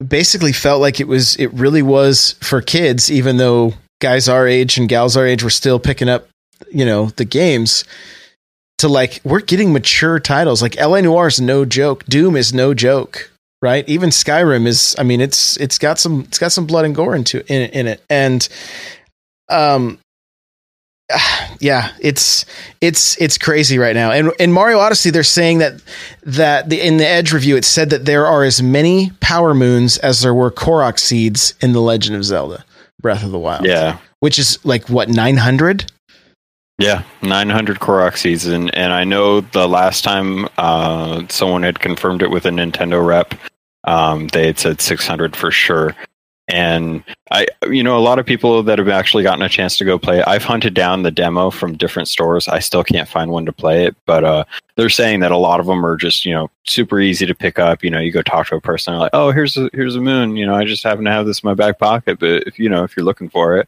basically 0.06 0.52
felt 0.52 0.80
like 0.80 1.00
it 1.00 1.08
was 1.08 1.36
it 1.36 1.52
really 1.54 1.82
was 1.82 2.36
for 2.40 2.60
kids 2.60 3.10
even 3.10 3.36
though 3.36 3.72
guys 4.00 4.28
our 4.28 4.46
age 4.46 4.76
and 4.76 4.88
gals 4.88 5.16
our 5.16 5.26
age 5.26 5.42
were 5.42 5.50
still 5.50 5.78
picking 5.78 6.08
up 6.08 6.28
you 6.70 6.84
know 6.84 7.06
the 7.16 7.24
games 7.24 7.84
to 8.78 8.88
like 8.88 9.20
we're 9.24 9.40
getting 9.40 9.72
mature 9.72 10.18
titles. 10.18 10.60
Like 10.60 10.76
la 10.76 11.00
noire 11.00 11.28
is 11.28 11.40
no 11.40 11.64
joke. 11.64 12.04
Doom 12.06 12.36
is 12.36 12.52
no 12.52 12.74
joke 12.74 13.30
right? 13.62 13.88
Even 13.88 14.10
skyrim 14.10 14.66
is 14.66 14.94
i 14.98 15.02
mean 15.02 15.22
it's 15.22 15.56
it's 15.56 15.78
got 15.78 15.98
some 15.98 16.20
it's 16.28 16.38
got 16.38 16.52
some 16.52 16.66
blood 16.66 16.84
and 16.84 16.94
gore 16.94 17.16
into 17.16 17.40
in, 17.50 17.70
in 17.70 17.86
it. 17.86 18.02
And 18.10 18.46
um 19.48 19.98
yeah, 21.60 21.92
it's 22.00 22.44
it's 22.80 23.20
it's 23.20 23.38
crazy 23.38 23.78
right 23.78 23.94
now. 23.94 24.10
And 24.10 24.32
in 24.38 24.52
Mario 24.52 24.78
Odyssey, 24.78 25.10
they're 25.10 25.22
saying 25.22 25.58
that 25.58 25.80
that 26.22 26.70
the 26.70 26.80
in 26.80 26.96
the 26.96 27.06
Edge 27.06 27.32
review, 27.32 27.56
it 27.56 27.64
said 27.64 27.90
that 27.90 28.04
there 28.04 28.26
are 28.26 28.44
as 28.44 28.62
many 28.62 29.10
Power 29.20 29.54
Moons 29.54 29.98
as 29.98 30.22
there 30.22 30.34
were 30.34 30.50
Korok 30.50 30.98
seeds 30.98 31.54
in 31.60 31.72
the 31.72 31.80
Legend 31.80 32.16
of 32.16 32.24
Zelda: 32.24 32.64
Breath 33.00 33.24
of 33.24 33.32
the 33.32 33.38
Wild. 33.38 33.66
Yeah, 33.66 33.98
which 34.20 34.38
is 34.38 34.64
like 34.64 34.88
what 34.88 35.08
nine 35.08 35.36
hundred. 35.36 35.90
Yeah, 36.76 37.04
900 37.22 37.78
Korok 37.78 38.16
seeds, 38.16 38.46
and, 38.46 38.74
and 38.74 38.92
I 38.92 39.04
know 39.04 39.42
the 39.42 39.68
last 39.68 40.02
time 40.02 40.48
uh, 40.58 41.22
someone 41.28 41.62
had 41.62 41.78
confirmed 41.78 42.20
it 42.20 42.32
with 42.32 42.46
a 42.46 42.50
Nintendo 42.50 43.06
rep, 43.06 43.32
um, 43.84 44.26
they 44.28 44.46
had 44.46 44.58
said 44.58 44.80
600 44.80 45.36
for 45.36 45.52
sure. 45.52 45.94
And 46.48 47.02
I, 47.30 47.46
you 47.70 47.82
know, 47.82 47.96
a 47.96 48.00
lot 48.00 48.18
of 48.18 48.26
people 48.26 48.62
that 48.64 48.78
have 48.78 48.88
actually 48.88 49.22
gotten 49.22 49.40
a 49.40 49.48
chance 49.48 49.78
to 49.78 49.84
go 49.84 49.98
play 49.98 50.18
it, 50.18 50.28
I've 50.28 50.44
hunted 50.44 50.74
down 50.74 51.02
the 51.02 51.10
demo 51.10 51.50
from 51.50 51.76
different 51.76 52.08
stores. 52.08 52.48
I 52.48 52.58
still 52.58 52.84
can't 52.84 53.08
find 53.08 53.30
one 53.30 53.46
to 53.46 53.52
play 53.52 53.86
it, 53.86 53.96
but 54.04 54.24
uh, 54.24 54.44
they're 54.76 54.90
saying 54.90 55.20
that 55.20 55.32
a 55.32 55.38
lot 55.38 55.58
of 55.58 55.66
them 55.66 55.84
are 55.86 55.96
just, 55.96 56.26
you 56.26 56.34
know, 56.34 56.50
super 56.64 57.00
easy 57.00 57.24
to 57.24 57.34
pick 57.34 57.58
up. 57.58 57.82
You 57.82 57.90
know, 57.90 57.98
you 57.98 58.12
go 58.12 58.20
talk 58.20 58.48
to 58.48 58.56
a 58.56 58.60
person, 58.60 58.92
they're 58.92 59.00
like, 59.00 59.10
oh, 59.14 59.30
here's 59.30 59.56
a 59.56 59.70
here's 59.72 59.96
a 59.96 60.02
moon. 60.02 60.36
You 60.36 60.46
know, 60.46 60.54
I 60.54 60.64
just 60.64 60.82
happen 60.82 61.04
to 61.06 61.10
have 61.10 61.24
this 61.24 61.42
in 61.42 61.48
my 61.48 61.54
back 61.54 61.78
pocket, 61.78 62.18
but 62.18 62.42
if 62.46 62.58
you 62.58 62.68
know, 62.68 62.84
if 62.84 62.94
you're 62.94 63.06
looking 63.06 63.30
for 63.30 63.56
it, 63.56 63.66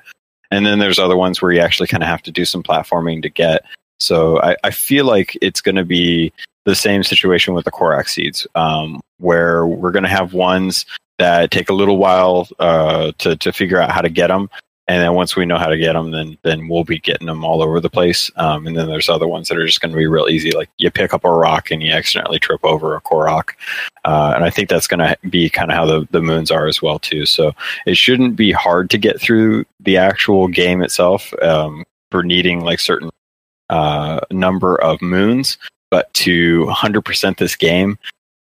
and 0.50 0.66
then 0.66 0.78
there's 0.78 0.98
other 0.98 1.16
ones 1.16 1.40
where 1.40 1.52
you 1.52 1.60
actually 1.60 1.88
kind 1.88 2.02
of 2.02 2.08
have 2.10 2.22
to 2.22 2.30
do 2.30 2.44
some 2.44 2.62
platforming 2.62 3.22
to 3.22 3.30
get. 3.30 3.64
So 3.98 4.38
I, 4.42 4.56
I 4.64 4.70
feel 4.70 5.06
like 5.06 5.38
it's 5.40 5.62
going 5.62 5.76
to 5.76 5.84
be 5.84 6.30
the 6.64 6.74
same 6.74 7.02
situation 7.02 7.54
with 7.54 7.64
the 7.64 7.72
Korok 7.72 8.08
seeds, 8.08 8.46
um, 8.54 9.00
where 9.18 9.66
we're 9.66 9.92
going 9.92 10.02
to 10.02 10.10
have 10.10 10.34
ones 10.34 10.84
that 11.18 11.50
take 11.50 11.68
a 11.68 11.74
little 11.74 11.98
while 11.98 12.48
uh, 12.58 13.12
to 13.18 13.36
to 13.36 13.52
figure 13.52 13.80
out 13.80 13.90
how 13.90 14.00
to 14.00 14.08
get 14.08 14.28
them, 14.28 14.50
and 14.88 15.02
then 15.02 15.14
once 15.14 15.34
we 15.34 15.46
know 15.46 15.58
how 15.58 15.66
to 15.66 15.78
get 15.78 15.94
them, 15.94 16.12
then 16.12 16.38
then 16.42 16.68
we'll 16.68 16.84
be 16.84 16.98
getting 16.98 17.26
them 17.26 17.44
all 17.44 17.62
over 17.62 17.80
the 17.80 17.90
place. 17.90 18.30
Um, 18.36 18.66
and 18.66 18.76
then 18.76 18.86
there's 18.86 19.08
other 19.08 19.26
ones 19.26 19.48
that 19.48 19.58
are 19.58 19.66
just 19.66 19.80
going 19.80 19.90
to 19.90 19.98
be 19.98 20.06
real 20.06 20.28
easy, 20.28 20.52
like 20.52 20.70
you 20.78 20.90
pick 20.90 21.12
up 21.12 21.24
a 21.24 21.30
rock 21.30 21.70
and 21.70 21.82
you 21.82 21.92
accidentally 21.92 22.38
trip 22.38 22.60
over 22.64 22.94
a 22.94 23.00
Korok, 23.00 23.50
uh, 24.04 24.32
and 24.34 24.44
I 24.44 24.50
think 24.50 24.68
that's 24.68 24.86
going 24.86 25.00
to 25.00 25.16
be 25.28 25.50
kind 25.50 25.70
of 25.70 25.76
how 25.76 25.86
the 25.86 26.06
the 26.10 26.22
moons 26.22 26.50
are 26.50 26.66
as 26.66 26.80
well 26.80 26.98
too. 26.98 27.26
So 27.26 27.52
it 27.86 27.96
shouldn't 27.96 28.36
be 28.36 28.52
hard 28.52 28.90
to 28.90 28.98
get 28.98 29.20
through 29.20 29.64
the 29.80 29.96
actual 29.96 30.48
game 30.48 30.82
itself 30.82 31.32
um, 31.42 31.84
for 32.10 32.22
needing 32.22 32.60
like 32.60 32.78
certain 32.78 33.10
uh, 33.70 34.20
number 34.30 34.80
of 34.80 35.02
moons, 35.02 35.58
but 35.90 36.12
to 36.14 36.64
100% 36.66 37.38
this 37.38 37.56
game. 37.56 37.98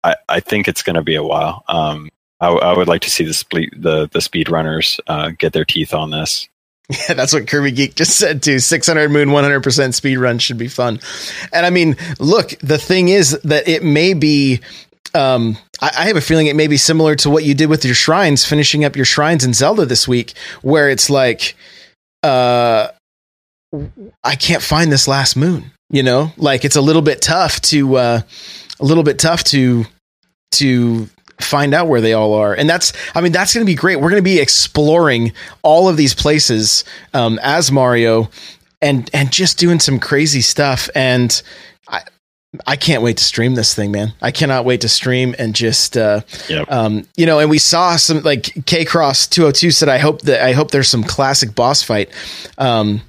I, 0.05 0.17
I 0.29 0.41
think 0.41 0.67
it's 0.67 0.83
going 0.83 0.97
to 0.97 1.03
be 1.03 1.15
a 1.15 1.23
while. 1.23 1.63
Um, 1.69 2.11
I, 2.43 2.49
I 2.49 2.77
would 2.77 2.89
like 2.89 3.03
to 3.03 3.11
see 3.11 3.25
the 3.25 3.33
split 3.33 3.71
the 3.81 4.09
the 4.13 4.19
speedrunners 4.19 4.99
uh, 5.07 5.31
get 5.39 5.53
their 5.53 5.65
teeth 5.65 5.95
on 5.95 6.11
this. 6.11 6.49
Yeah, 7.09 7.15
that's 7.15 7.33
what 7.33 7.47
Kirby 7.47 7.71
Geek 7.71 7.95
just 7.95 8.19
said 8.19 8.43
too. 8.43 8.59
600 8.59 9.09
Moon 9.09 9.29
100% 9.29 9.95
speed 9.95 10.17
run 10.19 10.39
should 10.39 10.59
be 10.59 10.69
fun. 10.69 11.01
And 11.51 11.65
I 11.65 11.71
mean, 11.71 11.97
look, 12.19 12.51
the 12.59 12.77
thing 12.77 13.09
is 13.09 13.31
that 13.45 13.67
it 13.67 13.83
may 13.83 14.13
be 14.13 14.61
um, 15.15 15.57
I, 15.81 15.91
I, 15.97 16.05
have 16.07 16.17
a 16.17 16.21
feeling 16.21 16.49
it 16.49 16.57
may 16.57 16.67
be 16.67 16.77
similar 16.77 17.15
to 17.17 17.31
what 17.31 17.45
you 17.45 17.55
did 17.55 17.71
with 17.71 17.85
your 17.85 17.95
shrines, 17.95 18.45
finishing 18.45 18.85
up 18.85 18.97
your 18.97 19.05
shrines 19.05 19.45
in 19.45 19.55
Zelda 19.55 19.87
this 19.87 20.07
week, 20.07 20.35
where 20.61 20.91
it's 20.91 21.09
like, 21.09 21.55
uh, 22.23 22.89
I 24.23 24.35
can't 24.35 24.63
find 24.63 24.91
this 24.93 25.09
last 25.09 25.37
moon. 25.37 25.71
You 25.89 26.03
know, 26.03 26.33
like 26.37 26.65
it's 26.65 26.77
a 26.77 26.81
little 26.81 27.03
bit 27.03 27.23
tough 27.23 27.61
to, 27.63 27.97
uh, 27.97 28.21
a 28.81 28.85
little 28.85 29.05
bit 29.05 29.19
tough 29.19 29.45
to, 29.45 29.85
to 30.53 31.09
find 31.41 31.75
out 31.75 31.89
where 31.89 32.01
they 32.01 32.13
all 32.13 32.35
are. 32.35 32.55
And 32.55 32.69
that's, 32.69 32.93
I 33.15 33.21
mean, 33.21 33.33
that's 33.33 33.55
going 33.55 33.65
to 33.65 33.71
be 33.71 33.75
great. 33.75 33.97
We're 33.97 34.11
going 34.11 34.23
to 34.23 34.23
be 34.23 34.41
exploring 34.41 35.33
all 35.63 35.89
of 35.89 35.97
these 35.97 36.15
places 36.15 36.85
um, 37.15 37.39
as 37.43 37.73
Mario 37.73 38.31
and, 38.81 39.09
and 39.13 39.33
just 39.33 39.59
doing 39.59 39.81
some 39.81 39.99
crazy 39.99 40.41
stuff. 40.41 40.89
And 40.95 41.43
I, 41.89 42.03
I 42.67 42.77
can't 42.77 43.03
wait 43.03 43.17
to 43.17 43.25
stream 43.25 43.55
this 43.55 43.75
thing, 43.75 43.93
man. 43.93 44.13
I 44.21 44.31
cannot 44.31 44.65
wait 44.65 44.83
to 44.83 44.89
stream 44.89 45.35
and 45.39 45.55
just, 45.55 45.97
uh, 45.97 46.21
yep. 46.49 46.71
um, 46.71 47.07
you 47.17 47.25
know, 47.27 47.39
and 47.39 47.49
we 47.49 47.59
saw 47.59 47.97
some 47.97 48.23
like 48.23 48.67
K 48.67 48.85
Cross 48.85 49.29
202 49.29 49.71
said, 49.71 49.89
I 49.89 49.99
hope 49.99 50.23
that, 50.23 50.43
I 50.43 50.53
hope 50.53 50.71
there's 50.71 50.89
some 50.89 51.03
classic 51.03 51.55
boss 51.55 51.83
fight. 51.83 52.11
Um, 52.59 53.01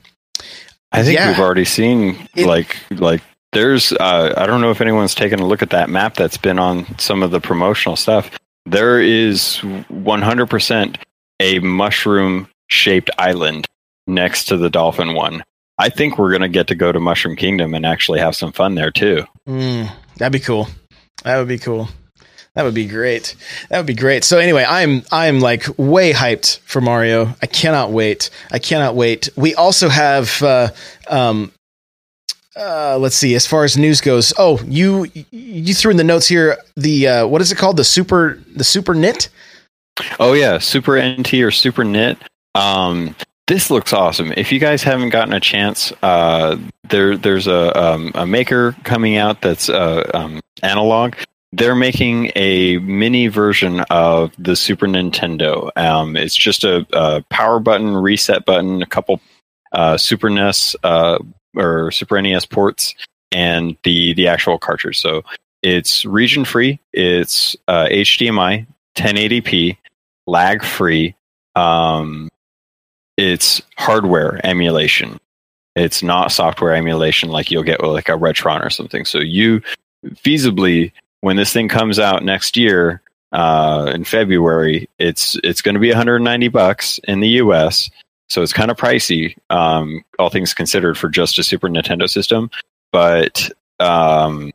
I 0.92 1.04
think 1.04 1.18
yeah. 1.18 1.30
we've 1.30 1.40
already 1.40 1.66
seen 1.66 2.28
it, 2.36 2.46
like, 2.46 2.78
like 2.92 3.22
there's 3.54 3.92
uh, 3.94 4.34
I 4.36 4.46
don't 4.46 4.62
know 4.62 4.72
if 4.72 4.82
anyone's 4.82 5.16
taken 5.16 5.40
a 5.40 5.46
look 5.46 5.62
at 5.62 5.72
that 5.72 5.90
map 5.90 6.16
that's 6.16 6.38
been 6.38 6.60
on 6.60 6.98
some 7.00 7.24
of 7.24 7.32
the 7.32 7.40
promotional 7.40 7.96
stuff. 7.96 8.32
There 8.66 9.02
is 9.02 9.60
100% 9.62 10.96
a 11.40 11.60
mushroom 11.60 12.48
shaped 12.68 13.10
island 13.18 13.68
next 14.08 14.46
to 14.46 14.58
the 14.58 14.70
dolphin 14.70 15.14
one. 15.14 15.44
I 15.78 15.90
think 15.90 16.18
we're 16.18 16.30
going 16.30 16.44
to 16.44 16.50
get 16.50 16.68
to 16.68 16.76
go 16.76 16.92
to 16.92 17.00
Mushroom 17.00 17.36
Kingdom 17.36 17.74
and 17.74 17.86
actually 17.86 18.20
have 18.20 18.36
some 18.36 18.52
fun 18.52 18.76
there 18.76 18.92
too. 18.92 19.26
Mm, 19.48 19.92
that'd 20.18 20.32
be 20.32 20.40
cool. 20.40 20.68
That 21.24 21.38
would 21.38 21.48
be 21.48 21.58
cool. 21.58 21.90
That 22.56 22.64
would 22.64 22.76
be 22.76 22.88
great. 22.88 23.36
That 23.70 23.78
would 23.78 23.88
be 23.88 23.96
great. 23.96 24.24
So 24.24 24.38
anyway, 24.38 24.64
I'm 24.68 25.02
I'm 25.12 25.40
like 25.40 25.66
way 25.78 26.14
hyped 26.14 26.60
for 26.60 26.82
Mario. 26.82 27.36
I 27.42 27.48
cannot 27.48 27.92
wait. 27.92 28.30
I 28.52 28.60
cannot 28.60 28.96
wait. 28.96 29.30
We 29.36 29.56
also 29.56 29.90
have 29.90 30.42
uh, 30.44 30.70
um, 31.10 31.52
uh, 32.56 32.98
let's 33.00 33.16
see. 33.16 33.36
As 33.36 33.48
far 33.48 33.64
as 33.64 33.78
news 33.78 34.02
goes, 34.02 34.34
oh, 34.38 34.60
you 34.64 35.08
you 35.32 35.74
threw 35.74 35.92
in 35.92 35.98
the 35.98 36.04
notes 36.04 36.28
here 36.28 36.58
the 36.76 37.08
uh, 37.08 37.28
what 37.28 37.42
is 37.42 37.52
it 37.52 37.58
called? 37.58 37.78
The 37.78 37.84
super 37.84 38.40
the 38.56 38.64
super 38.64 38.94
knit. 38.94 39.30
Oh 40.20 40.34
yeah, 40.34 40.58
super 40.58 41.02
NT 41.02 41.34
or 41.36 41.52
super 41.52 41.84
knit. 41.84 42.18
Um, 42.56 43.16
this 43.48 43.70
looks 43.70 43.92
awesome. 43.92 44.32
If 44.38 44.52
you 44.52 44.60
guys 44.60 44.84
haven't 44.84 45.10
gotten 45.10 45.34
a 45.34 45.40
chance, 45.40 45.92
uh, 46.02 46.58
there 46.90 47.18
there's 47.18 47.48
a 47.48 47.78
um, 47.82 48.12
a 48.16 48.26
maker 48.26 48.76
coming 48.84 49.18
out 49.18 49.42
that's 49.42 49.70
uh, 49.70 50.10
um, 50.14 50.40
analog. 50.62 51.16
They're 51.52 51.76
making 51.76 52.32
a 52.36 52.80
mini 52.80 53.28
version 53.28 53.82
of 53.92 54.34
the 54.40 54.56
Super 54.56 54.88
Nintendo. 54.88 55.70
Um, 55.78 56.18
it's 56.18 56.36
just 56.36 56.64
a, 56.64 56.84
a, 56.94 57.22
power 57.30 57.60
button, 57.60 57.96
reset 57.96 58.44
button, 58.44 58.82
a 58.82 58.88
couple 58.88 59.22
uh, 59.72 59.98
Super 59.98 60.32
NES 60.32 60.76
uh, 60.84 61.20
or 61.56 61.92
Super 61.92 62.22
NES 62.22 62.46
ports 62.46 62.96
and 63.32 63.76
the 63.84 64.14
the 64.14 64.28
actual 64.28 64.58
cartridge. 64.58 65.00
So 65.00 65.24
it's 65.62 66.06
region 66.06 66.46
free. 66.46 66.80
It's 66.92 67.56
uh, 67.68 67.86
HDMI, 67.86 68.68
1080p, 68.96 69.78
lag 70.28 70.64
free. 70.64 71.16
Um, 71.56 72.30
it's 73.18 73.62
hardware 73.78 74.40
emulation. 74.46 75.20
It's 75.76 76.04
not 76.04 76.32
software 76.32 76.76
emulation 76.76 77.30
like 77.30 77.50
you'll 77.50 77.64
get 77.64 77.82
with 77.82 77.92
like 77.92 78.10
a 78.10 78.14
Retron 78.14 78.64
or 78.64 78.70
something. 78.70 79.06
So 79.06 79.20
you 79.20 79.62
feasibly, 80.06 80.92
when 81.22 81.38
this 81.38 81.54
thing 81.54 81.70
comes 81.70 81.98
out 81.98 82.24
next 82.24 82.58
year 82.58 83.02
uh, 83.32 83.92
in 83.94 84.04
February, 84.04 84.90
it's 85.00 85.36
it's 85.44 85.62
going 85.62 85.76
to 85.76 85.80
be 85.80 85.90
190 85.90 86.48
bucks 86.50 87.00
in 87.06 87.22
the 87.22 87.30
US 87.30 87.90
so 88.34 88.42
it's 88.42 88.52
kind 88.52 88.72
of 88.72 88.78
pricey, 88.78 89.38
um, 89.52 90.04
all 90.18 90.32
things 90.32 90.56
considered, 90.56 90.98
for 90.98 91.08
just 91.08 91.38
a 91.38 91.44
Super 91.44 91.70
Nintendo 91.70 92.10
system. 92.10 92.50
But 92.92 93.52
um, 93.80 94.52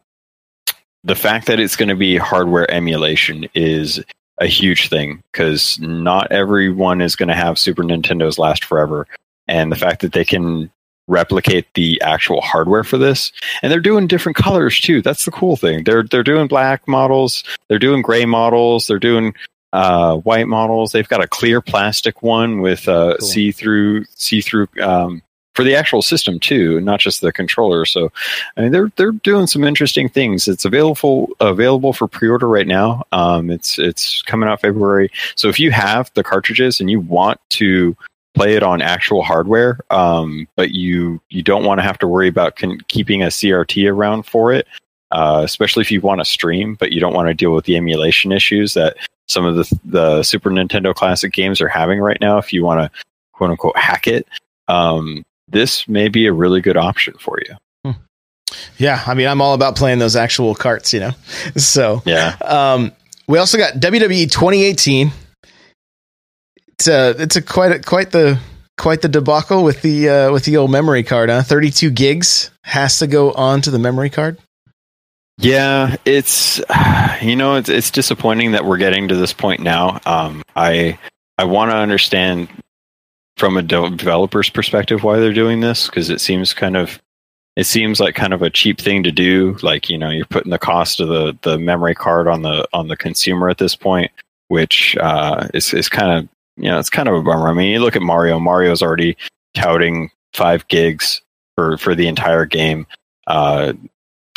the 1.05 1.14
fact 1.14 1.47
that 1.47 1.61
it's 1.61 1.76
going 1.76 1.89
to 1.89 1.95
be 1.95 2.16
hardware 2.16 2.68
emulation 2.68 3.49
is 3.55 4.03
a 4.39 4.47
huge 4.47 4.89
thing 4.89 5.22
because 5.31 5.79
not 5.79 6.33
everyone 6.33 7.01
is 7.01 7.14
going 7.14 7.29
to 7.29 7.37
have 7.37 7.57
Super 7.57 7.85
Nintendos 7.85 8.37
last 8.37 8.64
forever. 8.64 9.07
And 9.47 9.70
the 9.70 9.76
fact 9.76 10.03
that 10.03 10.12
they 10.12 10.24
can 10.24 10.72
replicate 11.07 11.66
the 11.74 12.01
actual 12.03 12.41
hardware 12.41 12.83
for 12.83 12.99
this, 12.99 13.33
and 13.62 13.70
they're 13.70 13.79
doing 13.79 14.09
different 14.09 14.37
colors 14.37 14.81
too. 14.81 15.03
That's 15.03 15.24
the 15.24 15.31
cool 15.31 15.57
thing. 15.57 15.85
They're 15.85 16.03
they're 16.03 16.24
doing 16.24 16.49
black 16.49 16.89
models, 16.89 17.45
they're 17.68 17.79
doing 17.79 18.03
gray 18.03 18.26
models, 18.26 18.89
they're 18.89 18.99
doing 18.99 19.35
uh, 19.73 20.16
white 20.19 20.49
models. 20.49 20.93
They've 20.93 21.09
got 21.09 21.23
a 21.23 21.29
clear 21.29 21.61
plastic 21.61 22.23
one 22.23 22.61
with 22.61 22.89
uh, 22.89 23.16
cool. 23.19 23.29
see 23.29 23.53
through 23.53 24.05
see 24.14 24.41
through 24.41 24.69
um, 24.81 25.23
for 25.59 25.64
the 25.64 25.75
actual 25.75 26.03
system 26.03 26.39
too, 26.39 26.81
not 26.81 27.01
just 27.01 27.21
the 27.21 27.33
controller. 27.33 27.85
So, 27.85 28.12
I 28.57 28.61
mean, 28.61 28.71
they're 28.71 28.93
they're 28.95 29.11
doing 29.11 29.49
some 29.49 29.64
interesting 29.64 30.09
things. 30.09 30.47
It's 30.47 30.64
available 30.64 31.31
available 31.41 31.93
for 31.93 32.07
pre 32.07 32.29
order 32.29 32.47
right 32.47 32.66
now. 32.66 33.03
Um, 33.11 33.51
it's 33.51 33.77
it's 33.77 34.23
coming 34.23 34.49
out 34.49 34.61
February. 34.61 35.11
So 35.35 35.49
if 35.49 35.59
you 35.59 35.73
have 35.73 36.12
the 36.14 36.23
cartridges 36.23 36.79
and 36.79 36.89
you 36.89 37.01
want 37.01 37.41
to 37.51 37.97
play 38.37 38.55
it 38.55 38.62
on 38.62 38.81
actual 38.81 39.25
hardware, 39.25 39.81
um, 39.91 40.47
but 40.55 40.71
you 40.71 41.21
you 41.29 41.43
don't 41.43 41.64
want 41.64 41.79
to 41.79 41.83
have 41.83 41.99
to 41.99 42.07
worry 42.07 42.29
about 42.29 42.55
con- 42.55 42.79
keeping 42.87 43.25
a 43.25 43.27
CRT 43.27 43.91
around 43.91 44.27
for 44.27 44.53
it. 44.53 44.69
Uh, 45.11 45.41
especially 45.43 45.81
if 45.81 45.91
you 45.91 46.01
want 46.01 46.21
to 46.21 46.25
stream, 46.25 46.75
but 46.75 46.93
you 46.93 47.01
don't 47.01 47.15
want 47.15 47.29
to 47.29 47.35
deal 47.35 47.53
with 47.53 47.65
the 47.65 47.77
emulation 47.77 48.31
issues 48.31 48.75
that 48.75 48.97
some 49.27 49.45
of 49.45 49.57
the 49.57 49.79
the 49.85 50.23
Super 50.23 50.51
Nintendo 50.51 50.95
classic 50.95 51.33
games 51.33 51.61
are 51.61 51.69
having 51.69 51.99
right 52.01 52.21
now. 52.21 52.39
If 52.39 52.53
you 52.53 52.65
want 52.65 52.81
to 52.81 53.05
quote 53.33 53.51
unquote 53.51 53.77
hack 53.77 54.07
it, 54.07 54.27
um, 54.69 55.25
this 55.49 55.89
may 55.89 56.09
be 56.09 56.27
a 56.27 56.33
really 56.33 56.61
good 56.61 56.77
option 56.77 57.15
for 57.19 57.39
you. 57.47 57.57
Hmm. 57.85 58.01
Yeah, 58.79 59.03
I 59.07 59.15
mean, 59.15 59.29
I'm 59.29 59.41
all 59.41 59.55
about 59.55 59.77
playing 59.77 59.99
those 59.99 60.17
actual 60.17 60.55
carts, 60.55 60.93
you 60.93 61.01
know. 61.01 61.13
So 61.57 62.03
yeah. 62.05 62.37
Um, 62.43 62.93
we 63.27 63.39
also 63.39 63.59
got 63.59 63.75
WWE 63.75 64.31
2018. 64.31 65.11
It's 66.69 66.89
a 66.89 67.11
it's 67.19 67.37
a 67.37 67.43
quite 67.43 67.73
a, 67.73 67.79
quite 67.81 68.11
the 68.11 68.39
quite 68.79 69.03
the 69.03 69.09
debacle 69.09 69.65
with 69.65 69.83
the 69.83 70.09
uh, 70.09 70.33
with 70.33 70.45
the 70.45 70.57
old 70.57 70.71
memory 70.71 71.03
card. 71.03 71.29
Huh? 71.29 71.43
32 71.43 71.91
gigs 71.91 72.51
has 72.65 72.99
to 73.01 73.07
go 73.07 73.33
onto 73.33 73.71
the 73.71 73.79
memory 73.79 74.11
card. 74.11 74.39
Yeah, 75.39 75.97
it's 76.05 76.61
you 77.22 77.36
know 77.36 77.55
it's 77.55 77.68
it's 77.68 77.91
disappointing 77.91 78.53
that 78.53 78.64
we're 78.64 78.76
getting 78.76 79.09
to 79.09 79.16
this 79.16 79.32
point 79.32 79.61
now. 79.61 80.01
Um, 80.05 80.43
I 80.57 80.99
I 81.39 81.45
want 81.45 81.70
to 81.70 81.76
understand 81.76 82.49
from 83.36 83.57
a 83.57 83.62
de- 83.62 83.91
developer's 83.91 84.51
perspective 84.51 85.05
why 85.05 85.20
they're 85.20 85.32
doing 85.32 85.61
this 85.61 85.86
because 85.86 86.11
it 86.11 86.20
seems 86.20 86.53
kind 86.53 86.76
of 86.76 87.01
it 87.55 87.64
seems 87.64 88.01
like 88.01 88.16
kind 88.16 88.34
of 88.34 88.43
a 88.43 88.51
cheap 88.51 88.80
thing 88.80 89.05
to 89.05 89.12
do. 89.12 89.57
Like 89.62 89.89
you 89.89 89.97
know, 89.97 90.11
you're 90.11 90.26
putting 90.26 90.51
the 90.51 90.59
cost 90.59 91.01
of 91.01 91.09
the 91.09 91.39
the 91.43 91.57
memory 91.59 91.95
card 91.95 92.26
on 92.26 92.43
the 92.43 92.68
on 92.72 92.89
the 92.89 92.97
consumer 92.97 93.49
at 93.49 93.59
this 93.59 93.76
point, 93.76 94.11
which 94.49 94.97
uh, 95.01 95.47
is 95.55 95.72
is 95.72 95.89
kind 95.89 96.11
of 96.18 96.28
you 96.57 96.68
know 96.68 96.80
it's 96.80 96.91
kind 96.91 97.09
of 97.09 97.14
a 97.14 97.22
bummer. 97.22 97.49
I 97.49 97.53
mean, 97.53 97.70
you 97.70 97.78
look 97.78 97.97
at 97.97 98.03
Mario. 98.03 98.41
Mario's 98.41 98.82
already 98.82 99.16
touting 99.55 100.11
five 100.34 100.66
gigs 100.66 101.22
for 101.55 101.78
for 101.78 101.95
the 101.95 102.09
entire 102.09 102.45
game. 102.45 102.86
Uh, 103.28 103.74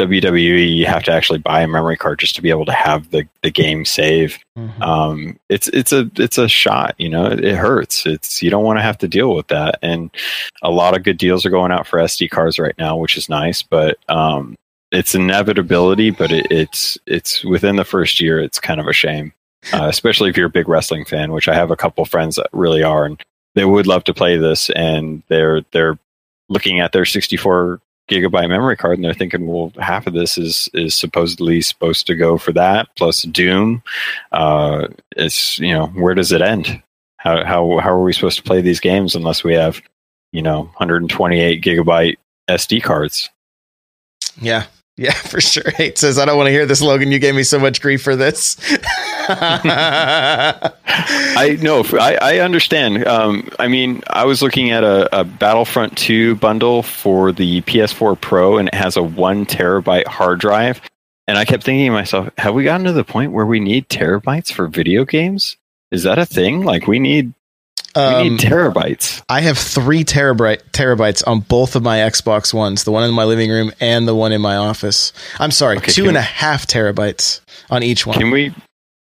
WWE, 0.08 0.76
you 0.76 0.86
have 0.86 1.04
to 1.04 1.12
actually 1.12 1.40
buy 1.40 1.62
a 1.62 1.68
memory 1.68 1.98
card 1.98 2.20
just 2.20 2.36
to 2.36 2.42
be 2.42 2.50
able 2.50 2.66
to 2.66 2.72
have 2.72 3.12
the, 3.12 3.28
the 3.44 3.52
game 3.52 3.86
save. 3.86 4.40
Mm-hmm. 4.58 4.82
Um, 4.82 5.40
it's 5.50 5.68
it's 5.70 5.92
a 5.92 6.10
it's 6.16 6.38
a 6.38 6.48
shot, 6.48 6.96
you 6.98 7.10
know. 7.10 7.26
It, 7.28 7.44
it, 7.44 7.56
hurts. 7.56 8.06
It's 8.06 8.42
you 8.42 8.50
don't 8.50 8.64
want 8.64 8.80
to 8.80 8.84
have 8.84 8.98
to 9.00 9.08
deal 9.08 9.36
with 9.36 9.48
that. 9.48 9.80
And 9.82 10.10
a 10.64 10.72
lot 10.72 10.96
of 10.96 11.04
good 11.04 11.18
deals 11.18 11.46
are 11.46 11.50
going 11.50 11.72
out 11.72 11.88
for 11.88 12.00
SD 12.00 12.30
cards 12.30 12.58
right 12.58 12.76
now, 12.78 12.98
which 12.98 13.18
is 13.18 13.30
nice. 13.30 13.62
But 13.62 13.98
um, 14.10 14.56
it's 14.92 15.16
inevitability. 15.16 16.12
But 16.12 16.32
it, 16.32 16.48
it's 16.50 16.98
it's 17.06 17.44
within 17.44 17.76
the 17.76 17.86
first 17.86 18.20
year. 18.20 18.40
It's 18.40 18.60
kind 18.60 18.80
of 18.80 18.88
a 18.88 18.94
shame, 18.94 19.34
uh, 19.74 19.88
especially 19.88 20.30
if 20.30 20.38
you're 20.38 20.48
a 20.48 20.50
big 20.50 20.68
wrestling 20.68 21.06
fan, 21.06 21.32
which 21.32 21.48
I 21.48 21.54
have 21.54 21.72
a 21.72 21.78
couple 21.78 22.04
friends 22.06 22.38
that 22.38 22.50
really 22.54 22.84
are, 22.84 23.06
and 23.06 23.22
they 23.56 23.66
would 23.66 23.88
love 23.88 24.04
to 24.06 24.14
play 24.14 24.38
this, 24.38 24.70
and 24.72 25.24
they're 25.28 25.62
they're 25.72 26.00
looking 26.50 26.80
at 26.80 26.92
their 26.92 27.06
64 27.06 27.80
gigabyte 28.10 28.50
memory 28.50 28.76
card 28.76 28.98
and 28.98 29.06
they're 29.06 29.14
thinking 29.14 29.48
well 29.48 29.72
half 29.80 30.06
of 30.06 30.14
this 30.14 30.38
is 30.38 30.70
is 30.74 30.94
supposedly 30.94 31.62
supposed 31.62 32.06
to 32.08 32.16
go 32.16 32.38
for 32.38 32.52
that 32.52 32.88
plus 32.98 33.22
doom 33.24 33.82
uh 34.32 34.88
it's 35.16 35.58
you 35.60 35.74
know 35.74 35.88
where 35.88 36.14
does 36.14 36.32
it 36.32 36.42
end 36.42 36.82
how 37.18 37.46
how 37.46 37.78
how 37.80 37.90
are 37.90 38.04
we 38.04 38.12
supposed 38.12 38.38
to 38.38 38.44
play 38.44 38.60
these 38.60 38.80
games 38.80 39.16
unless 39.16 39.44
we 39.44 39.54
have 39.54 39.82
you 40.34 40.42
know 40.42 40.64
128 40.64 41.64
gigabyte 41.64 42.18
sd 42.50 42.84
cards 42.84 43.30
yeah 44.42 44.66
yeah, 44.98 45.14
for 45.14 45.42
sure. 45.42 45.72
Hate 45.78 45.98
says, 45.98 46.20
I 46.20 46.26
don't 46.26 46.38
want 46.38 46.48
to 46.48 46.52
hear 46.52 46.66
this, 46.66 46.82
Logan. 46.82 47.12
You 47.12 47.20
gave 47.20 47.34
me 47.34 47.44
so 47.44 47.58
much 47.58 47.82
grief 47.82 48.04
for 48.04 48.16
this. 48.16 48.58
I 50.88 51.58
know. 51.62 51.84
I, 51.94 52.18
I 52.22 52.40
understand. 52.40 53.06
Um, 53.08 53.50
I 53.60 53.68
mean, 53.68 54.04
I 54.08 54.26
was 54.26 54.42
looking 54.42 54.72
at 54.72 54.84
a, 54.84 55.20
a, 55.20 55.24
Battlefront 55.24 55.98
2 55.98 56.36
bundle 56.36 56.84
for 56.84 57.32
the 57.32 57.62
PS4 57.62 58.20
Pro, 58.20 58.58
and 58.58 58.68
it 58.68 58.74
has 58.74 58.98
a 58.98 59.04
one 59.04 59.46
terabyte 59.46 60.08
hard 60.08 60.40
drive. 60.40 60.82
And 61.28 61.38
I 61.38 61.46
kept 61.46 61.64
thinking 61.64 61.88
to 61.88 61.92
myself, 61.92 62.30
have 62.38 62.54
we 62.54 62.64
gotten 62.64 62.86
to 62.88 62.94
the 62.94 63.04
point 63.04 63.32
where 63.32 63.46
we 63.46 63.60
need 63.60 63.88
terabytes 63.88 64.52
for 64.52 64.68
video 64.68 65.06
games? 65.06 65.58
Is 65.92 66.04
that 66.04 66.20
a 66.20 66.26
thing? 66.26 66.64
Like, 66.64 66.88
we 66.88 67.00
need 67.00 67.34
um, 67.96 68.24
we 68.24 68.30
need 68.30 68.46
um, 68.46 68.52
terabytes. 68.52 69.24
I 69.28 69.42
have 69.42 69.58
three 69.58 70.04
terabyte 70.04 70.72
terabytes 70.72 71.24
on 71.28 71.42
both 71.42 71.76
of 71.76 71.84
my 71.84 72.00
Xbox 72.00 72.54
Ones, 72.54 72.84
the 72.84 72.92
one 72.92 73.04
in 73.08 73.14
my 73.14 73.26
living 73.26 73.50
room 73.50 73.72
and 73.80 74.08
the 74.08 74.16
one 74.16 74.32
in 74.32 74.42
my 74.42 74.56
office. 74.56 75.14
I'm 75.40 75.52
sorry, 75.52 75.78
okay, 75.78 75.92
two 75.92 76.04
and 76.04 76.14
we, 76.14 76.20
a 76.20 76.22
half 76.22 76.68
terabytes 76.68 77.42
on 77.70 77.84
each 77.84 78.06
one. 78.06 78.18
Can 78.18 78.32
we 78.32 78.54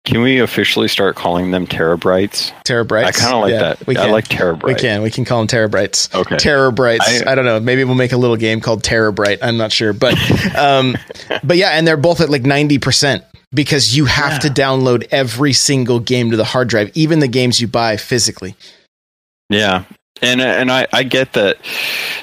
can 0.07 0.23
we 0.23 0.39
officially 0.39 0.89
start 0.89 1.17
calling 1.17 1.51
them 1.51 1.67
terabytes? 1.67 2.53
Terabytes. 2.65 3.05
I 3.05 3.11
kind 3.11 3.35
of 3.35 3.41
like 3.43 3.51
yeah, 3.51 3.59
that. 3.59 3.87
We 3.87 3.95
can. 3.97 4.09
I 4.09 4.13
like 4.13 4.29
terabytes. 4.29 4.63
We 4.63 4.75
can. 4.75 5.03
We 5.03 5.11
can 5.11 5.25
call 5.25 5.45
them 5.45 5.49
terabytes. 5.49 6.15
Okay. 6.15 6.37
Terabytes. 6.37 7.27
I, 7.27 7.33
I, 7.33 7.35
don't 7.35 7.45
know. 7.45 7.61
Maybe 7.61 7.83
we'll 7.85 7.97
make 7.97 8.13
a 8.13 8.17
little 8.17 8.37
game 8.37 8.61
called 8.61 8.83
Terabyte. 8.83 9.39
I'm 9.43 9.57
not 9.57 9.73
sure, 9.73 9.93
but 9.93 10.15
um, 10.57 10.97
but 11.43 11.57
yeah, 11.57 11.71
and 11.71 11.87
they're 11.87 11.97
both 11.97 12.21
at 12.21 12.31
like 12.31 12.43
ninety 12.43 12.79
percent 12.79 13.25
because 13.53 13.97
you 13.97 14.05
have 14.07 14.33
yeah. 14.33 14.39
to 14.39 14.49
download 14.49 15.07
every 15.11 15.53
single 15.53 15.99
game 15.99 16.31
to 16.31 16.37
the 16.37 16.45
hard 16.45 16.69
drive, 16.69 16.91
even 16.95 17.19
the 17.19 17.29
games 17.29 17.61
you 17.61 17.67
buy 17.67 17.97
physically. 17.97 18.55
Yeah, 19.51 19.85
and 20.23 20.41
and 20.41 20.71
I 20.71 20.87
I 20.93 21.03
get 21.03 21.33
that. 21.33 21.59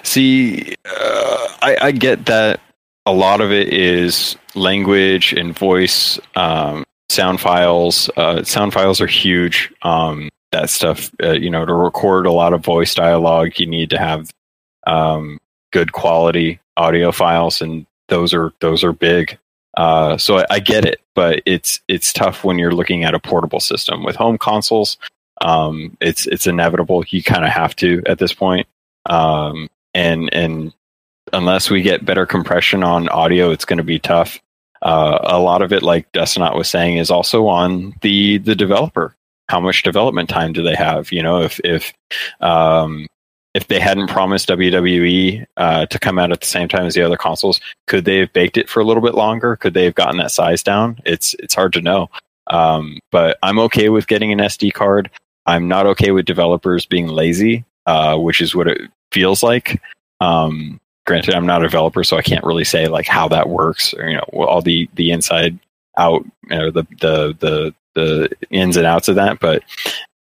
See, 0.04 0.76
uh, 0.86 1.48
I 1.62 1.78
I 1.82 1.92
get 1.92 2.28
that 2.28 2.62
a 3.06 3.14
lot 3.14 3.42
of 3.42 3.52
it 3.52 3.74
is 3.74 4.38
language 4.56 5.34
and 5.34 5.58
voice, 5.58 6.20
um, 6.36 6.86
sound 7.14 7.40
files. 7.40 8.10
Uh, 8.18 8.44
sound 8.44 8.74
files 8.74 9.00
are 9.00 9.08
huge. 9.08 9.72
Um, 9.84 10.30
that 10.52 10.70
stuff, 10.70 11.12
uh, 11.22 11.32
you 11.32 11.50
know, 11.50 11.66
to 11.66 11.74
record 11.74 12.26
a 12.26 12.32
lot 12.32 12.54
of 12.54 12.64
voice 12.64 12.94
dialogue, 12.94 13.60
you 13.60 13.66
need 13.66 13.90
to 13.90 13.98
have 13.98 14.32
um, 14.86 15.40
good 15.72 15.94
quality 15.94 16.60
audio 16.78 17.12
files, 17.12 17.62
and 17.62 17.86
those 18.10 18.34
are 18.34 18.54
those 18.60 18.84
are 18.84 18.94
big. 18.94 19.38
Uh, 19.76 20.18
so 20.18 20.38
I, 20.38 20.46
I, 20.52 20.60
get 20.60 20.86
it, 20.86 21.02
but 21.16 21.42
it's 21.48 21.80
it's 21.88 22.14
tough 22.14 22.44
when 22.44 22.60
you're 22.60 22.76
looking 22.76 23.04
at 23.04 23.16
a 23.16 23.20
portable 23.20 23.60
system 23.60 24.04
with 24.04 24.16
home 24.16 24.38
consoles. 24.38 24.98
Um, 25.42 25.98
it's 26.00 26.28
it's 26.28 26.46
inevitable. 26.46 27.04
You 27.08 27.24
kind 27.24 27.44
of 27.44 27.50
have 27.50 27.76
to 27.78 28.04
at 28.06 28.20
this 28.20 28.34
point. 28.34 28.68
Um, 29.08 29.70
and 29.94 30.32
and 30.34 30.74
unless 31.32 31.70
we 31.70 31.82
get 31.82 32.06
better 32.06 32.26
compression 32.26 32.84
on 32.84 33.10
audio, 33.10 33.52
it's 33.52 33.66
going 33.66 33.78
to 33.78 33.84
be 33.84 34.00
tough. 34.00 34.40
Uh, 34.84 35.18
a 35.24 35.40
lot 35.40 35.62
of 35.62 35.72
it, 35.72 35.82
like 35.82 36.12
Destinot 36.12 36.56
was 36.56 36.70
saying, 36.70 36.98
is 36.98 37.10
also 37.10 37.48
on 37.48 37.96
the 38.02 38.38
the 38.40 38.56
developer. 38.56 39.16
How 39.50 39.60
much 39.60 39.84
development 39.84 40.30
time 40.30 40.54
do 40.54 40.62
they 40.62 40.76
have? 40.76 41.12
You 41.12 41.24
know, 41.24 41.42
if 41.42 41.60
if 41.64 41.94
um, 42.42 43.08
if 43.54 43.68
they 43.68 43.80
hadn't 43.80 44.10
promised 44.10 44.50
WWE 44.50 45.46
uh, 45.58 45.86
to 45.86 46.00
come 46.00 46.20
out 46.20 46.32
at 46.32 46.42
the 46.42 46.48
same 46.48 46.68
time 46.68 46.86
as 46.86 46.96
the 46.96 47.02
other 47.02 47.18
consoles, 47.18 47.62
could 47.88 48.04
they 48.04 48.18
have 48.18 48.34
baked 48.34 48.58
it 48.58 48.70
for 48.70 48.82
a 48.82 48.84
little 48.84 49.04
bit 49.04 49.16
longer? 49.16 49.56
Could 49.56 49.74
they 49.74 49.86
have 49.86 49.96
gotten 49.96 50.18
that 50.18 50.32
size 50.32 50.64
down? 50.64 51.00
It's 51.06 51.34
it's 51.40 51.56
hard 51.56 51.74
to 51.74 51.82
know. 51.82 52.10
Um, 52.48 53.00
but 53.10 53.38
I'm 53.42 53.60
okay 53.60 53.90
with 53.90 54.08
getting 54.08 54.34
an 54.34 54.40
SD 54.40 54.74
card. 54.74 55.10
I'm 55.46 55.68
not 55.68 55.86
okay 55.88 56.12
with 56.12 56.26
developers 56.26 56.86
being 56.86 57.08
lazy, 57.08 57.64
uh, 57.86 58.18
which 58.18 58.42
is 58.42 58.54
what 58.54 58.68
it 58.68 58.92
feels 59.12 59.44
like. 59.44 59.82
Um, 60.20 60.80
granted, 61.06 61.34
I'm 61.34 61.46
not 61.46 61.64
a 61.64 61.68
developer, 61.68 62.04
so 62.04 62.18
I 62.18 62.22
can't 62.22 62.44
really 62.44 62.64
say 62.64 62.88
like 62.88 63.08
how 63.08 63.28
that 63.30 63.50
works 63.50 63.94
or 63.94 64.08
you 64.10 64.16
know 64.16 64.26
all 64.34 64.62
the 64.62 64.90
the 64.96 65.12
inside 65.12 65.60
out 65.98 66.26
you 66.50 66.58
know, 66.58 66.72
the 66.72 66.84
the 67.00 67.36
the 67.40 67.76
the 67.96 68.30
ins 68.50 68.78
and 68.78 68.86
outs 68.86 69.08
of 69.08 69.16
that. 69.16 69.40
But 69.40 69.64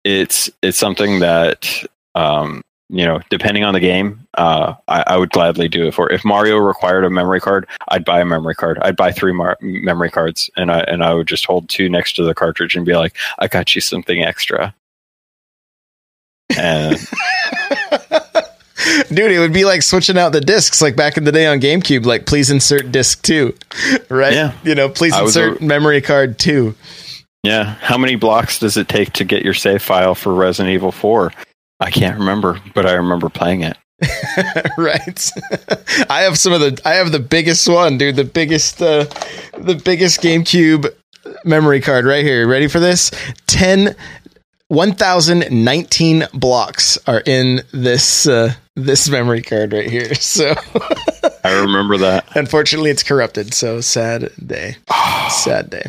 it's 0.03 0.49
it's 0.61 0.77
something 0.77 1.19
that 1.19 1.83
um, 2.15 2.61
you 2.89 3.05
know, 3.05 3.21
depending 3.29 3.63
on 3.63 3.73
the 3.73 3.79
game, 3.79 4.27
uh, 4.37 4.75
I, 4.87 5.03
I, 5.07 5.17
would 5.17 5.31
gladly 5.31 5.67
do 5.67 5.87
it 5.87 5.95
for. 5.95 6.11
If 6.11 6.23
Mario 6.23 6.57
required 6.57 7.05
a 7.05 7.09
memory 7.09 7.41
card, 7.41 7.67
I'd 7.87 8.05
buy 8.05 8.21
a 8.21 8.25
memory 8.25 8.53
card. 8.53 8.77
I'd 8.83 8.95
buy 8.95 9.11
three 9.11 9.33
mar- 9.33 9.57
memory 9.61 10.11
cards, 10.11 10.49
and 10.57 10.71
I 10.71 10.81
and 10.81 11.03
I 11.03 11.13
would 11.13 11.27
just 11.27 11.45
hold 11.45 11.69
two 11.69 11.89
next 11.89 12.13
to 12.17 12.23
the 12.23 12.35
cartridge 12.35 12.75
and 12.75 12.85
be 12.85 12.95
like, 12.95 13.15
"I 13.39 13.47
got 13.47 13.73
you 13.73 13.81
something 13.81 14.21
extra." 14.21 14.75
And 16.55 16.99
Dude, 19.09 19.31
it 19.31 19.39
would 19.39 19.53
be 19.53 19.65
like 19.65 19.81
switching 19.81 20.17
out 20.17 20.31
the 20.31 20.41
discs 20.41 20.81
like 20.81 20.95
back 20.95 21.17
in 21.17 21.23
the 21.23 21.31
day 21.31 21.45
on 21.45 21.59
GameCube, 21.59 22.05
like 22.05 22.25
please 22.25 22.49
insert 22.49 22.91
disc 22.91 23.21
two. 23.23 23.55
Right? 24.09 24.33
Yeah. 24.33 24.53
You 24.63 24.75
know, 24.75 24.89
please 24.89 25.15
insert 25.17 25.61
a- 25.61 25.63
memory 25.63 26.01
card 26.01 26.37
two. 26.37 26.75
Yeah. 27.43 27.75
How 27.75 27.97
many 27.97 28.15
blocks 28.15 28.59
does 28.59 28.77
it 28.77 28.87
take 28.87 29.13
to 29.13 29.23
get 29.25 29.43
your 29.43 29.53
save 29.53 29.81
file 29.81 30.15
for 30.15 30.33
Resident 30.33 30.73
Evil 30.73 30.91
4? 30.91 31.31
I 31.79 31.89
can't 31.91 32.17
remember, 32.19 32.61
but 32.73 32.85
I 32.85 32.93
remember 32.93 33.29
playing 33.29 33.61
it. 33.61 33.77
right. 34.77 35.31
I 36.09 36.21
have 36.21 36.37
some 36.37 36.53
of 36.53 36.61
the 36.61 36.79
I 36.85 36.93
have 36.93 37.11
the 37.11 37.19
biggest 37.19 37.67
one, 37.67 37.97
dude, 37.97 38.15
the 38.15 38.23
biggest 38.23 38.81
uh 38.81 39.05
the 39.57 39.81
biggest 39.83 40.21
GameCube 40.21 40.87
memory 41.45 41.81
card 41.81 42.05
right 42.05 42.23
here. 42.23 42.47
Ready 42.47 42.67
for 42.67 42.79
this? 42.79 43.11
10 43.47 43.95
1019 44.69 46.27
blocks 46.33 46.97
are 47.07 47.21
in 47.25 47.61
this 47.71 48.27
uh, 48.27 48.53
this 48.75 49.09
memory 49.09 49.41
card 49.41 49.73
right 49.73 49.89
here. 49.89 50.13
So 50.23 50.55
I 51.43 51.61
remember 51.61 51.97
that. 51.97 52.25
Unfortunately, 52.35 52.89
it's 52.89 53.03
corrupted. 53.03 53.53
So 53.53 53.81
sad 53.81 54.31
day. 54.45 54.77
sad 55.29 55.69
day. 55.69 55.85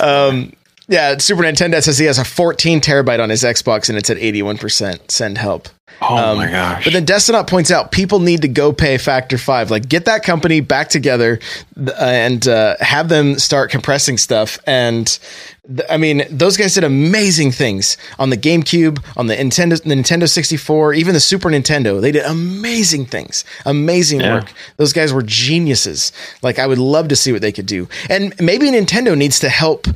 Um, 0.00 0.52
yeah, 0.88 1.18
Super 1.18 1.42
Nintendo 1.42 1.82
says 1.82 1.98
he 1.98 2.06
has 2.06 2.18
a 2.18 2.24
14 2.24 2.80
terabyte 2.80 3.20
on 3.20 3.30
his 3.30 3.42
Xbox 3.42 3.88
and 3.88 3.98
it's 3.98 4.10
at 4.10 4.18
81%. 4.18 5.10
Send 5.10 5.38
help. 5.38 5.68
Oh 6.02 6.32
um, 6.32 6.36
my 6.36 6.50
gosh. 6.50 6.84
But 6.84 6.92
then 6.92 7.06
Destinot 7.06 7.46
points 7.46 7.70
out 7.70 7.90
people 7.90 8.18
need 8.18 8.42
to 8.42 8.48
go 8.48 8.72
pay 8.72 8.98
factor 8.98 9.38
five. 9.38 9.70
Like, 9.70 9.88
get 9.88 10.04
that 10.04 10.22
company 10.22 10.60
back 10.60 10.88
together 10.88 11.38
uh, 11.78 11.92
and 11.98 12.46
uh, 12.46 12.76
have 12.80 13.08
them 13.08 13.38
start 13.38 13.70
compressing 13.70 14.18
stuff. 14.18 14.58
And 14.66 15.06
th- 15.66 15.88
I 15.88 15.96
mean, 15.96 16.24
those 16.28 16.58
guys 16.58 16.74
did 16.74 16.84
amazing 16.84 17.52
things 17.52 17.96
on 18.18 18.28
the 18.28 18.36
GameCube, 18.36 19.02
on 19.16 19.26
the 19.26 19.36
Nintendo, 19.36 19.82
the 19.82 19.94
Nintendo 19.94 20.28
64, 20.28 20.92
even 20.94 21.14
the 21.14 21.20
Super 21.20 21.48
Nintendo. 21.48 22.00
They 22.00 22.12
did 22.12 22.24
amazing 22.24 23.06
things, 23.06 23.44
amazing 23.64 24.20
yeah. 24.20 24.34
work. 24.34 24.52
Those 24.76 24.92
guys 24.92 25.14
were 25.14 25.22
geniuses. 25.22 26.12
Like, 26.42 26.58
I 26.58 26.66
would 26.66 26.78
love 26.78 27.08
to 27.08 27.16
see 27.16 27.32
what 27.32 27.40
they 27.40 27.52
could 27.52 27.66
do. 27.66 27.88
And 28.10 28.34
maybe 28.38 28.70
Nintendo 28.70 29.16
needs 29.16 29.40
to 29.40 29.48
help 29.48 29.86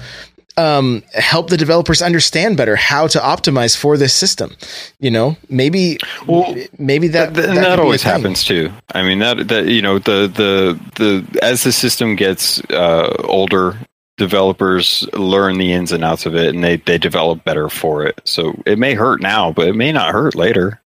um, 0.60 1.02
help 1.14 1.48
the 1.48 1.56
developers 1.56 2.02
understand 2.02 2.56
better 2.56 2.76
how 2.76 3.06
to 3.06 3.18
optimize 3.18 3.76
for 3.76 3.96
this 3.96 4.12
system. 4.12 4.54
You 4.98 5.10
know, 5.10 5.36
maybe 5.48 5.98
well, 6.26 6.54
maybe 6.78 7.08
that 7.08 7.34
that, 7.34 7.46
that, 7.46 7.54
that 7.54 7.78
always 7.78 8.02
happens 8.02 8.44
too. 8.44 8.70
I 8.94 9.02
mean 9.02 9.20
that 9.20 9.48
that 9.48 9.66
you 9.66 9.82
know 9.82 9.98
the 9.98 10.28
the 10.28 10.78
the 10.96 11.40
as 11.42 11.64
the 11.64 11.72
system 11.72 12.16
gets 12.16 12.60
uh, 12.70 13.14
older, 13.24 13.78
developers 14.18 15.08
learn 15.14 15.58
the 15.58 15.72
ins 15.72 15.92
and 15.92 16.04
outs 16.04 16.26
of 16.26 16.34
it, 16.34 16.54
and 16.54 16.62
they 16.62 16.76
they 16.76 16.98
develop 16.98 17.42
better 17.44 17.68
for 17.68 18.04
it. 18.04 18.20
So 18.24 18.60
it 18.66 18.78
may 18.78 18.94
hurt 18.94 19.22
now, 19.22 19.52
but 19.52 19.68
it 19.68 19.74
may 19.74 19.92
not 19.92 20.12
hurt 20.12 20.34
later. 20.34 20.80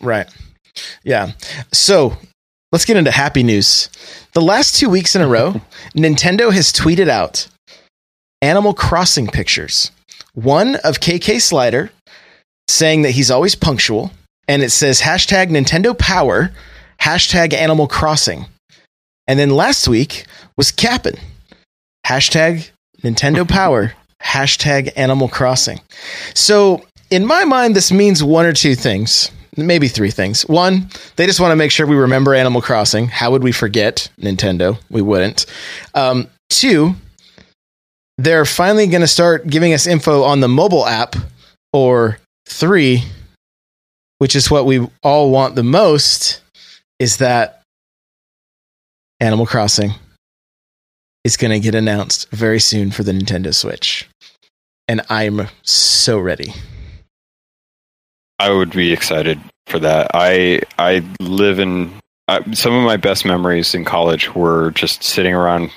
Right. 0.00 0.28
Yeah. 1.04 1.32
So 1.72 2.16
let's 2.72 2.86
get 2.86 2.96
into 2.96 3.10
happy 3.10 3.42
news. 3.42 3.90
The 4.32 4.40
last 4.40 4.76
two 4.76 4.88
weeks 4.88 5.14
in 5.14 5.20
a 5.20 5.28
row, 5.28 5.60
Nintendo 5.94 6.52
has 6.52 6.72
tweeted 6.72 7.08
out 7.08 7.48
Animal 8.42 8.74
Crossing 8.74 9.26
pictures. 9.26 9.90
One 10.34 10.76
of 10.76 11.00
KK 11.00 11.40
Slider 11.40 11.90
saying 12.68 13.02
that 13.02 13.10
he's 13.10 13.30
always 13.30 13.54
punctual, 13.54 14.12
and 14.48 14.62
it 14.62 14.70
says 14.70 15.00
hashtag 15.00 15.48
Nintendo 15.48 15.96
Power, 15.98 16.52
hashtag 17.00 17.52
Animal 17.52 17.86
Crossing. 17.86 18.46
And 19.26 19.38
then 19.38 19.50
last 19.50 19.88
week 19.88 20.24
was 20.56 20.70
Cap'n, 20.70 21.16
hashtag 22.06 22.70
Nintendo 23.02 23.46
Power, 23.48 23.92
hashtag 24.22 24.92
Animal 24.96 25.28
Crossing. 25.28 25.80
So 26.34 26.84
in 27.10 27.26
my 27.26 27.44
mind, 27.44 27.76
this 27.76 27.92
means 27.92 28.22
one 28.22 28.46
or 28.46 28.52
two 28.52 28.74
things 28.74 29.30
maybe 29.56 29.88
three 29.88 30.10
things. 30.10 30.42
One, 30.48 30.88
they 31.16 31.26
just 31.26 31.40
want 31.40 31.52
to 31.52 31.56
make 31.56 31.70
sure 31.70 31.86
we 31.86 31.96
remember 31.96 32.34
Animal 32.34 32.62
Crossing. 32.62 33.08
How 33.08 33.30
would 33.30 33.42
we 33.42 33.52
forget 33.52 34.08
Nintendo? 34.20 34.78
We 34.90 35.02
wouldn't. 35.02 35.46
Um, 35.94 36.28
two, 36.48 36.94
they're 38.22 38.44
finally 38.44 38.86
going 38.86 39.00
to 39.00 39.08
start 39.08 39.46
giving 39.46 39.72
us 39.72 39.86
info 39.86 40.22
on 40.22 40.40
the 40.40 40.48
mobile 40.48 40.86
app. 40.86 41.16
Or 41.72 42.18
three, 42.48 43.04
which 44.18 44.34
is 44.34 44.50
what 44.50 44.66
we 44.66 44.86
all 45.04 45.30
want 45.30 45.54
the 45.54 45.62
most, 45.62 46.42
is 46.98 47.18
that 47.18 47.62
Animal 49.20 49.46
Crossing 49.46 49.92
is 51.22 51.36
going 51.36 51.52
to 51.52 51.60
get 51.60 51.76
announced 51.76 52.28
very 52.30 52.58
soon 52.58 52.90
for 52.90 53.04
the 53.04 53.12
Nintendo 53.12 53.54
Switch. 53.54 54.08
And 54.88 55.00
I'm 55.08 55.46
so 55.62 56.18
ready. 56.18 56.52
I 58.40 58.50
would 58.50 58.72
be 58.72 58.92
excited 58.92 59.38
for 59.68 59.78
that. 59.78 60.10
I 60.12 60.62
I 60.76 61.04
live 61.20 61.60
in 61.60 61.92
some 62.52 62.74
of 62.74 62.84
my 62.84 62.96
best 62.96 63.24
memories 63.24 63.74
in 63.74 63.84
college 63.84 64.34
were 64.34 64.72
just 64.72 65.04
sitting 65.04 65.34
around 65.34 65.70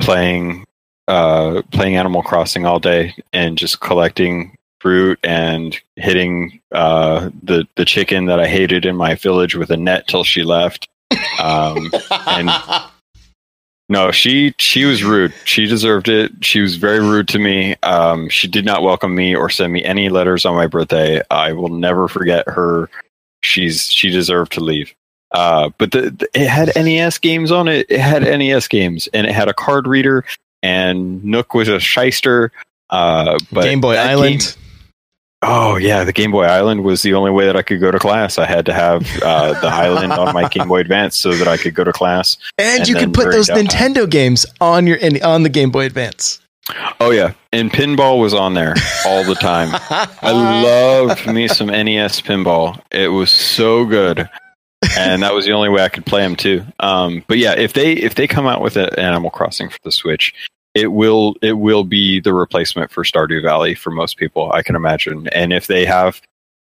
playing 0.00 0.64
uh, 1.08 1.62
playing 1.72 1.96
Animal 1.96 2.22
Crossing 2.22 2.66
all 2.66 2.78
day 2.78 3.14
and 3.32 3.58
just 3.58 3.80
collecting 3.80 4.56
fruit 4.80 5.18
and 5.22 5.78
hitting 5.96 6.60
uh, 6.72 7.30
the 7.42 7.66
the 7.76 7.84
chicken 7.84 8.26
that 8.26 8.40
I 8.40 8.48
hated 8.48 8.84
in 8.84 8.96
my 8.96 9.14
village 9.14 9.54
with 9.54 9.70
a 9.70 9.76
net 9.76 10.08
till 10.08 10.24
she 10.24 10.42
left. 10.42 10.88
Um, 11.40 11.90
and 12.26 12.50
no, 13.88 14.10
she 14.10 14.54
she 14.58 14.84
was 14.84 15.04
rude. 15.04 15.32
She 15.44 15.66
deserved 15.66 16.08
it. 16.08 16.32
She 16.44 16.60
was 16.60 16.76
very 16.76 17.00
rude 17.00 17.28
to 17.28 17.38
me. 17.38 17.76
Um, 17.82 18.28
she 18.28 18.48
did 18.48 18.64
not 18.64 18.82
welcome 18.82 19.14
me 19.14 19.34
or 19.34 19.50
send 19.50 19.72
me 19.72 19.84
any 19.84 20.08
letters 20.08 20.44
on 20.44 20.54
my 20.54 20.66
birthday. 20.66 21.22
I 21.30 21.52
will 21.52 21.68
never 21.68 22.08
forget 22.08 22.48
her. 22.48 22.88
She's 23.42 23.90
she 23.90 24.10
deserved 24.10 24.52
to 24.52 24.60
leave. 24.60 24.94
Uh, 25.32 25.70
but 25.78 25.92
the, 25.92 26.10
the, 26.10 26.28
it 26.34 26.48
had 26.48 26.72
NES 26.74 27.18
games 27.18 27.52
on 27.52 27.68
it. 27.68 27.86
It 27.88 28.00
had 28.00 28.22
NES 28.22 28.66
games, 28.66 29.08
and 29.12 29.26
it 29.26 29.32
had 29.32 29.48
a 29.48 29.54
card 29.54 29.86
reader. 29.86 30.24
And 30.62 31.24
Nook 31.24 31.54
was 31.54 31.68
a 31.68 31.80
shyster. 31.80 32.52
Uh, 32.88 33.38
but 33.52 33.62
Game 33.62 33.80
Boy 33.80 33.96
Island. 33.96 34.40
Game, 34.40 34.64
Oh 35.42 35.76
yeah, 35.76 36.04
the 36.04 36.12
Game 36.12 36.32
Boy 36.32 36.44
Island 36.44 36.84
was 36.84 37.00
the 37.00 37.14
only 37.14 37.30
way 37.30 37.46
that 37.46 37.56
I 37.56 37.62
could 37.62 37.80
go 37.80 37.90
to 37.90 37.98
class. 37.98 38.36
I 38.36 38.44
had 38.44 38.66
to 38.66 38.74
have 38.74 39.06
uh, 39.22 39.58
the 39.60 39.68
Island 39.72 40.12
on 40.12 40.34
my 40.34 40.46
Game 40.48 40.68
Boy 40.68 40.80
Advance 40.80 41.16
so 41.16 41.32
that 41.32 41.48
I 41.48 41.56
could 41.56 41.74
go 41.74 41.82
to 41.82 41.92
class. 41.92 42.36
And, 42.58 42.80
and 42.80 42.88
you 42.88 42.94
could 42.94 43.14
put 43.14 43.30
those 43.30 43.48
Nintendo 43.48 44.08
games 44.08 44.44
on 44.60 44.86
your 44.86 44.98
on 45.24 45.42
the 45.42 45.48
Game 45.48 45.70
Boy 45.70 45.86
Advance. 45.86 46.40
Oh 47.00 47.10
yeah, 47.10 47.32
and 47.52 47.70
pinball 47.70 48.20
was 48.20 48.34
on 48.34 48.52
there 48.52 48.74
all 49.06 49.24
the 49.24 49.34
time. 49.34 49.70
I 49.90 50.30
loved 50.62 51.26
me 51.26 51.48
some 51.48 51.68
NES 51.68 52.20
pinball. 52.20 52.80
It 52.90 53.08
was 53.08 53.30
so 53.30 53.86
good, 53.86 54.28
and 54.96 55.22
that 55.22 55.34
was 55.34 55.44
the 55.44 55.52
only 55.52 55.68
way 55.68 55.82
I 55.82 55.88
could 55.88 56.06
play 56.06 56.22
them 56.22 56.36
too. 56.36 56.64
Um, 56.80 57.24
but 57.26 57.38
yeah, 57.38 57.52
if 57.52 57.72
they 57.72 57.92
if 57.92 58.14
they 58.14 58.26
come 58.26 58.46
out 58.46 58.62
with 58.62 58.76
an 58.76 58.94
Animal 58.98 59.30
Crossing 59.30 59.68
for 59.68 59.78
the 59.84 59.92
Switch, 59.92 60.34
it 60.74 60.88
will 60.88 61.36
it 61.42 61.54
will 61.54 61.84
be 61.84 62.20
the 62.20 62.32
replacement 62.32 62.90
for 62.90 63.04
Stardew 63.04 63.42
Valley 63.42 63.74
for 63.74 63.90
most 63.90 64.16
people, 64.16 64.50
I 64.52 64.62
can 64.62 64.76
imagine. 64.76 65.28
And 65.28 65.52
if 65.52 65.66
they 65.66 65.84
have 65.84 66.20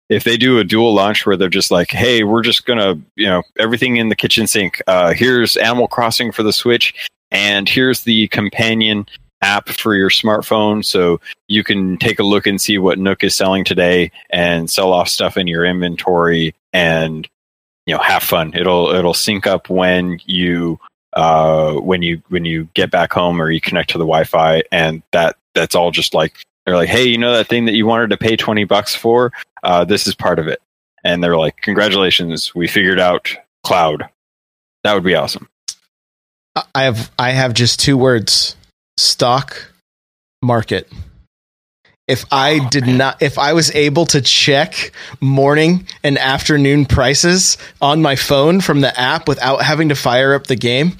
if 0.09 0.25
they 0.25 0.37
do 0.37 0.59
a 0.59 0.65
dual 0.65 0.93
launch 0.93 1.25
where 1.25 1.37
they're 1.37 1.49
just 1.49 1.71
like, 1.71 1.91
hey, 1.91 2.23
we're 2.23 2.43
just 2.43 2.67
gonna, 2.67 2.99
you 3.17 3.27
know, 3.27 3.43
everything 3.59 3.97
in 3.97 4.09
the 4.09 4.17
kitchen 4.17 4.47
sink. 4.47 4.83
Uh, 4.87 5.15
here's 5.15 5.57
Animal 5.57 5.89
Crossing 5.89 6.33
for 6.33 6.43
the 6.43 6.53
Switch, 6.53 6.95
and 7.31 7.69
here's 7.69 8.03
the 8.03 8.29
companion 8.29 9.07
app 9.41 9.69
for 9.69 9.95
your 9.95 10.11
smartphone, 10.11 10.85
so 10.85 11.21
you 11.49 11.65
can 11.65 11.97
take 11.97 12.19
a 12.19 12.25
look 12.25 12.47
and 12.47 12.61
see 12.61 12.79
what 12.79 12.99
Nook 12.99 13.25
is 13.25 13.35
selling 13.35 13.65
today, 13.65 14.11
and 14.31 14.71
sell 14.71 14.93
off 14.93 15.09
stuff 15.09 15.37
in 15.37 15.47
your 15.47 15.65
inventory, 15.65 16.55
and 16.73 17.29
you 17.87 17.95
know, 17.95 18.01
have 18.01 18.23
fun. 18.23 18.55
It'll 18.55 18.91
it'll 18.91 19.15
sync 19.15 19.47
up 19.47 19.69
when 19.69 20.21
you 20.25 20.79
uh, 21.15 21.75
when 21.75 22.03
you 22.03 22.23
when 22.29 22.45
you 22.45 22.69
get 22.75 22.91
back 22.91 23.13
home 23.13 23.41
or 23.41 23.51
you 23.51 23.61
connect 23.61 23.91
to 23.91 23.99
the 23.99 24.05
Wi-Fi, 24.05 24.63
and 24.71 25.03
that 25.13 25.37
that's 25.55 25.75
all 25.75 25.91
just 25.91 26.15
like 26.15 26.35
they're 26.65 26.77
like, 26.77 26.89
hey, 26.89 27.05
you 27.05 27.19
know 27.19 27.33
that 27.33 27.49
thing 27.49 27.65
that 27.67 27.75
you 27.75 27.87
wanted 27.87 28.11
to 28.11 28.17
pay 28.17 28.37
twenty 28.37 28.65
bucks 28.65 28.95
for? 28.95 29.33
Uh, 29.63 29.85
this 29.85 30.07
is 30.07 30.15
part 30.15 30.39
of 30.39 30.49
it, 30.49 30.61
and 31.05 31.23
they're 31.23 31.37
like, 31.37 31.57
congratulations, 31.57 32.55
we 32.55 32.69
figured 32.69 33.01
out 33.01 33.35
cloud. 33.63 34.09
That 34.85 34.95
would 34.95 35.05
be 35.05 35.15
awesome. 35.15 35.49
I 36.75 36.85
have 36.85 37.11
I 37.19 37.31
have 37.31 37.55
just 37.55 37.81
two 37.81 37.97
words: 37.97 38.57
stock 38.97 39.73
market 40.43 40.89
if 42.13 42.27
I 42.31 42.61
oh, 42.63 42.69
did 42.69 42.87
man. 42.87 42.99
not, 42.99 43.23
if 43.23 43.39
I 43.39 43.55
was 43.55 43.75
able 43.75 44.05
to 44.07 44.21
check 44.21 44.93
morning 45.21 45.87
and 46.05 46.19
afternoon 46.19 46.85
prices 46.85 47.57
on 47.81 48.03
my 48.03 48.17
phone 48.17 48.61
from 48.61 48.83
the 48.83 48.99
app 49.01 49.27
without 49.27 49.63
having 49.63 49.89
to 49.89 49.95
fire 49.95 50.35
up 50.35 50.47
the 50.47 50.57
game, 50.57 50.99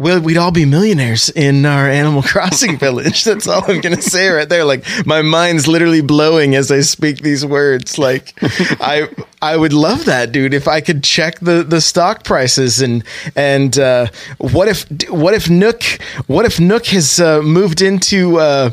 well, 0.00 0.20
we'd 0.20 0.36
all 0.36 0.52
be 0.52 0.64
millionaires 0.64 1.28
in 1.28 1.66
our 1.66 1.88
Animal 1.88 2.22
Crossing 2.26 2.78
village. 2.78 3.24
That's 3.24 3.48
all 3.48 3.68
I'm 3.68 3.80
gonna 3.80 4.00
say 4.00 4.28
right 4.28 4.48
there. 4.48 4.64
Like 4.64 4.84
my 5.04 5.22
mind's 5.22 5.66
literally 5.66 6.02
blowing 6.02 6.54
as 6.54 6.70
I 6.70 6.82
speak 6.82 7.18
these 7.18 7.44
words. 7.44 7.98
Like 7.98 8.32
I 8.80 9.08
I 9.42 9.56
would 9.56 9.72
love 9.72 10.04
that, 10.04 10.30
dude. 10.30 10.54
If 10.54 10.68
I 10.68 10.80
could 10.82 11.02
check 11.02 11.40
the 11.40 11.64
the 11.64 11.80
stock 11.80 12.22
prices 12.22 12.80
and 12.80 13.02
and 13.34 13.76
uh, 13.76 14.06
what 14.38 14.68
if 14.68 14.84
what 15.10 15.34
if 15.34 15.50
Nook 15.50 15.82
what 16.28 16.44
if 16.44 16.60
Nook 16.60 16.86
has 16.86 17.18
uh, 17.18 17.42
moved 17.42 17.82
into 17.82 18.38
uh, 18.38 18.70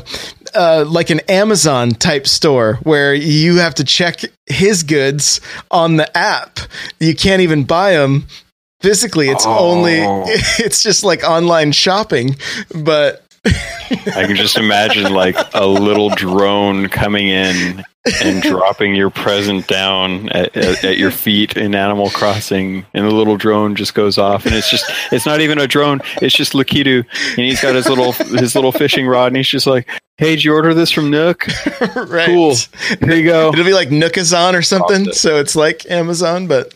uh, 0.54 0.84
like 0.88 1.10
an 1.10 1.20
Amazon 1.28 1.90
type 1.90 2.26
store 2.26 2.74
where 2.82 3.14
you 3.14 3.56
have 3.56 3.74
to 3.76 3.84
check 3.84 4.20
his 4.46 4.82
goods 4.82 5.40
on 5.70 5.96
the 5.96 6.16
app. 6.16 6.58
You 7.00 7.14
can't 7.14 7.42
even 7.42 7.64
buy 7.64 7.92
them 7.92 8.26
physically 8.80 9.30
it's 9.30 9.46
oh. 9.46 9.58
only 9.58 9.94
it's 10.58 10.82
just 10.82 11.02
like 11.02 11.24
online 11.24 11.72
shopping 11.72 12.36
but 12.84 13.24
I 13.44 14.24
can 14.26 14.36
just 14.36 14.58
imagine 14.58 15.12
like 15.12 15.36
a 15.54 15.66
little 15.66 16.10
drone 16.10 16.88
coming 16.88 17.28
in 17.28 17.84
and 18.22 18.42
dropping 18.42 18.94
your 18.94 19.10
present 19.10 19.66
down 19.66 20.28
at, 20.30 20.56
at, 20.56 20.84
at, 20.84 20.98
your 20.98 21.10
feet 21.10 21.56
in 21.56 21.74
Animal 21.74 22.10
Crossing, 22.10 22.86
and 22.94 23.06
the 23.06 23.14
little 23.14 23.36
drone 23.36 23.74
just 23.74 23.94
goes 23.94 24.18
off, 24.18 24.46
and 24.46 24.54
it's 24.54 24.70
just 24.70 24.84
it's 25.12 25.26
not 25.26 25.40
even 25.40 25.58
a 25.58 25.66
drone, 25.66 26.00
it's 26.22 26.34
just 26.34 26.52
Lakitu, 26.52 27.04
and 27.30 27.38
he's 27.38 27.60
got 27.60 27.74
his 27.74 27.88
little 27.88 28.12
his 28.12 28.54
little 28.54 28.72
fishing 28.72 29.06
rod, 29.06 29.28
and 29.28 29.36
he's 29.36 29.48
just 29.48 29.66
like, 29.66 29.88
hey, 30.18 30.36
did 30.36 30.44
you 30.44 30.54
order 30.54 30.72
this 30.72 30.90
from 30.90 31.10
Nook? 31.10 31.46
right. 31.96 32.26
Cool. 32.26 32.54
Here 33.00 33.14
you 33.14 33.24
go. 33.24 33.50
It'll 33.52 33.64
be 33.64 33.74
like 33.74 33.90
Nookazon 33.90 34.54
or 34.54 34.62
something. 34.62 35.12
So 35.12 35.38
it's 35.38 35.54
like 35.54 35.88
Amazon, 35.90 36.46
but 36.46 36.74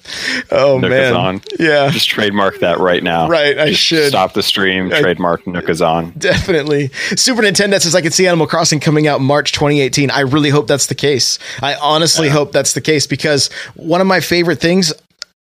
oh 0.51 0.79
Nookazon. 0.79 0.89
man. 0.89 1.41
Yeah. 1.59 1.91
Just 1.91 2.09
trademark 2.09 2.61
that 2.61 2.79
right 2.79 3.03
now. 3.03 3.29
Right. 3.29 3.59
I 3.59 3.71
Just 3.71 3.81
should. 3.83 4.09
Stop 4.09 4.35
the 4.35 4.43
stream, 4.43 4.91
Trademark 4.91 5.41
I, 5.41 5.43
trademark 5.43 5.45
Nookazon. 5.45 6.19
Definitely. 6.19 6.89
Super 7.17 7.43
Nintendo 7.43 7.81
says 7.81 7.95
I 7.95 8.03
can 8.03 8.13
see 8.13 8.27
Animal 8.27 8.47
Crossing 8.47 8.81
coming 8.81 9.07
out 9.07 9.21
March 9.21 9.53
2018. 9.53 10.11
I 10.11 10.21
really 10.21 10.51
hope 10.51 10.67
that's 10.67 10.87
the 10.87 10.95
case. 10.95 11.39
I 11.63 11.77
honestly 11.77 12.27
yeah. 12.27 12.35
hope 12.35 12.53
that's 12.53 12.75
the 12.75 12.81
case 12.81 13.07
because 13.07 13.51
one 13.75 14.01
of 14.01 14.07
my 14.07 14.21
favorite 14.21 14.61
things 14.61 14.93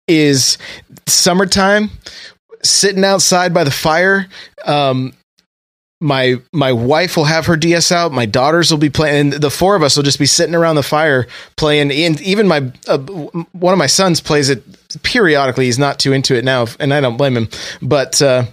is 0.06 0.58
summertime 1.06 1.90
sitting 2.62 3.04
outside 3.04 3.54
by 3.54 3.64
the 3.64 3.70
fire 3.70 4.26
um, 4.66 5.12
my 6.00 6.36
my 6.52 6.72
wife 6.72 7.16
will 7.16 7.24
have 7.24 7.46
her 7.46 7.56
DS 7.56 7.92
out. 7.92 8.12
My 8.12 8.26
daughters 8.26 8.70
will 8.70 8.78
be 8.78 8.90
playing, 8.90 9.34
and 9.34 9.42
the 9.42 9.50
four 9.50 9.76
of 9.76 9.82
us 9.82 9.96
will 9.96 10.02
just 10.02 10.18
be 10.18 10.26
sitting 10.26 10.54
around 10.54 10.76
the 10.76 10.82
fire 10.82 11.26
playing. 11.56 11.92
And 11.92 12.20
even 12.20 12.48
my 12.48 12.72
uh, 12.88 12.98
one 12.98 13.72
of 13.72 13.78
my 13.78 13.86
sons 13.86 14.20
plays 14.20 14.48
it 14.48 14.64
periodically. 15.02 15.66
He's 15.66 15.78
not 15.78 15.98
too 15.98 16.12
into 16.12 16.34
it 16.34 16.44
now, 16.44 16.66
and 16.78 16.94
I 16.94 17.00
don't 17.00 17.16
blame 17.16 17.36
him. 17.36 17.48
But 17.82 18.20
uh, 18.22 18.46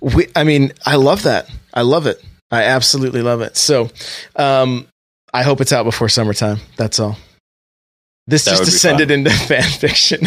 we, 0.00 0.26
I 0.36 0.44
mean, 0.44 0.72
I 0.84 0.96
love 0.96 1.22
that. 1.22 1.50
I 1.72 1.82
love 1.82 2.06
it. 2.06 2.22
I 2.50 2.64
absolutely 2.64 3.22
love 3.22 3.40
it. 3.40 3.56
So, 3.56 3.90
um, 4.36 4.88
I 5.32 5.42
hope 5.42 5.60
it's 5.60 5.72
out 5.72 5.84
before 5.84 6.08
summertime. 6.08 6.58
That's 6.76 6.98
all. 6.98 7.16
This 8.30 8.44
That 8.44 8.50
just 8.58 8.64
descended 8.64 9.08
fun. 9.08 9.18
into 9.18 9.30
fan 9.46 9.62
fiction. 9.62 10.20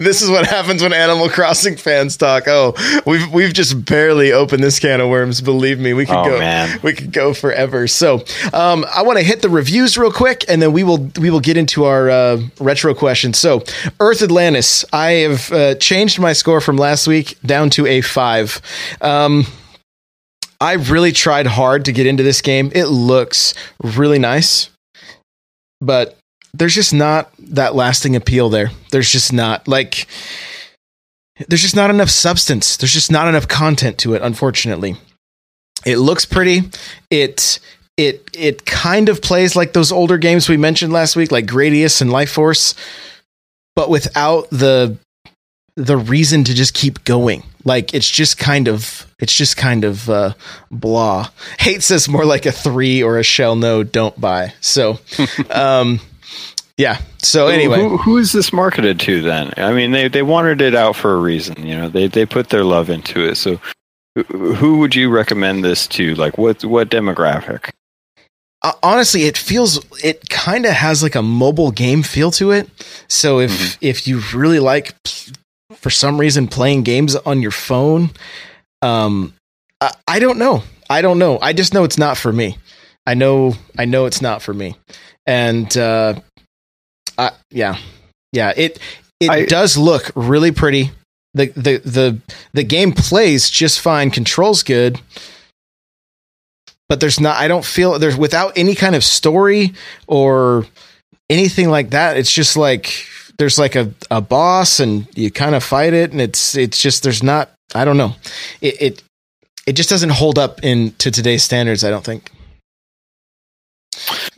this 0.00 0.22
is 0.22 0.30
what 0.30 0.46
happens 0.46 0.82
when 0.82 0.92
Animal 0.92 1.28
Crossing 1.28 1.76
fans 1.76 2.16
talk. 2.16 2.44
Oh, 2.46 2.74
we've 3.06 3.30
we've 3.32 3.52
just 3.52 3.84
barely 3.84 4.32
opened 4.32 4.62
this 4.62 4.78
can 4.78 5.00
of 5.00 5.08
worms. 5.08 5.40
Believe 5.40 5.78
me, 5.78 5.92
we 5.94 6.06
could 6.06 6.16
Oh, 6.16 6.24
go 6.24 6.38
man. 6.38 6.78
we 6.82 6.92
could 6.92 7.12
go 7.12 7.34
forever. 7.34 7.86
So, 7.86 8.24
um, 8.52 8.84
I 8.94 9.02
want 9.02 9.18
to 9.18 9.24
hit 9.24 9.42
the 9.42 9.48
reviews 9.48 9.96
real 9.96 10.12
quick, 10.12 10.44
and 10.48 10.60
then 10.60 10.72
we 10.72 10.84
will 10.84 11.10
we 11.20 11.30
will 11.30 11.40
get 11.40 11.56
into 11.56 11.84
our 11.84 12.10
uh, 12.10 12.40
retro 12.60 12.94
questions. 12.94 13.38
So, 13.38 13.62
Earth 14.00 14.22
Atlantis, 14.22 14.84
I 14.92 15.10
have 15.12 15.52
uh, 15.52 15.74
changed 15.76 16.18
my 16.18 16.32
score 16.32 16.60
from 16.60 16.76
last 16.76 17.06
week 17.06 17.38
down 17.46 17.70
to 17.70 17.86
a 17.86 18.00
five. 18.00 18.60
Um, 19.00 19.44
I 20.60 20.74
really 20.74 21.12
tried 21.12 21.46
hard 21.46 21.84
to 21.86 21.92
get 21.92 22.06
into 22.06 22.22
this 22.22 22.40
game. 22.40 22.70
It 22.74 22.84
looks 22.86 23.52
really 23.82 24.18
nice, 24.20 24.70
but 25.82 26.16
there's 26.54 26.74
just 26.74 26.94
not 26.94 27.32
that 27.38 27.74
lasting 27.74 28.16
appeal 28.16 28.48
there. 28.48 28.70
There's 28.90 29.10
just 29.10 29.32
not 29.32 29.66
like 29.66 30.06
there's 31.48 31.62
just 31.62 31.76
not 31.76 31.90
enough 31.90 32.10
substance. 32.10 32.76
There's 32.76 32.92
just 32.92 33.10
not 33.10 33.28
enough 33.28 33.48
content 33.48 33.98
to 33.98 34.14
it, 34.14 34.22
unfortunately. 34.22 34.96
It 35.84 35.96
looks 35.96 36.24
pretty. 36.24 36.62
It 37.10 37.58
it 37.96 38.28
it 38.34 38.64
kind 38.64 39.08
of 39.08 39.20
plays 39.20 39.56
like 39.56 39.72
those 39.72 39.92
older 39.92 40.18
games 40.18 40.48
we 40.48 40.56
mentioned 40.56 40.92
last 40.92 41.16
week, 41.16 41.32
like 41.32 41.46
Gradius 41.46 42.00
and 42.00 42.12
Life 42.12 42.30
Force, 42.30 42.74
but 43.74 43.90
without 43.90 44.48
the 44.50 44.96
the 45.76 45.96
reason 45.96 46.44
to 46.44 46.54
just 46.54 46.74
keep 46.74 47.02
going. 47.04 47.42
Like 47.64 47.94
it's 47.94 48.10
just 48.10 48.38
kind 48.38 48.68
of 48.68 49.06
it's 49.18 49.34
just 49.36 49.56
kind 49.56 49.84
of 49.84 50.08
uh, 50.10 50.34
blah. 50.70 51.28
Hate 51.58 51.82
says 51.82 52.08
more 52.08 52.24
like 52.24 52.46
a 52.46 52.52
three 52.52 53.02
or 53.02 53.18
a 53.18 53.22
shell 53.22 53.54
no, 53.56 53.82
don't 53.84 54.20
buy. 54.20 54.52
So, 54.60 54.98
um, 55.50 56.00
yeah. 56.76 56.98
So 57.18 57.46
anyway, 57.48 57.78
who, 57.80 57.96
who 57.98 58.18
is 58.18 58.32
this 58.32 58.52
marketed 58.52 58.98
to 59.00 59.22
then? 59.22 59.52
I 59.56 59.72
mean, 59.72 59.92
they 59.92 60.08
they 60.08 60.22
wanted 60.22 60.60
it 60.60 60.74
out 60.74 60.96
for 60.96 61.14
a 61.14 61.18
reason. 61.20 61.64
You 61.66 61.76
know, 61.76 61.88
they 61.88 62.08
they 62.08 62.26
put 62.26 62.48
their 62.50 62.64
love 62.64 62.90
into 62.90 63.24
it. 63.24 63.36
So, 63.36 63.60
who- 64.28 64.78
would 64.78 64.94
you 64.94 65.08
recommend 65.10 65.64
this 65.64 65.86
to? 65.88 66.14
Like, 66.16 66.36
what 66.38 66.64
what 66.64 66.88
demographic? 66.90 67.70
uh, 68.64 68.72
honestly, 68.82 69.24
it 69.24 69.36
feels 69.36 69.84
it 70.04 70.28
kind 70.30 70.66
of 70.66 70.72
has 70.72 71.02
like 71.02 71.14
a 71.16 71.22
mobile 71.22 71.70
game 71.72 72.02
feel 72.02 72.30
to 72.32 72.50
it. 72.52 72.68
So 73.08 73.40
if 73.40 73.50
Mhm. 73.50 73.78
if 73.80 74.06
you 74.08 74.20
really 74.34 74.58
like 74.60 74.94
for 75.76 75.90
some 75.90 76.18
reason 76.18 76.48
playing 76.48 76.82
games 76.82 77.16
on 77.16 77.42
your 77.42 77.50
phone, 77.50 78.10
um, 78.80 79.34
I, 79.80 79.92
I 80.06 80.18
don't 80.18 80.38
know. 80.38 80.62
I 80.88 81.02
don't 81.02 81.18
know. 81.18 81.38
I 81.40 81.52
just 81.52 81.74
know 81.74 81.84
it's 81.84 81.98
not 81.98 82.16
for 82.16 82.32
me. 82.32 82.58
I 83.06 83.14
know. 83.14 83.54
I 83.78 83.84
know 83.84 84.06
it's 84.06 84.22
not 84.22 84.42
for 84.42 84.52
me. 84.54 84.76
And 85.26 85.74
uh, 85.76 86.14
I, 87.18 87.32
yeah, 87.50 87.78
yeah. 88.32 88.52
It 88.56 88.78
it 89.20 89.30
I- 89.30 89.44
does 89.46 89.76
look 89.76 90.10
really 90.14 90.50
pretty. 90.52 90.90
The, 91.34 91.46
the 91.46 91.78
the 91.78 92.20
the 92.52 92.62
game 92.64 92.92
plays 92.92 93.48
just 93.48 93.80
fine. 93.80 94.10
Controls 94.10 94.62
good 94.62 95.00
but 96.92 97.00
there's 97.00 97.18
not 97.18 97.36
i 97.38 97.48
don't 97.48 97.64
feel 97.64 97.98
there's 97.98 98.18
without 98.18 98.52
any 98.54 98.74
kind 98.74 98.94
of 98.94 99.02
story 99.02 99.72
or 100.06 100.66
anything 101.30 101.70
like 101.70 101.88
that 101.90 102.18
it's 102.18 102.30
just 102.30 102.54
like 102.54 103.06
there's 103.38 103.58
like 103.58 103.74
a, 103.74 103.92
a 104.10 104.20
boss 104.20 104.80
and 104.80 105.06
you 105.16 105.30
kind 105.30 105.54
of 105.54 105.62
fight 105.62 105.92
it 105.92 106.12
and 106.12 106.20
it's 106.20 106.56
it's 106.56 106.80
just 106.80 107.02
there's 107.02 107.22
not 107.22 107.50
i 107.74 107.84
don't 107.84 107.96
know 107.96 108.14
it 108.60 108.80
it, 108.80 109.02
it 109.66 109.72
just 109.72 109.88
doesn't 109.88 110.10
hold 110.10 110.38
up 110.38 110.62
in 110.62 110.92
to 110.92 111.10
today's 111.10 111.42
standards 111.42 111.84
i 111.84 111.90
don't 111.90 112.04
think 112.04 112.30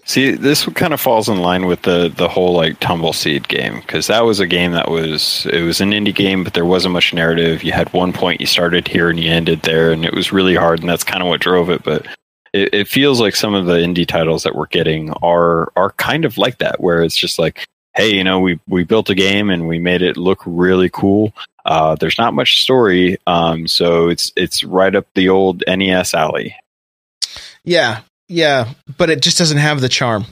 See, 0.06 0.32
this 0.32 0.66
kind 0.66 0.92
of 0.92 1.00
falls 1.00 1.28
in 1.28 1.40
line 1.40 1.66
with 1.66 1.82
the 1.82 2.12
the 2.14 2.28
whole 2.28 2.52
like 2.52 2.78
Tumbleseed 2.80 3.48
game 3.48 3.76
because 3.80 4.06
that 4.08 4.24
was 4.24 4.38
a 4.38 4.46
game 4.46 4.72
that 4.72 4.90
was 4.90 5.46
it 5.50 5.62
was 5.62 5.80
an 5.80 5.92
indie 5.92 6.14
game, 6.14 6.44
but 6.44 6.52
there 6.52 6.66
wasn't 6.66 6.92
much 6.92 7.14
narrative. 7.14 7.62
You 7.62 7.72
had 7.72 7.92
one 7.92 8.12
point, 8.12 8.40
you 8.40 8.46
started 8.46 8.86
here 8.86 9.08
and 9.08 9.18
you 9.18 9.30
ended 9.30 9.62
there, 9.62 9.92
and 9.92 10.04
it 10.04 10.12
was 10.12 10.32
really 10.32 10.54
hard, 10.54 10.80
and 10.80 10.88
that's 10.88 11.04
kind 11.04 11.22
of 11.22 11.28
what 11.28 11.40
drove 11.40 11.70
it. 11.70 11.82
But 11.82 12.06
it, 12.52 12.74
it 12.74 12.88
feels 12.88 13.20
like 13.20 13.34
some 13.34 13.54
of 13.54 13.64
the 13.64 13.76
indie 13.76 14.06
titles 14.06 14.42
that 14.42 14.54
we're 14.54 14.66
getting 14.66 15.10
are 15.22 15.72
are 15.74 15.92
kind 15.92 16.26
of 16.26 16.36
like 16.36 16.58
that, 16.58 16.80
where 16.80 17.02
it's 17.02 17.16
just 17.16 17.38
like, 17.38 17.66
hey, 17.94 18.14
you 18.14 18.24
know, 18.24 18.40
we 18.40 18.58
we 18.68 18.84
built 18.84 19.10
a 19.10 19.14
game 19.14 19.50
and 19.50 19.68
we 19.68 19.78
made 19.78 20.02
it 20.02 20.16
look 20.16 20.42
really 20.44 20.90
cool. 20.90 21.32
Uh, 21.64 21.94
there's 21.96 22.18
not 22.18 22.34
much 22.34 22.60
story, 22.60 23.18
um, 23.26 23.66
so 23.66 24.08
it's 24.08 24.32
it's 24.36 24.64
right 24.64 24.94
up 24.94 25.06
the 25.14 25.28
old 25.28 25.62
NES 25.66 26.12
alley. 26.14 26.56
yeah 27.64 28.00
yeah 28.28 28.72
but 28.96 29.10
it 29.10 29.22
just 29.22 29.38
doesn't 29.38 29.58
have 29.58 29.80
the 29.80 29.88
charm. 29.88 30.26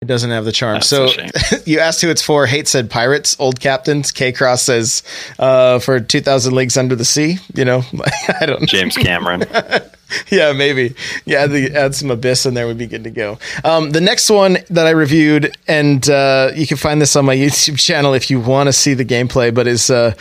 It 0.00 0.06
doesn't 0.06 0.30
have 0.30 0.44
the 0.44 0.50
charm. 0.50 0.74
That's 0.74 0.88
so 0.88 1.08
you 1.64 1.78
asked 1.78 2.02
who 2.02 2.10
it's 2.10 2.22
for. 2.22 2.44
Hate 2.44 2.66
said 2.66 2.90
pirates. 2.90 3.36
Old 3.38 3.60
captains. 3.60 4.10
K 4.10 4.32
cross 4.32 4.62
says 4.62 5.04
uh 5.38 5.78
for 5.78 6.00
2000 6.00 6.52
leagues 6.54 6.76
under 6.76 6.96
the 6.96 7.04
sea 7.04 7.38
you 7.54 7.64
know? 7.64 7.82
I 8.40 8.46
don't 8.46 8.60
know 8.60 8.66
James 8.66 8.96
Cameron. 8.96 9.44
yeah, 10.30 10.52
maybe. 10.52 10.94
Yeah, 11.24 11.46
the, 11.46 11.74
add 11.74 11.94
some 11.94 12.10
abyss 12.10 12.46
in 12.46 12.54
there 12.54 12.66
would 12.66 12.78
be 12.78 12.86
good 12.86 13.04
to 13.04 13.10
go. 13.10 13.38
Um, 13.64 13.90
the 13.90 14.00
next 14.00 14.30
one 14.30 14.58
that 14.70 14.86
I 14.86 14.90
reviewed, 14.90 15.56
and 15.68 16.08
uh, 16.08 16.50
you 16.54 16.66
can 16.66 16.76
find 16.76 17.00
this 17.00 17.16
on 17.16 17.24
my 17.24 17.36
YouTube 17.42 17.78
channel 17.78 18.14
if 18.14 18.30
you 18.30 18.40
want 18.40 18.68
to 18.68 18.72
see 18.72 18.94
the 18.94 19.04
gameplay, 19.04 19.54
but 19.54 19.66
is 19.66 19.90
uh, 19.90 20.14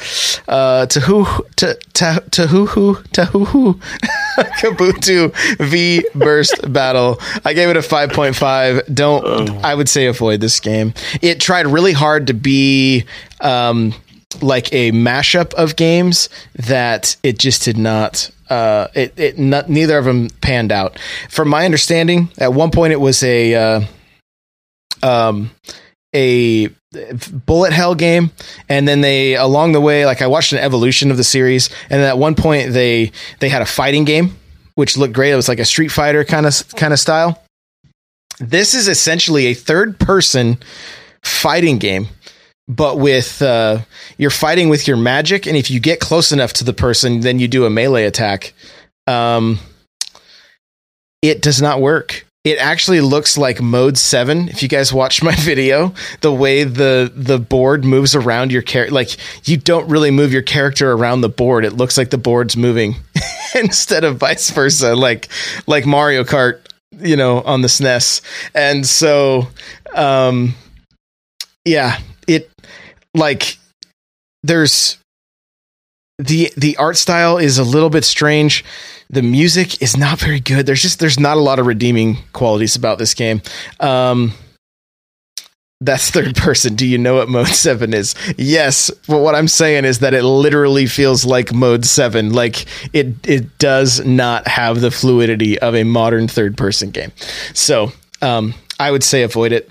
uh, 0.48 0.86
Tahu 0.86 1.26
Ta- 1.56 1.74
Ta- 1.94 2.20
Tahuhu 2.30 3.04
Tahuhu 3.10 3.76
Kabuto 4.60 5.34
V 5.58 6.06
Burst 6.16 6.72
Battle. 6.72 7.20
I 7.46 7.54
gave 7.54 7.70
it 7.70 7.78
a 7.78 7.82
five 7.82 8.12
point 8.12 8.36
five. 8.36 8.82
Don't 8.94 9.50
I 9.64 9.76
would 9.76 9.90
say 9.90 10.08
avoid 10.08 10.42
this 10.42 10.60
game. 10.60 10.94
It 11.22 11.40
tried 11.40 11.68
really 11.68 11.94
hard 11.94 12.28
to 12.28 12.34
be. 12.34 13.06
Um, 13.40 13.94
like 14.42 14.72
a 14.72 14.94
mashup 14.94 15.54
of 15.56 15.76
games 15.76 16.30
that 16.56 17.18
it 17.22 17.38
just 17.38 17.64
did 17.64 17.78
not 17.78 18.32
uh 18.52 18.88
it, 18.94 19.14
it 19.18 19.38
neither 19.40 19.98
of 19.98 20.06
them 20.06 20.30
panned 20.42 20.72
out. 20.72 21.00
From 21.30 21.48
my 21.50 21.66
understanding 21.66 22.30
at 22.38 22.54
one 22.54 22.72
point 22.72 22.94
it 22.94 23.00
was 23.00 23.24
a 23.24 23.56
uh, 23.56 23.82
um 25.02 25.52
a 26.14 26.70
bullet 27.46 27.72
hell 27.72 27.96
game 27.96 28.32
and 28.68 28.88
then 28.88 29.00
they 29.00 29.36
along 29.38 29.72
the 29.72 29.80
way 29.80 30.06
like 30.06 30.22
i 30.22 30.28
watched 30.28 30.52
an 30.52 30.60
evolution 30.60 31.10
of 31.10 31.16
the 31.16 31.24
series 31.24 31.70
and 31.90 32.02
at 32.02 32.18
one 32.18 32.36
point 32.36 32.74
they 32.74 33.14
they 33.40 33.48
had 33.48 33.62
a 33.62 33.66
fighting 33.66 34.04
game 34.04 34.36
which 34.76 34.98
looked 34.98 35.14
great. 35.14 35.32
It 35.32 35.36
was 35.36 35.48
like 35.48 35.60
a 35.60 35.66
street 35.66 35.90
fighter 35.90 36.24
kind 36.24 36.46
of 36.46 36.76
kind 36.76 36.94
of 36.94 37.00
style. 37.00 37.42
This 38.40 38.74
is 38.74 38.88
essentially 38.88 39.48
a 39.48 39.54
third 39.54 40.00
person 40.00 40.58
fighting 41.24 41.78
game 41.78 42.08
but 42.68 42.98
with 42.98 43.42
uh, 43.42 43.80
you're 44.18 44.30
fighting 44.30 44.70
with 44.70 44.88
your 44.88 44.98
magic, 44.98 45.46
and 45.46 45.58
if 45.58 45.70
you 45.70 45.80
get 45.80 46.00
close 46.00 46.32
enough 46.32 46.54
to 46.54 46.64
the 46.64 46.74
person, 46.74 47.22
then 47.22 47.40
you 47.40 47.48
do 47.48 47.66
a 47.66 47.70
melee 47.70 48.06
attack. 48.06 48.54
Um, 49.08 49.60
it 51.22 51.42
does 51.42 51.62
not 51.62 51.82
work. 51.82 52.26
It 52.44 52.58
actually 52.58 53.02
looks 53.02 53.38
like 53.38 53.62
mode 53.62 54.00
seven. 54.00 54.50
If 54.50 54.64
you 54.64 54.70
guys 54.70 54.92
watched 54.92 55.22
my 55.22 55.36
video, 55.38 55.94
the 56.22 56.34
way 56.34 56.64
the 56.64 57.12
the 57.14 57.38
board 57.38 57.86
moves 57.86 58.16
around 58.16 58.52
your 58.52 58.64
character, 58.64 58.94
like 58.94 59.16
you 59.48 59.58
don't 59.58 59.88
really 59.90 60.10
move 60.10 60.34
your 60.34 60.42
character 60.42 60.92
around 60.92 61.22
the 61.22 61.30
board. 61.30 61.66
It 61.66 61.74
looks 61.74 61.98
like 61.98 62.10
the 62.10 62.18
board's 62.18 62.58
moving 62.58 62.96
instead 63.56 64.04
of 64.04 64.18
vice 64.18 64.50
versa, 64.50 64.96
like 64.96 65.28
like 65.68 65.86
Mario 65.86 66.24
Kart, 66.24 66.62
you 67.00 67.16
know, 67.16 67.42
on 67.42 67.62
the 67.62 67.68
SNES. 67.68 68.22
And 68.56 68.88
so, 68.88 69.48
um, 69.94 70.56
yeah, 71.64 72.00
like 73.14 73.58
there's 74.44 74.98
the 76.18 76.52
the 76.56 76.78
art 76.78 76.98
style 76.98 77.38
is 77.38 77.58
a 77.58 77.64
little 77.64 77.90
bit 77.90 78.06
strange. 78.06 78.64
The 79.10 79.22
music 79.22 79.82
is 79.82 79.98
not 79.98 80.20
very 80.20 80.40
good. 80.40 80.66
There's 80.66 80.82
just 80.82 81.00
there's 81.00 81.20
not 81.20 81.38
a 81.38 81.42
lot 81.42 81.60
of 81.60 81.66
redeeming 81.66 82.18
qualities 82.34 82.76
about 82.76 82.98
this 83.00 83.14
game. 83.14 83.42
Um 83.80 84.34
that's 85.84 86.12
third 86.12 86.36
person. 86.36 86.76
Do 86.76 86.86
you 86.86 87.00
know 87.00 87.16
what 87.16 87.28
mode 87.28 87.48
7 87.68 87.92
is? 87.94 88.14
Yes. 88.38 88.92
But 89.08 89.20
what 89.20 89.34
i'm 89.36 89.48
saying 89.48 89.86
is 89.86 90.00
that 90.00 90.14
it 90.14 90.24
literally 90.24 90.86
feels 90.86 91.26
like 91.26 91.54
mode 91.54 91.86
7 91.86 92.32
like 92.32 92.66
it 92.94 93.28
it 93.28 93.58
does 93.58 94.06
not 94.06 94.48
have 94.48 94.80
the 94.82 94.92
fluidity 94.92 95.58
of 95.60 95.76
a 95.76 95.84
modern 95.84 96.28
third 96.28 96.56
person 96.56 96.92
game. 96.92 97.12
So 97.54 97.92
um 98.22 98.54
i 98.80 98.92
would 98.92 99.04
say 99.04 99.24
avoid 99.24 99.52
it 99.52 99.70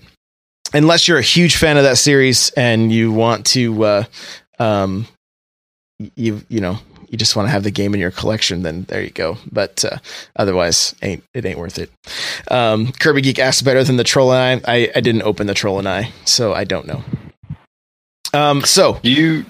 unless 0.72 1.08
you're 1.08 1.18
a 1.18 1.22
huge 1.22 1.56
fan 1.56 1.76
of 1.76 1.84
that 1.84 1.98
series 1.98 2.50
and 2.50 2.92
you 2.92 3.12
want 3.12 3.46
to 3.46 3.84
uh 3.84 4.04
um 4.58 5.06
you 6.16 6.42
you 6.48 6.60
know 6.60 6.78
you 7.08 7.18
just 7.18 7.34
want 7.34 7.46
to 7.46 7.50
have 7.50 7.64
the 7.64 7.70
game 7.70 7.92
in 7.92 8.00
your 8.00 8.12
collection 8.12 8.62
then 8.62 8.84
there 8.84 9.02
you 9.02 9.10
go. 9.10 9.36
But 9.50 9.84
uh, 9.84 9.98
otherwise 10.36 10.94
ain't 11.02 11.24
it 11.34 11.44
ain't 11.44 11.58
worth 11.58 11.78
it. 11.78 11.90
Um 12.50 12.92
kirby 12.92 13.20
geek 13.20 13.38
asked 13.38 13.64
better 13.64 13.82
than 13.84 13.96
the 13.96 14.04
troll 14.04 14.32
and 14.32 14.64
i? 14.66 14.72
I, 14.72 14.90
I 14.96 15.00
didn't 15.00 15.22
open 15.22 15.46
the 15.46 15.54
troll 15.54 15.78
and 15.78 15.88
i 15.88 16.12
so 16.24 16.52
i 16.52 16.64
don't 16.64 16.86
know. 16.86 17.02
Um 18.32 18.62
so 18.62 18.98
Do 19.02 19.10
you 19.10 19.44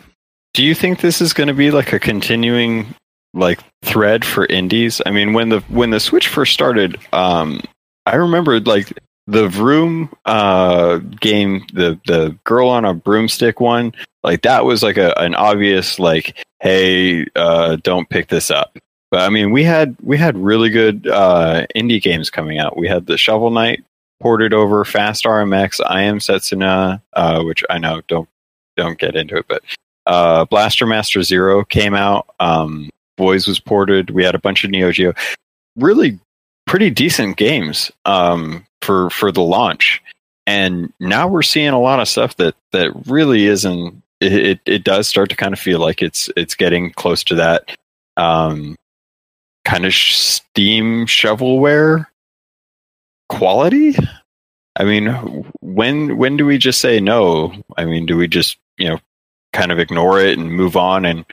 do 0.55 0.64
you 0.64 0.75
think 0.75 1.01
this 1.01 1.21
is 1.21 1.33
going 1.33 1.49
to 1.49 1.55
be 1.55 1.71
like 1.71 1.93
a 1.93 1.99
continuing 2.01 2.95
like 3.35 3.61
thread 3.83 4.25
for 4.25 4.47
indies? 4.47 5.01
I 5.07 5.11
mean, 5.11 5.33
when 5.33 5.51
the 5.51 5.61
when 5.68 5.91
the 5.91 6.01
Switch 6.01 6.29
first 6.29 6.53
started, 6.53 6.99
um, 7.12 7.61
I 8.07 8.16
remember 8.16 8.59
like 8.61 8.93
the 9.31 9.49
Vroom 9.49 10.11
uh, 10.26 10.99
game, 11.20 11.64
the 11.72 11.99
the 12.07 12.37
girl 12.45 12.68
on 12.68 12.85
a 12.85 12.95
broomstick 12.95 13.61
one, 13.61 13.93
like 14.22 14.43
that 14.43 14.64
was 14.64 14.83
like 14.83 14.97
a 14.97 15.18
an 15.18 15.35
obvious 15.35 15.99
like, 15.99 16.45
hey, 16.61 17.26
uh, 17.37 17.76
don't 17.83 18.09
pick 18.09 18.28
this 18.28 18.51
up. 18.51 18.76
But 19.11 19.20
I 19.20 19.28
mean, 19.28 19.53
we 19.53 19.64
had 19.64 19.97
we 20.03 20.16
had 20.16 20.37
really 20.37 20.70
good 20.70 21.07
uh, 21.07 21.66
indie 21.76 22.03
games 22.03 22.31
coming 22.31 22.59
out. 22.59 22.76
We 22.76 22.89
had 22.89 23.07
the 23.07 23.16
Shovel 23.16 23.51
Knight 23.51 23.85
ported 24.20 24.53
over, 24.53 24.85
Fast 24.85 25.24
RMX, 25.24 25.81
I 25.85 26.03
Am 26.03 26.18
Setsuna, 26.18 27.01
uh, 27.14 27.43
which 27.43 27.64
I 27.70 27.78
know 27.78 28.03
don't 28.09 28.28
don't 28.76 28.99
get 28.99 29.16
into 29.16 29.37
it, 29.37 29.47
but 29.49 29.62
uh, 30.07 30.45
Blaster 30.47 30.87
Master 30.87 31.22
Zero 31.22 31.64
came 31.64 31.95
out. 31.95 32.26
Um, 32.41 32.91
Voez 33.16 33.47
was 33.47 33.61
ported. 33.61 34.11
We 34.11 34.24
had 34.24 34.35
a 34.35 34.41
bunch 34.41 34.64
of 34.64 34.70
Neo 34.70 34.91
Geo. 34.93 35.12
Really 35.76 36.18
pretty 36.71 36.89
decent 36.89 37.37
games 37.37 37.91
um, 38.05 38.64
for 38.81 39.11
for 39.11 39.33
the 39.33 39.43
launch. 39.43 40.01
And 40.47 40.93
now 41.01 41.27
we're 41.27 41.43
seeing 41.43 41.71
a 41.71 41.81
lot 41.81 41.99
of 41.99 42.09
stuff 42.09 42.37
that 42.37 42.55
that 42.71 42.93
really 43.07 43.47
isn't. 43.47 44.03
It, 44.21 44.61
it, 44.66 44.85
does 44.85 45.09
start 45.09 45.31
to 45.31 45.37
kind 45.37 45.55
of 45.55 45.59
feel 45.59 45.81
like 45.81 46.03
it's 46.03 46.31
it's 46.37 46.55
getting 46.55 46.93
close 46.93 47.25
to 47.25 47.37
that 47.37 47.77
um, 48.18 48.77
kind 49.64 49.87
of 49.87 49.95
Steam 49.95 51.07
shovelware 51.07 52.07
quality. 53.31 53.97
I 54.77 54.85
mean, 54.85 55.07
when 55.61 56.18
when 56.18 56.37
do 56.37 56.47
we 56.47 56.57
just 56.59 56.81
say 56.81 57.01
no? 57.01 57.53
I 57.77 57.85
mean, 57.85 58.07
do 58.07 58.16
we 58.16 58.29
just 58.29 58.59
you 58.79 58.91
know 58.91 59.01
kind 59.53 59.73
of 59.73 59.81
ignore 59.81 60.21
it 60.21 60.39
and 60.39 60.53
move 60.53 60.77
on 60.77 61.05
and 61.05 61.25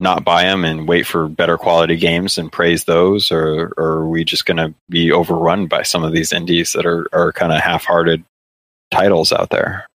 not 0.00 0.24
buy 0.24 0.44
them 0.44 0.64
and 0.64 0.88
wait 0.88 1.06
for 1.06 1.28
better 1.28 1.56
quality 1.56 1.96
games 1.96 2.36
and 2.36 2.50
praise 2.50 2.84
those, 2.84 3.30
or, 3.30 3.72
or 3.76 3.86
are 3.86 4.08
we 4.08 4.24
just 4.24 4.46
going 4.46 4.56
to 4.56 4.74
be 4.88 5.12
overrun 5.12 5.66
by 5.66 5.82
some 5.82 6.04
of 6.04 6.12
these 6.12 6.32
indies 6.32 6.72
that 6.72 6.86
are 6.86 7.06
are 7.12 7.32
kind 7.32 7.52
of 7.52 7.60
half-hearted 7.60 8.24
titles 8.90 9.32
out 9.32 9.50
there? 9.50 9.86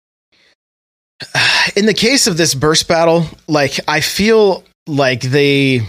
In 1.76 1.86
the 1.86 1.94
case 1.94 2.26
of 2.26 2.36
this 2.36 2.54
burst 2.54 2.88
battle, 2.88 3.26
like 3.46 3.78
I 3.86 4.00
feel 4.00 4.64
like 4.86 5.20
they, 5.20 5.82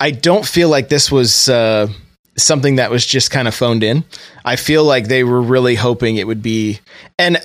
I 0.00 0.10
don't 0.10 0.46
feel 0.46 0.68
like 0.68 0.88
this 0.88 1.10
was. 1.10 1.48
Uh, 1.48 1.88
something 2.38 2.76
that 2.76 2.90
was 2.90 3.04
just 3.04 3.30
kind 3.30 3.46
of 3.46 3.54
phoned 3.54 3.84
in. 3.84 4.02
I 4.42 4.56
feel 4.56 4.84
like 4.84 5.06
they 5.06 5.22
were 5.22 5.42
really 5.42 5.74
hoping 5.74 6.16
it 6.16 6.26
would 6.26 6.42
be 6.42 6.80
and 7.18 7.36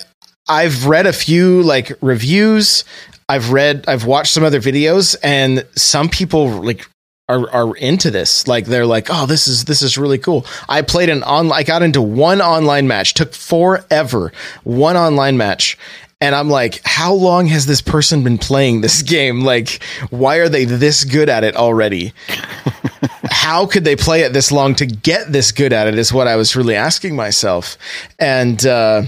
I've 0.48 0.86
read 0.86 1.06
a 1.06 1.12
few 1.12 1.62
like 1.62 1.92
reviews. 2.00 2.84
I've 3.28 3.52
read 3.52 3.84
I've 3.88 4.04
watched 4.04 4.32
some 4.32 4.44
other 4.44 4.60
videos 4.60 5.16
and 5.22 5.66
some 5.74 6.08
people 6.08 6.48
like 6.62 6.86
are 7.28 7.48
are 7.50 7.76
into 7.76 8.10
this. 8.10 8.48
Like 8.48 8.66
they're 8.66 8.86
like, 8.86 9.08
"Oh, 9.10 9.26
this 9.26 9.46
is 9.46 9.64
this 9.64 9.82
is 9.82 9.98
really 9.98 10.18
cool." 10.18 10.46
I 10.68 10.82
played 10.82 11.10
an 11.10 11.22
on 11.22 11.52
I 11.52 11.62
got 11.62 11.82
into 11.82 12.00
one 12.00 12.40
online 12.40 12.88
match. 12.88 13.14
Took 13.14 13.34
forever. 13.34 14.32
One 14.64 14.96
online 14.96 15.36
match. 15.36 15.76
And 16.20 16.34
I'm 16.34 16.50
like, 16.50 16.80
how 16.84 17.12
long 17.12 17.46
has 17.46 17.66
this 17.66 17.80
person 17.80 18.24
been 18.24 18.38
playing 18.38 18.80
this 18.80 19.02
game? 19.02 19.42
Like, 19.42 19.80
why 20.10 20.38
are 20.38 20.48
they 20.48 20.64
this 20.64 21.04
good 21.04 21.28
at 21.28 21.44
it 21.44 21.54
already? 21.54 22.12
how 23.30 23.66
could 23.66 23.84
they 23.84 23.94
play 23.94 24.22
it 24.22 24.32
this 24.32 24.50
long 24.50 24.74
to 24.74 24.86
get 24.86 25.30
this 25.30 25.52
good 25.52 25.72
at 25.72 25.86
it 25.86 25.96
is 25.96 26.12
what 26.12 26.26
I 26.26 26.34
was 26.34 26.56
really 26.56 26.74
asking 26.74 27.14
myself. 27.14 27.78
And 28.18 28.66
uh 28.66 29.02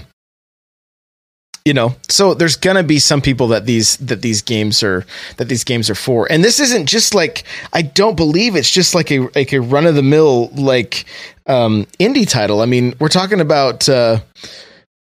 you 1.65 1.75
know 1.75 1.95
so 2.09 2.35
there's 2.35 2.57
gonna 2.57 2.83
be 2.83 2.99
some 2.99 3.21
people 3.21 3.49
that 3.49 3.67
these 3.67 3.97
that 3.99 4.23
these 4.23 4.43
games 4.43 4.83
are 4.83 5.05
that 5.37 5.49
these 5.49 5.65
games 5.65 5.91
are 5.91 5.95
for. 5.95 6.31
And 6.31 6.43
this 6.43 6.61
isn't 6.61 6.87
just 6.87 7.15
like 7.15 7.45
i 7.73 7.83
don't 7.83 8.17
believe 8.17 8.57
it's 8.57 8.71
just 8.71 8.95
like 8.95 9.11
a 9.11 9.21
like 9.35 9.53
a 9.53 9.61
run-of-the-mill 9.61 10.49
like 10.55 11.05
um 11.47 11.87
indie 11.99 12.29
title. 12.29 12.61
I 12.61 12.67
mean 12.67 12.95
we're 12.99 13.09
talking 13.09 13.41
about 13.41 13.89
uh 13.89 14.21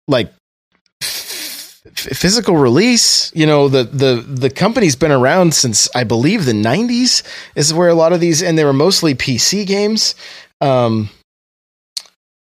like 0.09 0.33
f- 1.03 1.83
physical 1.93 2.57
release 2.57 3.33
you 3.35 3.47
know 3.47 3.69
the 3.69 3.85
the 3.85 4.17
the 4.27 4.51
company's 4.51 4.97
been 4.97 5.13
around 5.13 5.55
since 5.55 5.89
i 5.95 6.05
believe 6.05 6.45
the 6.45 6.53
90s 6.53 7.23
is 7.55 7.73
where 7.73 7.89
a 7.89 7.95
lot 7.95 8.13
of 8.13 8.21
these 8.21 8.43
and 8.43 8.59
they 8.59 8.65
were 8.65 8.73
mostly 8.73 9.15
pc 9.15 9.67
games. 9.67 10.15
Um 10.61 11.11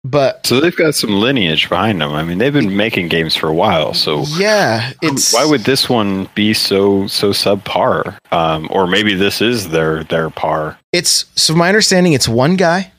but 0.06 0.46
So 0.46 0.60
they've 0.60 0.76
got 0.76 0.94
some 0.94 1.20
lineage 1.20 1.68
behind 1.68 2.00
them. 2.00 2.12
I 2.12 2.24
mean, 2.24 2.38
they've 2.38 2.54
been 2.54 2.78
making 2.78 3.08
games 3.08 3.36
for 3.36 3.48
a 3.48 3.54
while. 3.54 3.94
So 3.96 4.24
yeah 4.38 4.92
it's 5.02 5.34
why 5.34 5.46
would 5.46 5.62
this 5.62 5.90
one 5.90 6.30
be 6.36 6.54
so 6.54 7.08
so 7.08 7.32
subpar? 7.32 8.18
Um, 8.32 8.68
or 8.70 8.86
maybe 8.86 9.16
this 9.16 9.42
is 9.42 9.70
their 9.70 10.04
their 10.04 10.30
par. 10.30 10.78
It's 10.94 11.26
so 11.36 11.56
my 11.56 11.68
understanding 11.68 12.14
it's 12.14 12.28
one 12.28 12.56
guy. 12.56 12.92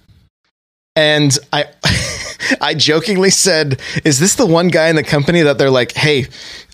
And 0.96 1.38
I 1.52 1.66
I 2.60 2.74
jokingly 2.74 3.30
said, 3.30 3.80
is 4.04 4.18
this 4.18 4.34
the 4.34 4.46
one 4.46 4.68
guy 4.68 4.88
in 4.88 4.96
the 4.96 5.04
company 5.04 5.42
that 5.42 5.58
they're 5.58 5.70
like, 5.70 5.92
"Hey, 5.92 6.26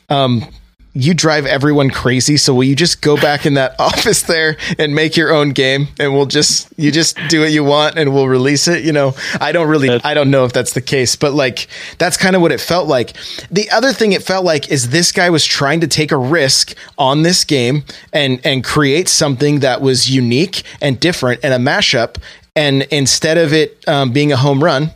um 0.09 0.47
you 0.95 1.15
drive 1.15 1.47
everyone 1.47 1.91
crazy, 1.91 2.37
so 2.37 2.55
will 2.55 2.65
you 2.65 2.77
just 2.77 3.01
go 3.01 3.17
back 3.17 3.47
in 3.47 3.55
that 3.55 3.75
office 3.79 4.23
there 4.23 4.57
and 4.79 4.95
make 4.95 5.17
your 5.17 5.33
own 5.33 5.51
game 5.51 5.89
and 5.99 6.13
we'll 6.13 6.27
just 6.27 6.73
you 6.77 6.91
just 6.91 7.19
do 7.29 7.41
what 7.41 7.51
you 7.51 7.65
want 7.65 7.97
and 7.97 8.13
we'll 8.13 8.29
release 8.29 8.69
it, 8.69 8.85
you 8.85 8.93
know. 8.93 9.15
I 9.41 9.53
don't 9.53 9.69
really 9.69 9.89
I 10.05 10.15
don't 10.15 10.31
know 10.31 10.45
if 10.45 10.53
that's 10.53 10.73
the 10.73 10.83
case, 10.83 11.17
but 11.17 11.33
like 11.33 11.69
that's 11.99 12.17
kind 12.17 12.37
of 12.37 12.43
what 12.43 12.53
it 12.53 12.61
felt 12.61 12.89
like. 12.89 13.15
The 13.51 13.71
other 13.71 13.93
thing 13.93 14.13
it 14.13 14.23
felt 14.23 14.45
like 14.45 14.71
is 14.71 14.91
this 14.91 15.13
guy 15.13 15.31
was 15.31 15.45
trying 15.45 15.81
to 15.81 15.89
take 15.89 16.13
a 16.13 16.19
risk 16.19 16.75
on 16.99 17.23
this 17.23 17.45
game 17.45 17.85
and 18.13 18.41
and 18.45 18.63
create 18.63 19.09
something 19.09 19.61
that 19.61 19.81
was 19.81 20.11
unique 20.11 20.63
and 20.81 21.01
different 21.01 21.41
and 21.43 21.55
a 21.55 21.59
mashup 21.59 22.17
and 22.55 22.83
instead 22.91 23.39
of 23.39 23.53
it 23.53 23.83
um, 23.89 24.13
being 24.13 24.33
a 24.33 24.37
home 24.37 24.63
run, 24.63 24.91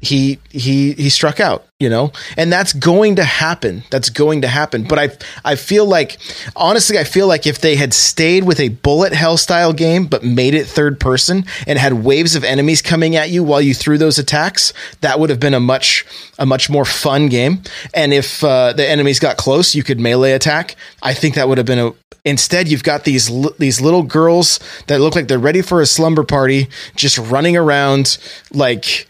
he 0.00 0.38
he 0.50 0.92
he 0.92 1.08
struck 1.08 1.40
out 1.40 1.68
you 1.80 1.88
know? 1.88 2.10
And 2.36 2.52
that's 2.52 2.72
going 2.72 3.16
to 3.16 3.24
happen. 3.24 3.84
That's 3.90 4.10
going 4.10 4.42
to 4.42 4.48
happen. 4.48 4.84
But 4.84 4.98
i 4.98 5.08
i 5.44 5.54
feel 5.54 5.86
like 5.86 6.18
honestly 6.56 6.98
i 6.98 7.04
feel 7.04 7.26
like 7.26 7.46
if 7.46 7.60
they 7.60 7.76
had 7.76 7.94
stayed 7.94 8.44
with 8.44 8.58
a 8.58 8.68
bullet 8.68 9.12
hell 9.12 9.36
style 9.36 9.72
game 9.72 10.06
but 10.06 10.24
made 10.24 10.54
it 10.54 10.66
third 10.66 10.98
person 10.98 11.44
and 11.66 11.78
had 11.78 11.92
waves 11.92 12.34
of 12.34 12.44
enemies 12.44 12.82
coming 12.82 13.14
at 13.16 13.30
you 13.30 13.44
while 13.44 13.60
you 13.60 13.74
threw 13.74 13.98
those 13.98 14.18
attacks 14.18 14.72
that 15.00 15.20
would 15.20 15.30
have 15.30 15.40
been 15.40 15.54
a 15.54 15.60
much 15.60 16.04
a 16.38 16.46
much 16.46 16.68
more 16.68 16.84
fun 16.84 17.28
game. 17.28 17.62
And 17.94 18.12
if 18.12 18.42
uh, 18.42 18.72
the 18.72 18.88
enemies 18.88 19.20
got 19.20 19.36
close 19.36 19.74
you 19.74 19.82
could 19.82 20.00
melee 20.00 20.32
attack. 20.32 20.76
I 21.02 21.14
think 21.14 21.34
that 21.36 21.48
would 21.48 21.58
have 21.58 21.66
been 21.66 21.78
a 21.78 21.92
instead 22.24 22.68
you've 22.68 22.82
got 22.82 23.04
these 23.04 23.30
these 23.56 23.80
little 23.80 24.02
girls 24.02 24.60
that 24.86 25.00
look 25.00 25.14
like 25.14 25.28
they're 25.28 25.38
ready 25.38 25.62
for 25.62 25.80
a 25.80 25.86
slumber 25.86 26.24
party 26.24 26.68
just 26.96 27.18
running 27.18 27.56
around 27.56 28.18
like 28.52 29.07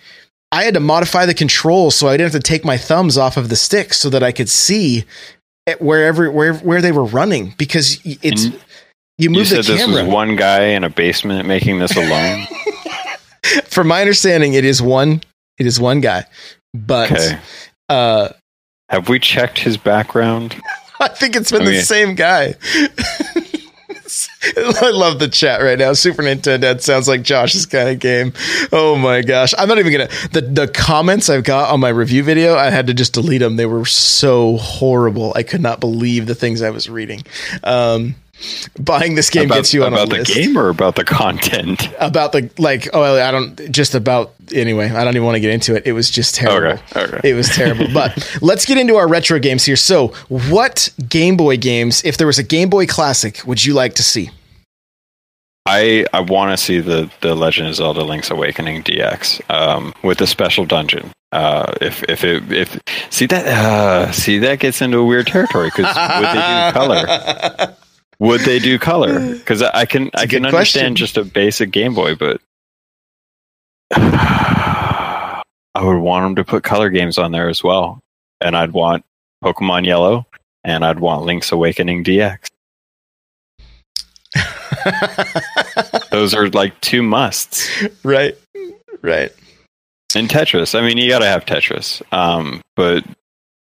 I 0.51 0.65
had 0.65 0.75
to 0.75 0.81
modify 0.81 1.27
the 1.27 1.35
controls 1.35 1.95
so 1.97 2.09
I 2.09 2.17
didn't 2.17 2.33
have 2.33 2.43
to 2.43 2.47
take 2.47 2.65
my 2.65 2.77
thumbs 2.79 3.19
off 3.19 3.37
of 3.37 3.49
the 3.49 3.57
stick 3.57 3.93
so 3.93 4.09
that 4.11 4.23
I 4.23 4.33
could 4.33 4.49
see 4.49 5.05
wherever 5.79 6.31
where 6.31 6.55
where 6.55 6.81
they 6.81 6.93
were 6.93 7.05
running 7.05 7.55
because 7.59 8.01
it's 8.05 8.45
And 8.47 8.55
you 9.19 9.25
You 9.25 9.31
move 9.31 9.49
said 9.49 9.65
the 9.65 9.73
this 9.73 9.81
camera. 9.85 10.05
was 10.05 10.13
one 10.13 10.37
guy 10.37 10.69
in 10.69 10.85
a 10.85 10.91
basement 10.91 11.47
making 11.47 11.79
this 11.79 11.95
alone. 11.97 12.47
From 13.67 13.89
my 13.89 14.01
understanding, 14.01 14.55
it 14.55 14.65
is 14.65 14.81
one 14.81 15.23
it 15.59 15.67
is 15.67 15.79
one 15.81 16.01
guy, 16.01 16.25
but 16.73 17.11
okay. 17.13 17.39
uh, 17.89 18.31
Have 18.89 19.09
we 19.09 19.19
checked 19.19 19.59
his 19.59 19.77
background? 19.77 20.57
I 21.01 21.09
think 21.09 21.37
it's 21.37 21.51
been 21.51 21.65
the 21.65 21.81
same 21.83 22.15
guy. 22.15 22.55
I 24.57 24.91
love 24.91 25.19
the 25.19 25.29
chat 25.29 25.61
right 25.61 25.79
now. 25.79 25.93
Super 25.93 26.23
Nintendo 26.23 26.81
sounds 26.81 27.09
like 27.09 27.23
Josh's 27.23 27.67
kind 27.67 27.89
of 27.89 27.99
game. 27.99 28.33
Oh 28.73 28.97
my 28.97 29.23
gosh. 29.23 29.55
I'm 29.59 29.69
not 29.69 29.79
even 29.79 29.93
gonna 29.93 30.09
the, 30.33 30.41
the 30.41 30.69
comments 30.69 31.29
I've 31.29 31.45
got 31.45 31.71
on 31.73 31.81
my 31.81 31.91
review 31.91 32.23
video, 32.23 32.57
I 32.57 32.71
had 32.71 32.87
to 32.87 32.95
just 32.95 33.15
delete 33.15 33.41
them. 33.41 33.57
They 33.57 33.67
were 33.67 33.85
so 33.85 34.57
horrible. 34.57 35.33
I 35.37 35.43
could 35.43 35.61
not 35.61 35.81
believe 35.81 36.27
the 36.27 36.35
things 36.35 36.63
I 36.63 36.71
was 36.71 36.89
reading. 36.89 37.23
Um 37.63 38.15
buying 38.79 39.15
this 39.15 39.31
game 39.31 39.47
about 39.47 39.57
gets 39.57 39.75
you 39.75 39.85
on 39.85 39.93
about 39.93 40.09
a 40.09 40.11
the 40.11 40.19
list. 40.19 40.35
game 40.35 40.57
or 40.57 40.69
about 40.69 40.97
the 40.97 41.05
content? 41.05 41.89
About 41.99 42.33
the 42.33 42.51
like 42.59 42.89
oh 42.93 43.03
I 43.03 43.31
don't 43.31 43.71
just 43.71 43.95
about 43.95 44.35
anyway, 44.53 44.91
I 44.91 45.05
don't 45.05 45.15
even 45.15 45.25
want 45.25 45.37
to 45.37 45.41
get 45.41 45.51
into 45.51 45.75
it. 45.75 45.87
It 45.87 45.93
was 45.93 46.11
just 46.11 46.35
terrible. 46.35 46.83
Okay. 46.93 47.01
Okay. 47.01 47.31
It 47.31 47.35
was 47.35 47.49
terrible. 47.49 47.87
but 47.95 48.39
let's 48.41 48.65
get 48.65 48.79
into 48.79 48.97
our 48.97 49.09
retro 49.09 49.39
games 49.39 49.65
here. 49.65 49.77
So, 49.77 50.09
what 50.29 50.89
Game 51.09 51.37
Boy 51.37 51.57
games, 51.57 52.05
if 52.05 52.17
there 52.17 52.27
was 52.27 52.39
a 52.39 52.43
Game 52.43 52.71
Boy 52.71 52.87
Classic, 52.87 53.41
would 53.47 53.65
you 53.65 53.75
like 53.75 53.95
to 53.95 54.03
see? 54.03 54.31
I 55.67 56.07
I 56.13 56.21
want 56.21 56.51
to 56.53 56.57
see 56.57 56.81
the 56.81 57.11
the 57.21 57.35
Legend 57.35 57.69
of 57.69 57.75
Zelda: 57.75 58.03
Link's 58.03 58.31
Awakening 58.31 58.83
DX 58.85 59.49
um, 59.51 59.93
with 60.03 60.21
a 60.21 60.27
special 60.27 60.65
dungeon. 60.65 61.11
Uh, 61.31 61.75
if 61.83 62.03
if 62.05 62.25
it 62.25 62.51
if 62.51 62.79
see 63.11 63.27
that 63.27 63.47
uh, 63.47 64.11
see 64.13 64.39
that 64.39 64.61
gets 64.61 64.81
into 64.81 64.97
a 64.99 65.05
weird 65.05 65.27
territory 65.27 65.69
because 65.69 65.95
would 65.95 66.29
they 66.29 66.71
do 66.71 66.73
color? 66.73 67.77
Would 68.21 68.41
they 68.43 68.59
do 68.59 68.79
color? 68.79 69.21
Because 69.39 69.63
I, 69.63 69.85
can 69.87 70.11
I 70.15 70.27
can 70.27 70.45
understand 70.45 70.97
question. 70.97 70.97
just 70.97 71.17
a 71.17 71.25
basic 71.25 71.71
Game 71.71 71.95
Boy, 71.95 72.15
but 72.15 72.41
I 73.93 75.43
would 75.77 75.99
want 75.99 76.25
them 76.25 76.37
to 76.37 76.45
put 76.45 76.65
color 76.65 76.91
games 76.91 77.17
on 77.19 77.33
there 77.33 77.49
as 77.49 77.63
well, 77.63 78.01
and 78.41 78.57
I'd 78.57 78.73
want 78.73 79.05
Pokemon 79.43 79.87
Yellow, 79.87 80.27
and 80.65 80.85
I'd 80.85 81.01
want 81.01 81.25
Link's 81.25 81.53
Awakening 81.53 82.05
DX. 82.05 82.49
Those 86.11 86.35
are 86.35 86.49
like 86.51 86.79
two 86.81 87.03
musts. 87.03 87.71
right. 88.05 88.37
Right. 89.01 89.33
And 90.15 90.29
Tetris. 90.29 90.79
I 90.79 90.81
mean, 90.87 90.99
you 90.99 91.09
got 91.09 91.21
to 91.21 91.27
have 91.27 91.45
Tetris. 91.45 92.03
Um, 92.13 92.63
but 92.77 93.05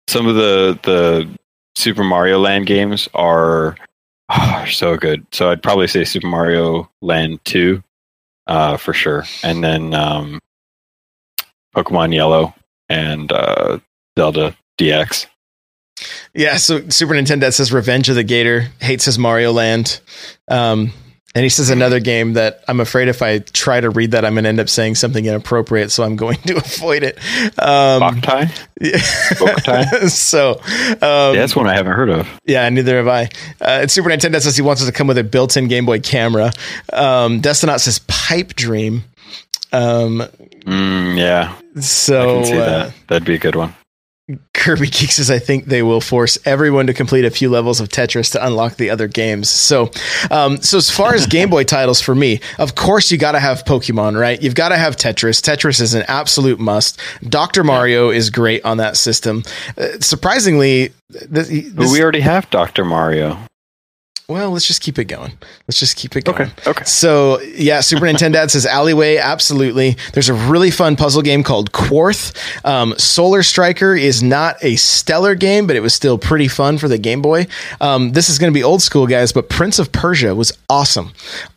some 0.07 0.27
of 0.27 0.35
the 0.35 0.79
the 0.83 1.29
Super 1.75 2.03
Mario 2.03 2.39
Land 2.39 2.65
games 2.65 3.07
are, 3.13 3.77
are 4.29 4.67
so 4.71 4.97
good. 4.97 5.25
So 5.31 5.49
I'd 5.49 5.63
probably 5.63 5.87
say 5.87 6.03
Super 6.03 6.27
Mario 6.27 6.89
Land 7.01 7.39
Two, 7.45 7.83
uh, 8.47 8.77
for 8.77 8.93
sure, 8.93 9.25
and 9.43 9.63
then 9.63 9.93
um, 9.93 10.39
Pokemon 11.75 12.13
Yellow 12.13 12.53
and 12.89 13.31
uh, 13.31 13.79
Zelda 14.17 14.55
DX. 14.77 15.27
Yeah, 16.33 16.57
so 16.57 16.87
Super 16.89 17.13
Nintendo 17.13 17.53
says 17.53 17.73
Revenge 17.73 18.09
of 18.09 18.15
the 18.15 18.23
Gator 18.23 18.67
hates 18.79 19.05
his 19.05 19.19
Mario 19.19 19.51
Land. 19.51 19.99
Um, 20.47 20.93
and 21.35 21.43
he 21.43 21.49
says 21.49 21.69
another 21.69 21.99
game 21.99 22.33
that 22.33 22.63
I'm 22.67 22.79
afraid 22.79 23.07
if 23.07 23.21
I 23.21 23.39
try 23.39 23.79
to 23.79 23.89
read 23.89 24.11
that, 24.11 24.25
I'm 24.25 24.33
going 24.33 24.43
to 24.43 24.49
end 24.49 24.59
up 24.59 24.69
saying 24.69 24.95
something 24.95 25.23
inappropriate. 25.25 25.91
So 25.91 26.03
I'm 26.03 26.15
going 26.15 26.37
to 26.47 26.57
avoid 26.57 27.03
it. 27.03 27.17
Um, 27.59 28.01
Boktai? 28.01 28.49
yeah. 28.81 28.97
Boktai? 29.37 30.09
so, 30.09 30.59
yeah, 30.67 31.27
um, 31.29 31.35
that's 31.35 31.55
one 31.55 31.67
I 31.67 31.75
haven't 31.75 31.93
heard 31.93 32.09
of. 32.09 32.27
yeah, 32.45 32.67
neither 32.69 32.97
have 32.97 33.07
I. 33.07 33.29
Uh, 33.61 33.87
Super 33.87 34.09
Nintendo 34.09 34.41
says 34.41 34.55
he 34.55 34.61
wants 34.63 34.81
us 34.81 34.87
to 34.87 34.93
come 34.93 35.07
with 35.07 35.17
a 35.17 35.23
built-in 35.23 35.67
Game 35.67 35.85
Boy 35.85 35.99
camera. 35.99 36.51
Um, 36.91 37.41
Destinaut 37.41 37.81
says 37.81 37.99
Pipe 38.07 38.55
Dream. 38.55 39.03
Um, 39.71 40.23
Mm, 40.65 41.17
yeah, 41.17 41.55
I 41.75 41.79
so 41.79 42.35
can 42.35 42.45
see 42.45 42.53
uh, 42.57 42.65
that. 42.65 42.93
That'd 43.07 43.25
be 43.25 43.35
a 43.35 43.39
good 43.39 43.55
one. 43.55 43.73
Kirby 44.53 44.87
Geeks 44.87 45.15
says, 45.15 45.31
I 45.31 45.39
think 45.39 45.65
they 45.65 45.81
will 45.81 46.01
force 46.01 46.37
everyone 46.45 46.87
to 46.87 46.93
complete 46.93 47.25
a 47.25 47.31
few 47.31 47.49
levels 47.49 47.79
of 47.79 47.89
Tetris 47.89 48.31
to 48.33 48.45
unlock 48.45 48.75
the 48.75 48.89
other 48.89 49.07
games. 49.07 49.49
So, 49.49 49.89
um, 50.29 50.61
so 50.61 50.77
as 50.77 50.89
far 50.89 51.15
as 51.15 51.25
Game 51.25 51.49
Boy 51.49 51.63
titles 51.63 52.01
for 52.01 52.13
me, 52.13 52.41
of 52.57 52.75
course 52.75 53.11
you 53.11 53.17
got 53.17 53.31
to 53.31 53.39
have 53.39 53.63
Pokemon, 53.65 54.19
right? 54.19 54.41
You've 54.41 54.55
got 54.55 54.69
to 54.69 54.77
have 54.77 54.95
Tetris. 54.95 55.41
Tetris 55.41 55.81
is 55.81 55.93
an 55.93 56.03
absolute 56.07 56.59
must. 56.59 56.99
Doctor 57.23 57.63
Mario 57.63 58.09
is 58.09 58.29
great 58.29 58.63
on 58.65 58.77
that 58.77 58.97
system. 58.97 59.43
Uh, 59.77 59.99
surprisingly, 59.99 60.91
th- 61.11 61.25
this, 61.73 61.91
we 61.91 62.01
already 62.01 62.21
have 62.21 62.49
Doctor 62.49 62.85
Mario. 62.85 63.39
Well, 64.29 64.51
let's 64.51 64.67
just 64.67 64.81
keep 64.81 64.99
it 64.99 65.05
going. 65.05 65.33
Let's 65.67 65.79
just 65.79 65.97
keep 65.97 66.15
it 66.15 66.23
going. 66.23 66.41
Okay. 66.41 66.69
Okay. 66.69 66.83
So 66.85 67.41
yeah, 67.41 67.79
Super 67.81 68.05
Nintendo 68.05 68.33
Dad 68.33 68.51
says 68.51 68.65
Alleyway. 68.65 69.17
Absolutely. 69.17 69.97
There's 70.13 70.29
a 70.29 70.35
really 70.35 70.69
fun 70.69 70.95
puzzle 70.95 71.23
game 71.23 71.43
called 71.43 71.71
Quarth. 71.71 72.37
Um, 72.63 72.93
Solar 72.99 73.41
Striker 73.41 73.95
is 73.95 74.21
not 74.21 74.55
a 74.61 74.75
stellar 74.75 75.33
game, 75.33 75.65
but 75.65 75.75
it 75.75 75.79
was 75.79 75.95
still 75.95 76.19
pretty 76.19 76.47
fun 76.47 76.77
for 76.77 76.87
the 76.87 76.99
Game 76.99 77.23
Boy. 77.23 77.47
Um, 77.81 78.11
this 78.11 78.29
is 78.29 78.37
going 78.37 78.53
to 78.53 78.57
be 78.57 78.63
old 78.63 78.83
school, 78.83 79.07
guys, 79.07 79.33
but 79.33 79.49
Prince 79.49 79.79
of 79.79 79.91
Persia 79.91 80.35
was 80.35 80.55
awesome 80.69 81.11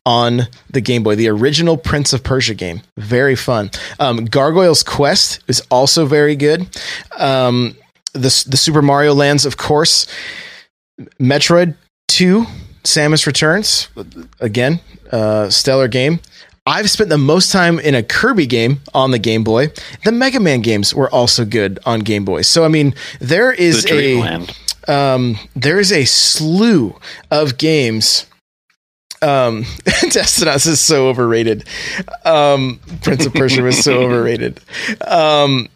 on 0.06 0.48
the 0.70 0.80
Game 0.80 1.02
Boy. 1.02 1.14
The 1.14 1.28
original 1.28 1.76
Prince 1.76 2.14
of 2.14 2.24
Persia 2.24 2.54
game, 2.54 2.80
very 2.96 3.36
fun. 3.36 3.70
Um, 4.00 4.24
Gargoyle's 4.24 4.82
Quest 4.82 5.40
is 5.46 5.62
also 5.70 6.06
very 6.06 6.36
good. 6.36 6.66
Um, 7.18 7.76
the 8.14 8.44
the 8.48 8.56
Super 8.56 8.80
Mario 8.80 9.12
Lands, 9.12 9.44
of 9.44 9.58
course. 9.58 10.06
Metroid 11.20 11.74
2 12.12 12.44
Samus 12.84 13.26
Returns 13.26 13.88
again 14.40 14.80
uh, 15.10 15.48
stellar 15.48 15.88
game 15.88 16.20
I've 16.64 16.88
spent 16.90 17.10
the 17.10 17.18
most 17.18 17.50
time 17.50 17.80
in 17.80 17.94
a 17.94 18.04
Kirby 18.04 18.46
game 18.46 18.80
on 18.94 19.10
the 19.10 19.18
Game 19.18 19.42
Boy. 19.42 19.72
The 20.04 20.12
Mega 20.12 20.38
Man 20.38 20.60
games 20.60 20.94
were 20.94 21.10
also 21.10 21.44
good 21.44 21.80
on 21.84 22.00
Game 22.00 22.24
Boy. 22.24 22.42
So 22.42 22.64
I 22.64 22.68
mean, 22.68 22.94
there 23.20 23.50
is 23.52 23.82
The 23.82 24.46
a 24.86 24.94
um, 24.94 25.38
there 25.56 25.80
is 25.80 25.90
a 25.90 26.04
slew 26.04 26.96
of 27.32 27.58
games. 27.58 28.26
Um, 29.22 29.64
Destinos 29.84 30.66
is 30.68 30.80
so 30.80 31.08
overrated. 31.08 31.66
Um, 32.24 32.78
Prince 33.02 33.26
of 33.26 33.34
Persia 33.34 33.62
was 33.62 33.82
so 33.82 34.02
overrated. 34.02 34.60
Um, 35.04 35.68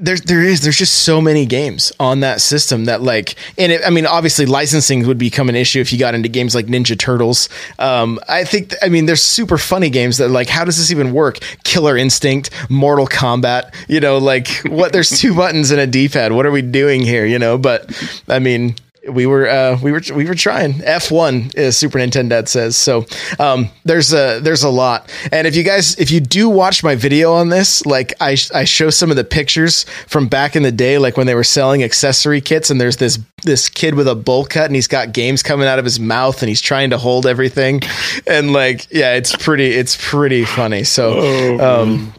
there's 0.00 0.22
there 0.22 0.42
is 0.42 0.60
there's 0.60 0.76
just 0.76 1.02
so 1.02 1.20
many 1.20 1.46
games 1.46 1.92
on 1.98 2.20
that 2.20 2.40
system 2.40 2.86
that 2.86 3.02
like 3.02 3.34
and 3.58 3.72
it, 3.72 3.82
I 3.86 3.90
mean 3.90 4.06
obviously 4.06 4.46
licensing 4.46 5.06
would 5.06 5.18
become 5.18 5.48
an 5.48 5.56
issue 5.56 5.80
if 5.80 5.92
you 5.92 5.98
got 5.98 6.14
into 6.14 6.28
games 6.28 6.54
like 6.54 6.66
Ninja 6.66 6.98
Turtles. 6.98 7.48
Um, 7.78 8.18
I 8.28 8.44
think 8.44 8.74
I 8.82 8.88
mean 8.88 9.06
there's 9.06 9.22
super 9.22 9.58
funny 9.58 9.90
games 9.90 10.18
that 10.18 10.28
like 10.28 10.48
how 10.48 10.64
does 10.64 10.78
this 10.78 10.90
even 10.90 11.12
work? 11.12 11.38
Killer 11.64 11.96
Instinct, 11.96 12.50
Mortal 12.70 13.06
Kombat, 13.06 13.74
you 13.88 14.00
know 14.00 14.18
like 14.18 14.48
what? 14.66 14.92
There's 14.92 15.10
two 15.10 15.34
buttons 15.36 15.70
and 15.70 15.80
a 15.80 15.86
D-pad. 15.86 16.32
What 16.32 16.46
are 16.46 16.50
we 16.50 16.62
doing 16.62 17.02
here? 17.02 17.26
You 17.26 17.38
know, 17.38 17.58
but 17.58 17.90
I 18.28 18.38
mean 18.38 18.76
we 19.08 19.26
were 19.26 19.48
uh, 19.48 19.78
we 19.82 19.92
were 19.92 20.02
we 20.14 20.26
were 20.26 20.34
trying. 20.34 20.74
F1 20.74 21.54
is 21.56 21.76
Super 21.76 21.98
Nintendo 21.98 22.46
says. 22.46 22.76
So 22.76 23.06
um, 23.38 23.68
there's 23.84 24.12
a 24.12 24.40
there's 24.40 24.62
a 24.62 24.68
lot. 24.68 25.10
And 25.32 25.46
if 25.46 25.56
you 25.56 25.62
guys 25.62 25.98
if 25.98 26.10
you 26.10 26.20
do 26.20 26.48
watch 26.48 26.82
my 26.82 26.94
video 26.94 27.32
on 27.32 27.48
this 27.48 27.84
like 27.86 28.14
I 28.20 28.36
I 28.54 28.64
show 28.64 28.90
some 28.90 29.10
of 29.10 29.16
the 29.16 29.24
pictures 29.24 29.84
from 30.06 30.28
back 30.28 30.56
in 30.56 30.62
the 30.62 30.72
day 30.72 30.98
like 30.98 31.16
when 31.16 31.26
they 31.26 31.34
were 31.34 31.44
selling 31.44 31.82
accessory 31.82 32.40
kits 32.40 32.70
and 32.70 32.80
there's 32.80 32.96
this 32.96 33.18
this 33.42 33.68
kid 33.68 33.94
with 33.94 34.08
a 34.08 34.14
bowl 34.14 34.44
cut 34.44 34.66
and 34.66 34.74
he's 34.74 34.88
got 34.88 35.12
games 35.12 35.42
coming 35.42 35.68
out 35.68 35.78
of 35.78 35.84
his 35.84 36.00
mouth 36.00 36.42
and 36.42 36.48
he's 36.48 36.60
trying 36.60 36.90
to 36.90 36.98
hold 36.98 37.26
everything. 37.26 37.80
And 38.26 38.52
like 38.52 38.90
yeah 38.90 39.14
it's 39.14 39.34
pretty 39.36 39.66
it's 39.66 39.96
pretty 39.96 40.44
funny. 40.44 40.84
So 40.84 41.58
um 41.60 42.12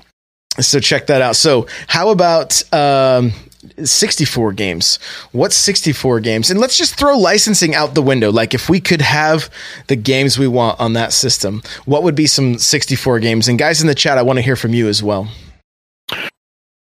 so 0.59 0.79
check 0.79 1.07
that 1.07 1.21
out. 1.21 1.35
So 1.35 1.67
how 1.87 2.09
about 2.09 2.61
um 2.73 3.33
64 3.83 4.53
games. 4.53 4.99
What's 5.31 5.55
64 5.55 6.19
games? 6.19 6.49
And 6.49 6.59
let's 6.59 6.77
just 6.77 6.95
throw 6.95 7.17
licensing 7.17 7.75
out 7.75 7.95
the 7.95 8.01
window. 8.01 8.31
Like 8.31 8.53
if 8.53 8.69
we 8.69 8.79
could 8.79 9.01
have 9.01 9.49
the 9.87 9.95
games 9.95 10.37
we 10.37 10.47
want 10.47 10.79
on 10.79 10.93
that 10.93 11.13
system, 11.13 11.61
what 11.85 12.03
would 12.03 12.15
be 12.15 12.27
some 12.27 12.57
64 12.57 13.19
games? 13.19 13.47
And 13.47 13.59
guys 13.59 13.81
in 13.81 13.87
the 13.87 13.95
chat, 13.95 14.17
I 14.17 14.21
want 14.21 14.37
to 14.37 14.43
hear 14.43 14.55
from 14.55 14.73
you 14.73 14.87
as 14.87 15.01
well. 15.01 15.27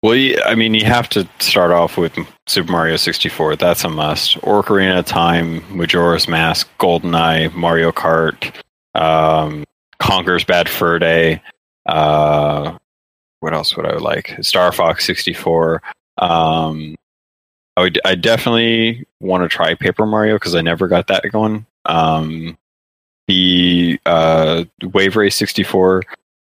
Well, 0.03 0.35
I 0.45 0.53
mean, 0.55 0.75
you 0.75 0.85
have 0.85 1.09
to 1.09 1.27
start 1.39 1.71
off 1.71 1.97
with 1.97 2.17
Super 2.45 2.71
Mario 2.71 2.97
64. 2.97 3.55
That's 3.55 3.83
a 3.83 3.89
must. 3.89 4.37
Ocarina 4.41 4.99
of 4.99 5.05
Time, 5.05 5.63
Majora's 5.75 6.27
Mask, 6.27 6.69
GoldenEye, 6.79 7.53
Mario 7.53 7.91
Kart, 7.91 8.53
um, 8.93 9.63
Conker's 9.99 10.43
Bad 10.43 10.69
Fur 10.69 10.99
Day. 10.99 11.41
Uh, 11.87 12.77
what 13.39 13.53
else 13.53 13.75
would 13.75 13.85
I 13.87 13.97
like? 13.97 14.37
Star 14.41 14.71
Fox 14.71 15.05
64. 15.05 15.81
Um, 16.17 16.95
I 17.75 17.81
would. 17.81 17.99
I 18.05 18.15
definitely 18.15 19.05
want 19.19 19.43
to 19.43 19.49
try 19.49 19.73
Paper 19.75 20.05
Mario 20.05 20.35
because 20.35 20.55
I 20.55 20.61
never 20.61 20.87
got 20.87 21.07
that 21.07 21.23
going. 21.31 21.65
Um, 21.85 22.57
the 23.27 23.99
uh, 24.05 24.63
Wave 24.83 25.15
Race 25.15 25.35
64. 25.35 26.03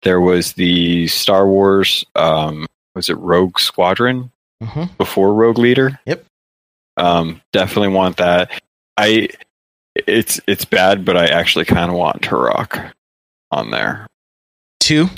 There 0.02 0.20
was 0.20 0.54
the 0.54 1.06
Star 1.08 1.46
Wars. 1.46 2.04
Um, 2.16 2.66
was 2.96 3.08
it 3.08 3.14
Rogue 3.18 3.58
Squadron 3.60 4.32
Mhm. 4.62 4.96
before 4.98 5.32
Rogue 5.34 5.58
Leader? 5.58 5.98
Yep. 6.06 6.24
Um, 6.96 7.40
definitely 7.52 7.88
want 7.94 8.16
that. 8.18 8.50
I. 8.96 9.28
It's 9.94 10.40
it's 10.48 10.64
bad, 10.64 11.04
but 11.04 11.16
I 11.18 11.26
actually 11.26 11.66
kind 11.66 11.90
of 11.90 11.96
want 11.96 12.22
Turok 12.22 12.92
on 13.50 13.70
there. 13.70 14.06
Two. 14.80 15.08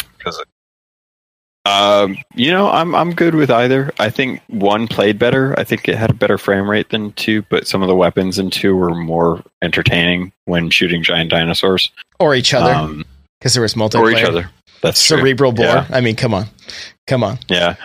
Um, 1.67 2.19
you 2.35 2.51
know, 2.51 2.71
I'm 2.71 2.95
I'm 2.95 3.15
good 3.15 3.35
with 3.35 3.51
either. 3.51 3.91
I 3.99 4.11
think 4.11 4.43
one 4.49 4.87
played 4.87 5.19
better. 5.19 5.59
I 5.59 5.65
think 5.65 5.89
it 5.89 5.97
had 5.97 6.11
a 6.11 6.15
better 6.15 6.37
frame 6.37 6.69
rate 6.69 6.91
than 6.91 7.13
two, 7.13 7.43
but 7.49 7.67
some 7.67 7.81
of 7.83 7.89
the 7.89 7.95
weapons 7.97 8.39
in 8.39 8.51
two 8.51 8.77
were 8.77 8.95
more 8.95 9.43
entertaining 9.63 10.33
when 10.45 10.69
shooting 10.71 11.03
giant 11.03 11.31
dinosaurs. 11.31 11.91
Or 12.21 12.35
each 12.35 12.53
other. 12.53 12.73
Um, 12.75 13.05
Because 13.39 13.55
there 13.55 13.63
was 13.63 13.75
multiplayer. 13.75 14.01
or 14.01 14.11
each 14.11 14.25
other. 14.25 14.51
That's 14.83 15.05
true. 15.07 15.19
Cerebral 15.19 15.53
bore. 15.53 15.65
Yeah. 15.65 15.87
I 15.91 16.03
mean, 16.03 16.17
come 16.17 16.35
on. 16.35 16.47
Come 17.07 17.25
on. 17.25 17.39
Yeah, 17.49 17.77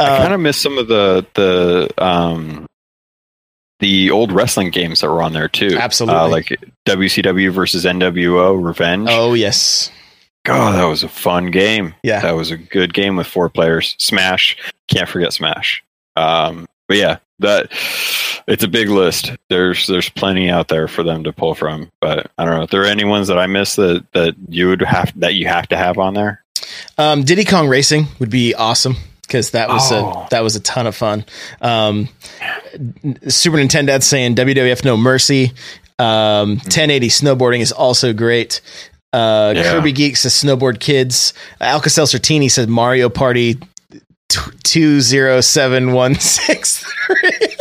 I 0.00 0.04
Uh, 0.04 0.18
kind 0.18 0.34
of 0.34 0.40
miss 0.40 0.56
some 0.60 0.76
of 0.76 0.88
the 0.88 1.24
the 1.34 1.88
um 2.04 2.66
the 3.78 4.10
old 4.10 4.32
wrestling 4.32 4.70
games 4.70 5.00
that 5.02 5.08
were 5.08 5.22
on 5.22 5.32
there 5.32 5.46
too. 5.48 5.76
Absolutely. 5.78 6.18
uh, 6.18 6.28
like 6.28 6.48
WCW 6.86 7.52
versus 7.52 7.84
NWO 7.84 8.60
Revenge. 8.60 9.06
oh, 9.12 9.34
yes. 9.34 9.92
God, 10.48 10.74
that 10.76 10.84
was 10.84 11.02
a 11.02 11.08
fun 11.08 11.50
game. 11.50 11.94
Yeah. 12.02 12.20
that 12.20 12.32
was 12.34 12.50
a 12.50 12.56
good 12.56 12.92
game 12.94 13.16
with 13.16 13.26
four 13.26 13.48
players. 13.48 13.94
Smash, 13.98 14.56
can't 14.88 15.08
forget 15.08 15.32
Smash. 15.32 15.82
Um, 16.16 16.66
but 16.88 16.96
yeah, 16.96 17.18
that 17.40 17.68
it's 18.48 18.64
a 18.64 18.68
big 18.68 18.88
list. 18.88 19.32
There's 19.48 19.86
there's 19.86 20.08
plenty 20.08 20.50
out 20.50 20.68
there 20.68 20.88
for 20.88 21.02
them 21.02 21.24
to 21.24 21.32
pull 21.32 21.54
from. 21.54 21.90
But 22.00 22.30
I 22.38 22.44
don't 22.44 22.54
know. 22.56 22.62
If 22.62 22.70
there 22.70 22.82
are 22.82 22.86
any 22.86 23.04
ones 23.04 23.28
that 23.28 23.38
I 23.38 23.46
missed 23.46 23.76
that 23.76 24.04
that 24.12 24.34
you 24.48 24.68
would 24.68 24.80
have 24.82 25.12
that 25.20 25.34
you 25.34 25.46
have 25.48 25.68
to 25.68 25.76
have 25.76 25.98
on 25.98 26.14
there? 26.14 26.42
Um, 26.96 27.22
Diddy 27.22 27.44
Kong 27.44 27.68
Racing 27.68 28.06
would 28.18 28.30
be 28.30 28.54
awesome 28.54 28.96
because 29.22 29.50
that 29.50 29.68
was 29.68 29.92
Oh. 29.92 30.24
a 30.26 30.28
that 30.30 30.42
was 30.42 30.56
a 30.56 30.60
ton 30.60 30.86
of 30.86 30.96
fun. 30.96 31.24
Um, 31.60 32.08
Super 33.28 33.58
Nintendo 33.58 34.02
saying 34.02 34.34
WWF 34.34 34.84
No 34.84 34.96
Mercy. 34.96 35.52
Um, 36.00 36.58
1080 36.58 37.08
snowboarding 37.08 37.60
is 37.60 37.72
also 37.72 38.12
great. 38.12 38.60
Uh, 39.12 39.54
Yeah. 39.56 39.62
Kirby 39.72 39.92
Geeks 39.92 40.20
says 40.20 40.34
Snowboard 40.34 40.80
Kids. 40.80 41.32
Alka 41.60 41.90
Seltzer 41.90 42.18
says 42.48 42.66
Mario 42.66 43.08
Party 43.08 43.58
two 44.28 45.00
zero 45.00 45.40
seven 45.40 45.92
one 45.92 46.14
six 46.14 46.84
three. 47.06 47.30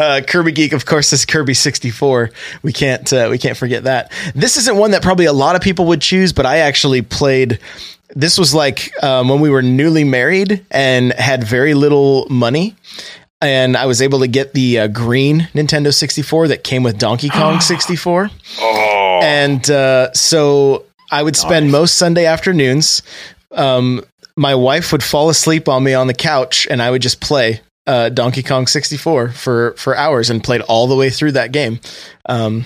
Uh, 0.00 0.20
Kirby 0.26 0.50
Geek, 0.50 0.72
of 0.72 0.84
course, 0.84 1.12
is 1.12 1.24
Kirby 1.24 1.54
sixty 1.54 1.90
four. 1.90 2.30
We 2.64 2.72
can't 2.72 3.12
uh, 3.12 3.28
we 3.30 3.38
can't 3.38 3.56
forget 3.56 3.84
that. 3.84 4.10
This 4.34 4.56
isn't 4.56 4.76
one 4.76 4.90
that 4.90 5.02
probably 5.02 5.26
a 5.26 5.32
lot 5.32 5.54
of 5.54 5.62
people 5.62 5.84
would 5.86 6.00
choose, 6.00 6.32
but 6.32 6.44
I 6.44 6.56
actually 6.58 7.02
played 7.02 7.60
this 8.16 8.36
was 8.36 8.52
like 8.52 8.90
um, 9.04 9.28
when 9.28 9.38
we 9.40 9.48
were 9.48 9.62
newly 9.62 10.02
married 10.02 10.64
and 10.72 11.12
had 11.12 11.44
very 11.44 11.74
little 11.74 12.26
money. 12.28 12.74
And 13.42 13.76
I 13.76 13.86
was 13.86 14.02
able 14.02 14.20
to 14.20 14.28
get 14.28 14.52
the 14.52 14.80
uh, 14.80 14.86
green 14.88 15.48
Nintendo 15.54 15.94
64 15.94 16.48
that 16.48 16.62
came 16.64 16.82
with 16.82 16.98
Donkey 16.98 17.28
Kong 17.32 17.60
64. 17.60 18.30
Oh, 18.60 19.20
And 19.22 19.68
uh, 19.70 20.12
so 20.12 20.84
I 21.10 21.22
would 21.22 21.36
spend 21.36 21.66
Nice. 21.66 21.72
most 21.72 21.96
Sunday 21.96 22.26
afternoons. 22.26 23.02
Um, 23.52 24.02
my 24.36 24.54
wife 24.54 24.92
would 24.92 25.02
fall 25.02 25.28
asleep 25.30 25.68
on 25.68 25.82
me 25.82 25.94
on 25.94 26.06
the 26.06 26.14
couch, 26.14 26.66
and 26.70 26.80
I 26.82 26.90
would 26.90 27.02
just 27.02 27.20
play 27.20 27.60
uh, 27.86 28.10
Donkey 28.10 28.42
Kong 28.42 28.66
64 28.66 29.30
for 29.32 29.72
for 29.72 29.96
hours 29.96 30.30
and 30.30 30.44
played 30.44 30.60
all 30.62 30.86
the 30.86 30.94
way 30.96 31.10
through 31.10 31.32
that 31.32 31.50
game. 31.50 31.80
Um, 32.26 32.64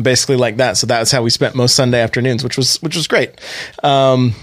basically 0.00 0.36
like 0.36 0.56
that. 0.58 0.76
So 0.76 0.86
that 0.88 1.00
was 1.00 1.10
how 1.12 1.22
we 1.22 1.30
spent 1.30 1.54
most 1.54 1.74
Sunday 1.74 2.00
afternoons, 2.00 2.42
which 2.44 2.56
was 2.56 2.76
which 2.82 2.96
was 2.96 3.06
great. 3.06 3.30
Um, 3.82 4.34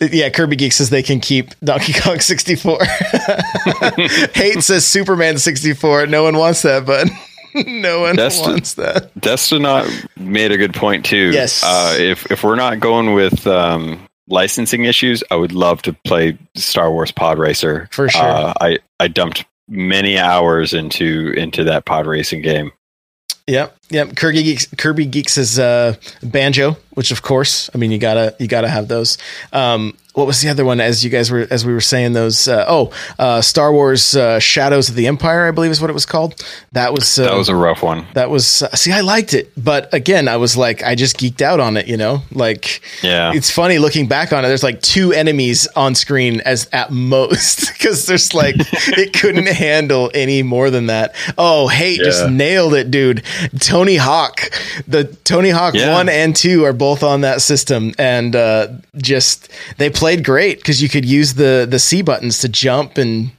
yeah, 0.00 0.30
Kirby 0.30 0.56
Geek 0.56 0.72
says 0.72 0.90
they 0.90 1.02
can 1.02 1.20
keep 1.20 1.58
Donkey 1.60 1.92
Kong 1.92 2.20
64. 2.20 2.78
Hate 4.34 4.62
says 4.62 4.86
Superman 4.86 5.38
64. 5.38 6.06
No 6.06 6.22
one 6.24 6.36
wants 6.36 6.62
that, 6.62 6.86
but 6.86 7.08
no 7.66 8.00
one 8.00 8.16
That's 8.16 8.40
wants 8.40 8.74
that. 8.74 9.14
Destinot 9.14 10.08
made 10.16 10.52
a 10.52 10.56
good 10.56 10.74
point 10.74 11.04
too. 11.04 11.30
Yes. 11.32 11.62
Uh, 11.64 11.96
if 11.98 12.30
if 12.30 12.42
we're 12.42 12.56
not 12.56 12.80
going 12.80 13.14
with 13.14 13.46
um, 13.46 14.08
licensing 14.28 14.84
issues, 14.84 15.22
I 15.30 15.36
would 15.36 15.52
love 15.52 15.82
to 15.82 15.92
play 15.92 16.38
Star 16.54 16.90
Wars 16.90 17.10
Pod 17.12 17.38
Racer. 17.38 17.88
For 17.92 18.08
sure. 18.08 18.22
Uh, 18.22 18.54
I 18.60 18.78
I 18.98 19.08
dumped 19.08 19.44
many 19.68 20.18
hours 20.18 20.72
into 20.72 21.32
into 21.36 21.64
that 21.64 21.84
pod 21.84 22.06
racing 22.06 22.42
game. 22.42 22.72
Yep, 23.46 23.76
yep. 23.90 24.16
Kirby 24.16 24.42
Geeks, 24.42 24.66
Kirby 24.76 25.06
Geeks 25.06 25.36
is 25.38 25.58
uh, 25.58 25.94
banjo, 26.22 26.76
which 26.94 27.10
of 27.10 27.22
course, 27.22 27.68
I 27.74 27.78
mean, 27.78 27.90
you 27.90 27.98
gotta 27.98 28.34
you 28.38 28.48
gotta 28.48 28.68
have 28.68 28.88
those. 28.88 29.18
Um, 29.52 29.96
what 30.12 30.26
was 30.26 30.40
the 30.42 30.48
other 30.48 30.64
one? 30.64 30.80
As 30.80 31.04
you 31.04 31.08
guys 31.10 31.30
were 31.30 31.46
as 31.50 31.64
we 31.64 31.72
were 31.72 31.80
saying 31.80 32.14
those. 32.14 32.48
Uh, 32.48 32.64
oh, 32.68 32.92
uh, 33.18 33.40
Star 33.40 33.72
Wars 33.72 34.16
uh, 34.16 34.40
Shadows 34.40 34.88
of 34.88 34.96
the 34.96 35.06
Empire, 35.06 35.46
I 35.46 35.52
believe 35.52 35.70
is 35.70 35.80
what 35.80 35.88
it 35.88 35.92
was 35.92 36.04
called. 36.04 36.34
That 36.72 36.92
was 36.92 37.16
uh, 37.16 37.24
That 37.30 37.36
was 37.36 37.48
a 37.48 37.54
rough 37.54 37.80
one. 37.82 38.04
that 38.14 38.28
was 38.28 38.60
uh, 38.62 38.70
see, 38.74 38.90
I 38.90 39.02
liked 39.02 39.34
it, 39.34 39.52
but 39.56 39.92
again, 39.94 40.26
I 40.26 40.36
was 40.36 40.56
like, 40.56 40.82
I 40.82 40.96
just 40.96 41.16
geeked 41.16 41.40
out 41.42 41.60
on 41.60 41.76
it. 41.76 41.86
You 41.86 41.96
know, 41.96 42.22
like 42.32 42.82
Yeah. 43.04 43.32
it's 43.32 43.50
funny 43.52 43.78
looking 43.78 44.08
back 44.08 44.32
on 44.32 44.44
it. 44.44 44.48
There's 44.48 44.64
like 44.64 44.82
two 44.82 45.12
enemies 45.12 45.68
on 45.76 45.94
screen 45.94 46.40
as 46.40 46.68
at 46.72 46.90
most 46.90 47.68
because 47.72 48.06
there's 48.06 48.34
like 48.34 48.56
it 48.58 49.12
couldn't 49.12 49.46
handle 49.66 50.10
any 50.12 50.42
more 50.42 50.70
than 50.70 50.86
that. 50.86 51.14
Oh, 51.38 51.68
hey, 51.68 51.96
just 51.96 52.28
nailed 52.28 52.74
it, 52.74 52.90
dude. 52.90 53.22
Tony 53.60 53.79
Hawk, 53.96 54.40
the 54.86 55.04
Tony 55.24 55.50
Hawk 55.50 55.74
Yeah. 55.74 55.92
one 55.92 56.08
and 56.08 56.34
two 56.36 56.64
are 56.64 56.72
both 56.72 57.02
on 57.02 57.20
that 57.22 57.42
system, 57.42 57.92
and 57.98 58.34
uh, 58.36 58.68
just 58.96 59.48
they 59.78 59.90
played 59.90 60.24
great 60.24 60.58
because 60.58 60.82
you 60.82 60.88
could 60.88 61.04
use 61.04 61.34
the 61.34 61.66
the 61.68 61.78
C 61.78 62.02
buttons 62.02 62.38
to 62.40 62.48
jump 62.48 62.98
and. 62.98 63.30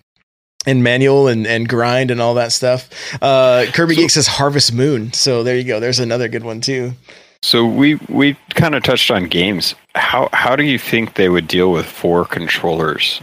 And 0.67 0.83
manual 0.83 1.27
and, 1.27 1.47
and 1.47 1.67
grind 1.67 2.11
and 2.11 2.21
all 2.21 2.35
that 2.35 2.51
stuff. 2.51 2.87
Uh, 3.19 3.65
Kirby 3.73 3.95
So- 3.95 4.01
Geek 4.01 4.09
says 4.11 4.27
Harvest 4.27 4.71
Moon. 4.71 5.11
So 5.11 5.41
there 5.41 5.57
you 5.57 5.63
go. 5.63 5.79
There's 5.79 5.97
another 5.97 6.27
good 6.27 6.43
one 6.43 6.61
too. 6.61 6.93
So 7.41 7.65
we 7.65 7.95
we 8.09 8.37
kind 8.53 8.75
of 8.75 8.83
touched 8.83 9.09
on 9.09 9.23
games. 9.25 9.73
How 9.95 10.29
how 10.33 10.55
do 10.55 10.63
you 10.63 10.77
think 10.77 11.15
they 11.15 11.29
would 11.29 11.47
deal 11.47 11.71
with 11.71 11.87
four 11.87 12.25
controllers? 12.25 13.19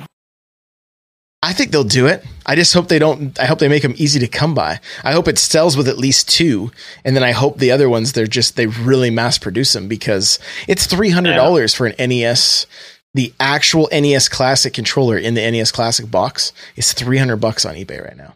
I 1.42 1.52
think 1.52 1.70
they'll 1.70 1.84
do 1.84 2.08
it. 2.08 2.24
I 2.46 2.56
just 2.56 2.74
hope 2.74 2.88
they 2.88 2.98
don't. 2.98 3.38
I 3.38 3.46
hope 3.46 3.60
they 3.60 3.68
make 3.68 3.82
them 3.82 3.94
easy 3.96 4.18
to 4.20 4.26
come 4.26 4.54
by. 4.54 4.80
I 5.04 5.12
hope 5.12 5.28
it 5.28 5.38
sells 5.38 5.76
with 5.76 5.86
at 5.86 5.96
least 5.96 6.28
two, 6.28 6.72
and 7.04 7.14
then 7.14 7.22
I 7.22 7.30
hope 7.30 7.58
the 7.58 7.70
other 7.70 7.88
ones 7.88 8.12
they're 8.12 8.26
just 8.26 8.56
they 8.56 8.66
really 8.66 9.10
mass 9.10 9.38
produce 9.38 9.72
them 9.72 9.86
because 9.86 10.40
it's 10.66 10.86
three 10.86 11.10
hundred 11.10 11.34
dollars 11.34 11.74
for 11.74 11.86
an 11.86 11.94
NES. 12.08 12.66
The 13.14 13.32
actual 13.40 13.88
NES 13.90 14.28
Classic 14.28 14.72
controller 14.72 15.16
in 15.16 15.34
the 15.34 15.50
NES 15.50 15.72
Classic 15.72 16.10
box 16.10 16.52
is 16.76 16.92
three 16.92 17.18
hundred 17.18 17.36
bucks 17.36 17.64
on 17.64 17.76
eBay 17.76 18.04
right 18.04 18.16
now. 18.16 18.34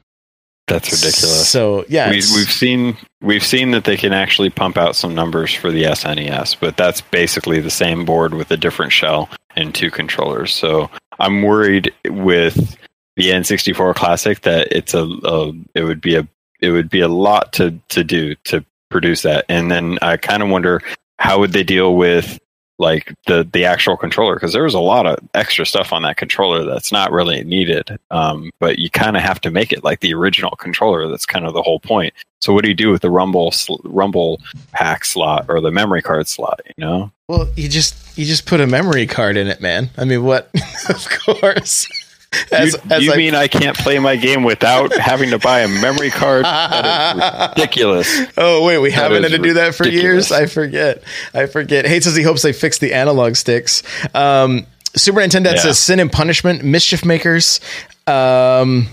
That's 0.68 0.92
ridiculous. 0.92 1.48
So 1.48 1.84
yeah, 1.88 2.08
we, 2.08 2.16
we've 2.16 2.50
seen 2.50 2.96
we've 3.20 3.44
seen 3.44 3.72
that 3.72 3.84
they 3.84 3.96
can 3.96 4.12
actually 4.12 4.50
pump 4.50 4.78
out 4.78 4.94
some 4.94 5.12
numbers 5.12 5.52
for 5.52 5.72
the 5.72 5.82
SNES, 5.82 6.56
but 6.60 6.76
that's 6.76 7.00
basically 7.00 7.60
the 7.60 7.70
same 7.70 8.04
board 8.04 8.32
with 8.32 8.50
a 8.52 8.56
different 8.56 8.92
shell 8.92 9.28
and 9.56 9.74
two 9.74 9.90
controllers. 9.90 10.54
So 10.54 10.88
I'm 11.18 11.42
worried 11.42 11.92
with 12.08 12.76
the 13.16 13.30
N64 13.30 13.94
Classic 13.94 14.40
that 14.42 14.68
it's 14.70 14.94
a, 14.94 15.04
a 15.24 15.52
it 15.74 15.84
would 15.84 16.00
be 16.00 16.16
a 16.16 16.26
it 16.60 16.70
would 16.70 16.90
be 16.90 17.00
a 17.00 17.08
lot 17.08 17.52
to 17.54 17.78
to 17.88 18.04
do 18.04 18.34
to 18.44 18.64
produce 18.90 19.22
that, 19.22 19.44
and 19.48 19.70
then 19.70 19.98
I 20.02 20.16
kind 20.16 20.42
of 20.42 20.48
wonder 20.48 20.82
how 21.18 21.38
would 21.40 21.52
they 21.52 21.64
deal 21.64 21.96
with 21.96 22.38
like 22.78 23.14
the 23.26 23.48
the 23.52 23.64
actual 23.64 23.96
controller 23.96 24.34
because 24.34 24.52
there 24.52 24.64
was 24.64 24.74
a 24.74 24.80
lot 24.80 25.06
of 25.06 25.18
extra 25.34 25.64
stuff 25.64 25.92
on 25.92 26.02
that 26.02 26.16
controller 26.16 26.64
that's 26.64 26.90
not 26.90 27.12
really 27.12 27.44
needed 27.44 27.98
um, 28.10 28.50
but 28.58 28.78
you 28.78 28.90
kind 28.90 29.14
of 29.14 29.22
have 29.22 29.40
to 29.42 29.50
make 29.50 29.72
it 29.72 29.84
like 29.84 30.00
the 30.00 30.12
original 30.12 30.52
controller 30.56 31.06
that's 31.06 31.26
kind 31.26 31.46
of 31.46 31.52
the 31.52 31.62
whole 31.62 31.78
point 31.78 32.14
so 32.40 32.52
what 32.52 32.64
do 32.64 32.68
you 32.68 32.74
do 32.74 32.90
with 32.90 33.02
the 33.02 33.10
rumble 33.10 33.52
sl- 33.52 33.76
rumble 33.84 34.40
pack 34.72 35.04
slot 35.04 35.44
or 35.48 35.60
the 35.60 35.70
memory 35.70 36.00
card 36.00 36.26
slot 36.26 36.60
you 36.66 36.84
know 36.84 37.12
well, 37.32 37.48
you 37.56 37.66
just 37.66 38.18
you 38.18 38.26
just 38.26 38.44
put 38.44 38.60
a 38.60 38.66
memory 38.66 39.06
card 39.06 39.38
in 39.38 39.46
it, 39.46 39.58
man. 39.62 39.88
I 39.96 40.04
mean, 40.04 40.22
what? 40.22 40.50
of 40.90 41.08
course. 41.08 41.86
As- 42.52 42.72
you, 42.72 42.78
as 42.90 43.04
you 43.04 43.12
I- 43.12 43.16
mean 43.16 43.34
i 43.34 43.46
can't 43.48 43.76
play 43.76 43.98
my 43.98 44.16
game 44.16 44.42
without 44.44 44.92
having 44.96 45.30
to 45.30 45.38
buy 45.38 45.60
a 45.60 45.68
memory 45.68 46.10
card 46.10 46.44
that 46.44 47.16
is 47.16 47.48
ridiculous 47.56 48.20
Oh 48.36 48.64
wait, 48.64 48.78
we 48.78 48.90
haven't 48.90 49.22
had 49.22 49.32
to 49.32 49.38
do 49.38 49.54
that 49.54 49.74
for 49.74 49.84
ridiculous. 49.84 50.30
years. 50.30 50.32
I 50.32 50.46
forget. 50.46 51.02
I 51.34 51.46
forget. 51.46 51.86
Hate 51.86 52.02
says 52.04 52.16
he 52.16 52.22
hopes 52.22 52.42
they 52.42 52.52
fix 52.52 52.78
the 52.78 52.94
analog 52.94 53.36
sticks. 53.36 53.82
Um, 54.14 54.66
Super 54.96 55.20
Nintendo 55.20 55.54
Yeah. 55.54 55.60
says 55.60 55.78
Sin 55.78 56.00
and 56.00 56.10
Punishment, 56.10 56.62
Mischief 56.64 57.04
Makers. 57.04 57.60
Um, 58.06 58.88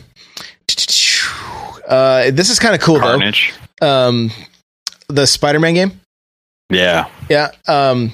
uh, 1.88 2.32
this 2.32 2.50
is 2.50 2.60
kind 2.60 2.76
of 2.76 2.82
cool 2.82 3.00
carnage 3.00 3.54
though. 3.80 3.88
Um, 4.10 4.32
the 5.08 5.26
Spider-Man 5.26 5.74
game. 5.74 5.99
Yeah 6.70 7.10
Yeah. 7.30 7.50
Um, 7.68 8.14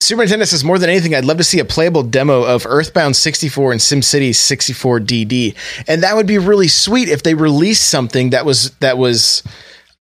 Super 0.00 0.22
Nintendo 0.24 0.46
says 0.46 0.62
more 0.64 0.78
than 0.78 0.90
anything, 0.90 1.14
I'd 1.14 1.24
love 1.24 1.38
to 1.38 1.44
see 1.44 1.58
a 1.58 1.64
playable 1.64 2.02
demo 2.02 2.42
of 2.42 2.66
Earthbound 2.66 3.16
64 3.16 3.72
and 3.72 3.80
SimCity 3.80 4.34
64 4.34 5.00
DD, 5.00 5.54
and 5.88 6.02
that 6.02 6.14
would 6.16 6.26
be 6.26 6.38
really 6.38 6.68
sweet 6.68 7.08
if 7.08 7.22
they 7.22 7.34
released 7.34 7.88
something 7.88 8.30
that 8.30 8.44
was 8.44 8.70
that 8.80 8.98
was 8.98 9.42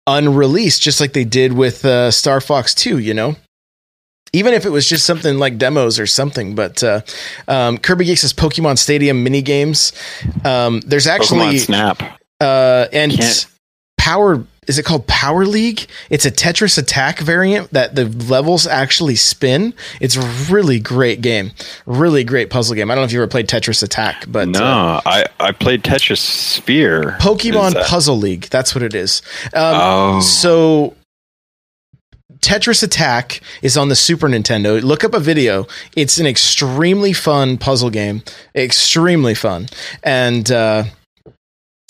unreleased, 0.07 0.83
just 0.83 1.01
like 1.01 1.13
they 1.13 1.25
did 1.25 1.53
with 1.53 1.85
uh, 1.85 2.11
Star 2.11 2.41
Fox 2.41 2.75
2. 2.75 2.99
You 2.99 3.15
know. 3.15 3.37
Even 4.35 4.53
if 4.53 4.67
it 4.67 4.71
was 4.71 4.87
just 4.87 5.07
something 5.07 5.39
like 5.39 5.57
demos 5.57 5.99
or 5.99 6.07
something, 6.07 6.55
but 6.55 6.85
uh, 6.85 7.01
um, 7.49 7.79
Kirby 7.79 8.05
Geek 8.05 8.19
says 8.19 8.35
Pokemon 8.35 8.77
Stadium 8.77 9.25
mini 9.25 9.41
games. 9.41 9.93
Um, 10.45 10.81
there's 10.81 11.07
actually 11.07 11.41
Pokemon 11.57 11.59
snap 11.61 12.21
uh, 12.39 12.87
and 12.93 13.11
Can't- 13.13 13.47
Power 13.97 14.45
is 14.69 14.79
it 14.79 14.85
called 14.85 15.07
Power 15.07 15.47
League? 15.47 15.87
It's 16.11 16.27
a 16.27 16.31
Tetris 16.31 16.79
Attack 16.79 17.19
variant 17.21 17.73
that 17.73 17.95
the 17.95 18.05
levels 18.05 18.67
actually 18.67 19.17
spin. 19.17 19.75
It's 20.01 20.17
a 20.17 20.53
really 20.53 20.79
great 20.79 21.21
game, 21.23 21.53
really 21.87 22.23
great 22.23 22.51
puzzle 22.51 22.75
game. 22.77 22.91
I 22.91 22.95
don't 22.95 23.03
know 23.03 23.07
if 23.07 23.13
you 23.13 23.21
ever 23.21 23.31
played 23.31 23.49
Tetris 23.49 23.83
Attack, 23.83 24.27
but 24.29 24.49
no 24.49 24.63
uh, 24.63 25.01
i 25.07 25.25
i 25.41 25.53
played 25.53 25.83
Tetrisphere 25.83 27.17
Pokemon 27.19 27.75
that- 27.75 27.87
Puzzle 27.87 28.17
League. 28.19 28.43
That's 28.51 28.75
what 28.75 28.85
it 28.85 28.95
is. 28.95 29.23
Um, 29.55 29.77
oh 29.81 30.21
So 30.21 30.95
Tetris 32.41 32.83
Attack 32.83 33.41
is 33.63 33.77
on 33.77 33.89
the 33.89 33.97
Super 33.97 34.29
Nintendo. 34.29 34.81
Look 34.83 35.03
up 35.03 35.15
a 35.15 35.21
video. 35.21 35.67
It's 35.97 36.19
an 36.19 36.27
extremely 36.27 37.13
fun 37.13 37.59
puzzle 37.59 37.91
game. 37.91 38.23
Extremely 38.55 39.35
fun. 39.35 39.69
And 40.05 40.51
uh 40.53 40.85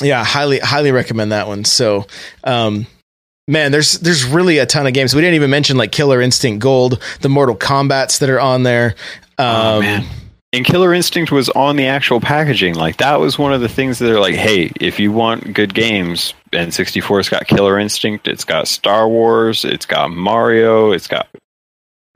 yeah, 0.03 0.25
highly 0.25 0.59
highly 0.59 0.93
recommend 0.93 1.33
that 1.33 1.47
one. 1.49 1.65
So 1.65 2.07
um 2.45 2.87
man, 3.47 3.73
there's 3.73 3.99
there's 3.99 4.25
really 4.25 4.59
a 4.59 4.67
ton 4.67 4.87
of 4.87 4.93
games. 4.93 5.15
We 5.15 5.21
didn't 5.21 5.35
even 5.35 5.51
mention 5.51 5.77
like 5.77 5.93
Killer 5.93 6.21
Instinct 6.21 6.63
Gold, 6.63 7.03
the 7.21 7.29
Mortal 7.29 7.57
Kombats 7.57 8.19
that 8.21 8.31
are 8.31 8.41
on 8.41 8.63
there. 8.63 8.95
Um 9.39 9.47
Oh, 9.47 9.81
man. 9.81 10.07
And 10.55 10.65
Killer 10.65 10.95
Instinct 10.95 11.31
was 11.31 11.51
on 11.51 11.77
the 11.77 11.87
actual 11.87 12.21
packaging. 12.21 12.75
Like 12.75 12.97
that 12.99 13.21
was 13.21 13.39
one 13.39 13.53
of 13.53 13.61
the 13.61 13.69
things 13.69 13.99
that 13.99 14.07
they're 14.07 14.21
like, 14.21 14.35
hey, 14.35 14.73
if 14.81 14.99
you 14.99 15.13
want 15.13 15.53
good 15.53 15.75
games, 15.75 16.33
N64's 16.53 17.29
got 17.29 17.47
Killer 17.47 17.79
Instinct, 17.79 18.27
it's 18.27 18.45
got 18.45 18.67
Star 18.67 19.07
Wars, 19.07 19.67
it's 19.67 19.85
got 19.85 20.11
Mario, 20.11 20.93
it's 20.93 21.07
got 21.07 21.29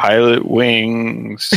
Pilot 0.03 0.45
Wings. 0.45 1.49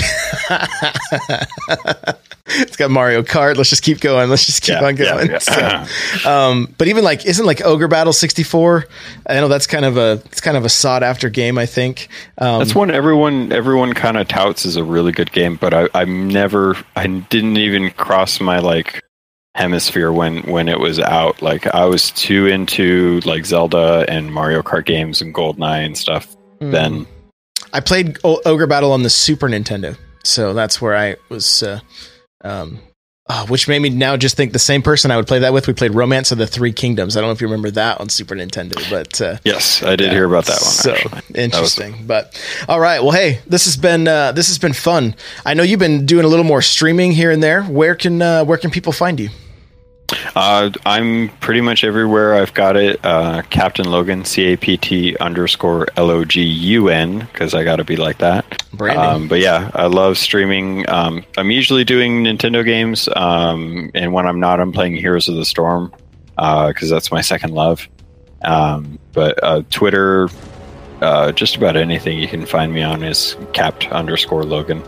it's 2.45 2.75
got 2.77 2.91
Mario 2.91 3.23
Kart. 3.23 3.55
Let's 3.55 3.71
just 3.71 3.81
keep 3.81 3.99
going. 3.99 4.29
Let's 4.29 4.45
just 4.45 4.61
keep 4.61 4.75
Yeah, 4.79 4.85
on 4.85 4.93
going. 4.93 5.31
yeah, 5.31 5.39
yeah. 5.49 5.85
So, 5.85 6.29
um, 6.29 6.71
but 6.77 6.87
even 6.87 7.03
like, 7.03 7.25
isn't 7.25 7.43
like 7.43 7.65
Ogre 7.65 7.87
Battle 7.87 8.13
64? 8.13 8.85
I 9.25 9.33
know 9.33 9.47
that's 9.47 9.65
kind 9.65 9.83
of 9.83 9.97
a, 9.97 10.21
it's 10.25 10.41
kind 10.41 10.57
of 10.57 10.63
a 10.63 10.69
sought 10.69 11.01
after 11.01 11.27
game, 11.31 11.57
I 11.57 11.65
think. 11.65 12.07
Um, 12.37 12.59
That's 12.59 12.75
one 12.75 12.91
everyone 12.91 13.51
everyone 13.51 13.93
kind 13.93 14.15
of 14.15 14.27
touts 14.27 14.63
as 14.67 14.75
a 14.75 14.83
really 14.83 15.11
good 15.11 15.31
game, 15.31 15.55
but 15.55 15.73
I 15.73 15.89
I'm 15.95 16.27
never 16.27 16.77
I 16.95 17.07
didn't 17.07 17.57
even 17.57 17.89
cross 17.89 18.39
my 18.39 18.59
like 18.59 19.01
hemisphere 19.55 20.11
when 20.11 20.43
when 20.43 20.67
it 20.67 20.79
was 20.79 20.99
out. 20.99 21.41
Like 21.41 21.65
I 21.65 21.85
was 21.85 22.11
too 22.11 22.45
into 22.45 23.21
like 23.21 23.47
Zelda 23.47 24.05
and 24.07 24.31
Mario 24.31 24.61
Kart 24.61 24.85
games 24.85 25.19
and 25.19 25.33
GoldenEye 25.33 25.83
and 25.83 25.97
stuff 25.97 26.27
mm. 26.61 26.69
then. 26.69 27.07
I 27.75 27.81
played 27.81 28.17
o- 28.23 28.41
Ogre 28.45 28.67
Battle 28.67 28.93
on 28.93 29.03
the 29.03 29.09
Super 29.09 29.49
Nintendo. 29.49 29.97
So 30.23 30.53
that's 30.53 30.81
where 30.81 30.95
I 30.95 31.17
was. 31.27 31.61
Uh, 31.61 31.81
um, 32.41 32.79
uh, 33.27 33.45
which 33.47 33.67
made 33.67 33.79
me 33.79 33.89
now 33.89 34.15
just 34.15 34.37
think 34.37 34.53
the 34.53 34.59
same 34.59 34.81
person 34.81 35.11
I 35.11 35.17
would 35.17 35.27
play 35.27 35.39
that 35.39 35.51
with. 35.51 35.67
We 35.67 35.73
played 35.73 35.93
Romance 35.93 36.31
of 36.31 36.37
the 36.37 36.47
Three 36.47 36.71
Kingdoms. 36.71 37.17
I 37.17 37.21
don't 37.21 37.27
know 37.27 37.33
if 37.33 37.41
you 37.41 37.47
remember 37.47 37.71
that 37.71 37.99
on 37.99 38.07
Super 38.07 38.35
Nintendo, 38.35 38.77
but 38.89 39.19
uh, 39.19 39.37
yes, 39.43 39.83
I 39.83 39.95
did 39.97 40.07
yeah, 40.07 40.13
hear 40.13 40.25
about 40.25 40.45
that 40.45 40.61
one. 40.61 40.71
So 40.71 40.93
actually. 40.93 41.43
interesting. 41.43 41.91
Was... 41.93 42.01
But 42.01 42.65
all 42.69 42.79
right, 42.79 43.01
well, 43.01 43.11
hey, 43.11 43.39
this 43.47 43.65
has 43.65 43.75
been 43.75 44.07
uh, 44.07 44.31
this 44.31 44.47
has 44.47 44.59
been 44.59 44.73
fun. 44.73 45.15
I 45.43 45.53
know 45.55 45.63
you've 45.63 45.79
been 45.79 46.05
doing 46.05 46.23
a 46.23 46.27
little 46.27 46.45
more 46.45 46.61
streaming 46.61 47.11
here 47.11 47.31
and 47.31 47.41
there. 47.41 47.63
Where 47.63 47.95
can 47.95 48.21
uh, 48.21 48.45
where 48.45 48.59
can 48.59 48.69
people 48.69 48.93
find 48.93 49.19
you? 49.19 49.29
Uh, 50.35 50.69
I'm 50.85 51.29
pretty 51.39 51.61
much 51.61 51.83
everywhere. 51.83 52.35
I've 52.35 52.53
got 52.53 52.77
it. 52.77 53.03
Uh, 53.03 53.41
Captain 53.49 53.89
Logan, 53.89 54.23
C 54.23 54.53
A 54.53 54.57
P 54.57 54.77
T 54.77 55.17
underscore 55.17 55.87
L 55.97 56.11
O 56.11 56.23
G 56.23 56.43
U 56.43 56.89
N, 56.89 57.19
because 57.19 57.53
I 57.55 57.63
got 57.63 57.77
to 57.77 57.83
be 57.83 57.95
like 57.95 58.19
that. 58.19 58.63
Um, 58.79 59.27
but 59.27 59.39
yeah, 59.39 59.71
I 59.73 59.87
love 59.87 60.17
streaming. 60.17 60.87
Um, 60.89 61.25
I'm 61.37 61.49
usually 61.49 61.83
doing 61.83 62.23
Nintendo 62.23 62.63
games, 62.63 63.09
um, 63.15 63.89
and 63.95 64.13
when 64.13 64.27
I'm 64.27 64.39
not, 64.39 64.59
I'm 64.59 64.71
playing 64.71 64.95
Heroes 64.95 65.27
of 65.27 65.35
the 65.35 65.45
Storm, 65.45 65.91
because 66.35 66.91
uh, 66.91 66.95
that's 66.95 67.11
my 67.11 67.21
second 67.21 67.53
love. 67.53 67.87
Um, 68.43 68.99
but 69.13 69.39
uh, 69.41 69.63
Twitter, 69.71 70.29
uh, 71.01 71.31
just 71.31 71.55
about 71.55 71.75
anything 71.75 72.19
you 72.19 72.27
can 72.27 72.45
find 72.45 72.71
me 72.71 72.83
on 72.83 73.01
is 73.01 73.35
Capt 73.53 73.87
underscore 73.87 74.43
Logun. 74.43 74.87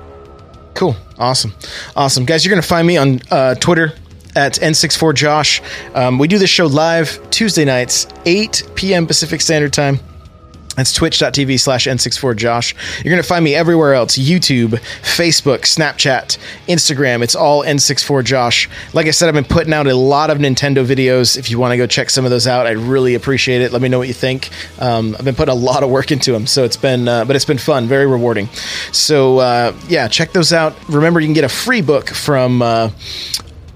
Cool. 0.75 0.95
Awesome. 1.17 1.55
Awesome. 1.95 2.23
Guys, 2.25 2.45
you're 2.45 2.51
going 2.51 2.61
to 2.61 2.67
find 2.67 2.85
me 2.85 2.97
on 2.97 3.19
uh, 3.31 3.55
Twitter 3.55 3.93
at 4.37 4.53
N64Josh. 4.53 5.61
Um, 5.95 6.19
we 6.19 6.27
do 6.27 6.37
this 6.37 6.51
show 6.51 6.67
live 6.67 7.19
Tuesday 7.31 7.65
nights, 7.65 8.07
8 8.25 8.69
p.m. 8.75 9.07
Pacific 9.07 9.41
Standard 9.41 9.73
Time. 9.73 9.99
That's 10.75 10.93
twitch.tv 10.93 11.59
slash 11.59 11.87
N64Josh. 11.87 12.75
You're 13.03 13.11
going 13.11 13.21
to 13.21 13.27
find 13.27 13.43
me 13.43 13.55
everywhere 13.55 13.95
else 13.95 14.15
YouTube, 14.15 14.79
Facebook, 15.01 15.61
Snapchat, 15.61 16.37
Instagram. 16.67 17.23
It's 17.23 17.35
all 17.35 17.63
N64Josh. 17.63 18.69
Like 18.93 19.07
I 19.07 19.09
said, 19.09 19.27
I've 19.27 19.33
been 19.33 19.43
putting 19.43 19.73
out 19.73 19.87
a 19.87 19.95
lot 19.95 20.29
of 20.29 20.37
Nintendo 20.37 20.85
videos. 20.85 21.35
If 21.35 21.49
you 21.49 21.57
want 21.57 21.71
to 21.71 21.77
go 21.77 21.87
check 21.87 22.11
some 22.11 22.25
of 22.25 22.29
those 22.29 22.45
out, 22.45 22.67
I'd 22.67 22.77
really 22.77 23.15
appreciate 23.15 23.63
it. 23.63 23.71
Let 23.71 23.81
me 23.81 23.89
know 23.89 23.97
what 23.97 24.07
you 24.07 24.13
think. 24.13 24.51
Um, 24.77 25.15
I've 25.17 25.25
been 25.25 25.33
putting 25.33 25.53
a 25.53 25.57
lot 25.57 25.81
of 25.81 25.89
work 25.89 26.11
into 26.11 26.31
them, 26.31 26.45
so 26.45 26.63
it's 26.63 26.77
been, 26.77 27.07
uh, 27.07 27.25
but 27.25 27.35
it's 27.35 27.45
been 27.45 27.57
fun, 27.57 27.87
very 27.87 28.05
rewarding. 28.05 28.45
So, 28.91 29.39
uh, 29.39 29.73
yeah, 29.87 30.07
check 30.07 30.31
those 30.31 30.53
out. 30.53 30.75
Remember, 30.89 31.19
you 31.19 31.25
can 31.25 31.33
get 31.33 31.43
a 31.43 31.49
free 31.49 31.81
book 31.81 32.09
from. 32.09 32.61
Uh, 32.61 32.91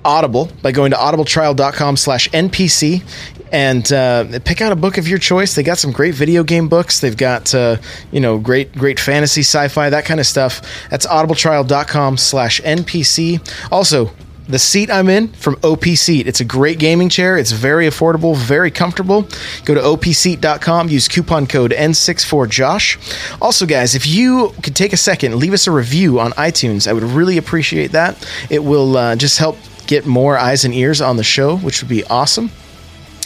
Audible 0.04 0.50
by 0.62 0.72
going 0.72 0.92
to 0.92 0.98
audibletrial.com 0.98 1.98
slash 1.98 2.30
NPC 2.30 3.04
and 3.52 3.92
uh, 3.92 4.40
pick 4.46 4.62
out 4.62 4.72
a 4.72 4.76
book 4.76 4.98
of 4.98 5.08
your 5.08 5.20
choice. 5.20 5.56
They 5.56 5.64
got 5.64 5.78
some 5.78 5.92
great 5.92 6.16
video 6.16 6.44
game 6.44 6.70
books. 6.70 7.00
They've 7.00 7.18
got, 7.18 7.54
uh, 7.54 7.78
you 8.12 8.20
know, 8.20 8.38
great, 8.38 8.74
great 8.74 9.00
fantasy, 9.00 9.42
sci-fi, 9.42 9.90
that 9.90 10.06
kind 10.06 10.20
of 10.20 10.26
stuff. 10.26 10.62
That's 10.90 11.06
audibletrial.com 11.06 12.18
slash 12.18 12.62
NPC. 12.62 13.72
Also, 13.72 14.12
the 14.48 14.60
seat 14.60 14.90
I'm 14.90 15.10
in 15.10 15.30
from 15.30 15.58
OP 15.64 15.86
Seat. 15.86 16.28
It's 16.28 16.40
a 16.40 16.46
great 16.46 16.80
gaming 16.80 17.10
chair. 17.10 17.38
It's 17.38 17.52
very 17.52 17.88
affordable, 17.88 18.36
very 18.36 18.72
comfortable. 18.72 19.28
Go 19.66 19.74
to 19.74 19.82
opseat.com, 19.82 20.90
use 20.90 21.08
coupon 21.08 21.48
code 21.48 21.72
N64Josh. 21.72 23.40
Also, 23.42 23.66
guys, 23.66 23.96
if 23.96 24.06
you 24.06 24.54
could 24.62 24.76
take 24.76 24.94
a 24.94 24.98
second, 24.98 25.36
leave 25.36 25.54
us 25.54 25.68
a 25.68 25.72
review 25.72 26.20
on 26.20 26.32
iTunes. 26.34 26.88
I 26.88 26.94
would 26.94 27.04
really 27.04 27.38
appreciate 27.38 27.92
that. 27.92 28.28
It 28.50 28.64
will 28.64 28.98
uh, 28.98 29.16
just 29.16 29.38
help 29.38 29.58
get 29.88 30.06
more 30.06 30.38
eyes 30.38 30.66
and 30.66 30.74
ears 30.74 31.02
on 31.02 31.18
the 31.18 31.24
show, 31.24 31.58
which 31.58 31.82
would 31.82 31.90
be 31.90 32.04
awesome. 32.06 32.52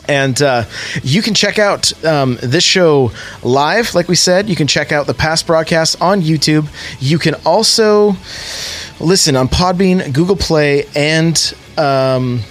And 0.07 0.39
uh, 0.41 0.65
you 1.03 1.21
can 1.21 1.33
check 1.33 1.57
out 1.57 1.91
um, 2.05 2.37
this 2.41 2.63
show 2.63 3.11
live, 3.41 3.95
like 3.95 4.07
we 4.07 4.15
said. 4.15 4.47
You 4.47 4.55
can 4.55 4.67
check 4.67 4.91
out 4.91 5.07
the 5.07 5.13
past 5.13 5.47
broadcasts 5.47 5.99
on 5.99 6.21
YouTube. 6.21 6.67
You 6.99 7.17
can 7.17 7.35
also 7.45 8.15
listen 8.99 9.35
on 9.35 9.47
Podbean, 9.47 10.13
Google 10.13 10.35
Play, 10.35 10.85
and 10.95 11.35
um, 11.77 12.41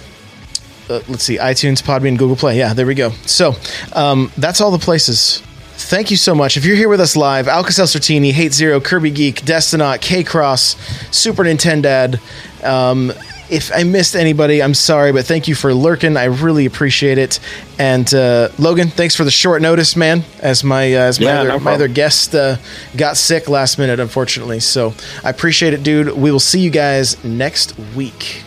uh, 0.89 1.01
let's 1.07 1.23
see, 1.23 1.37
iTunes, 1.37 1.81
Podbean, 1.81 2.17
Google 2.17 2.35
Play. 2.35 2.57
Yeah, 2.57 2.73
there 2.73 2.85
we 2.85 2.93
go. 2.93 3.11
So 3.25 3.53
um, 3.93 4.31
that's 4.37 4.59
all 4.59 4.71
the 4.71 4.79
places 4.79 5.41
thank 5.85 6.09
you 6.09 6.17
so 6.17 6.33
much. 6.33 6.57
If 6.57 6.65
you're 6.65 6.75
here 6.75 6.89
with 6.89 6.99
us 6.99 7.15
live, 7.15 7.47
Alka 7.47 7.71
Seltzer 7.71 7.99
Hate 7.99 8.53
Zero, 8.53 8.79
Kirby 8.79 9.11
Geek, 9.11 9.41
Destinot, 9.41 10.01
K 10.01 10.23
Cross, 10.23 10.75
Super 11.15 11.43
Nintendo, 11.43 12.19
um, 12.63 13.13
if 13.49 13.71
I 13.73 13.83
missed 13.83 14.15
anybody, 14.15 14.61
I'm 14.61 14.73
sorry, 14.73 15.11
but 15.11 15.25
thank 15.25 15.47
you 15.47 15.55
for 15.55 15.73
lurking. 15.73 16.17
I 16.17 16.25
really 16.25 16.65
appreciate 16.65 17.17
it. 17.17 17.39
And 17.77 18.05
uh, 18.13 18.49
Logun, 18.57 18.89
thanks 18.91 19.15
for 19.15 19.23
the 19.23 19.31
short 19.31 19.61
notice, 19.61 19.95
man. 19.95 20.23
As 20.41 20.63
my 20.63 20.93
uh, 20.93 20.99
as 20.99 21.19
my, 21.19 21.25
yeah, 21.25 21.39
other, 21.41 21.49
no 21.49 21.59
my 21.59 21.73
other 21.73 21.87
guest 21.87 22.33
uh, 22.33 22.57
got 22.95 23.17
sick 23.17 23.49
last 23.49 23.77
minute, 23.77 23.99
unfortunately. 23.99 24.59
So 24.59 24.93
I 25.23 25.29
appreciate 25.29 25.73
it, 25.73 25.83
dude. 25.83 26.09
We 26.15 26.31
will 26.31 26.39
see 26.39 26.59
you 26.59 26.69
guys 26.69 27.23
next 27.23 27.77
week. 27.95 28.43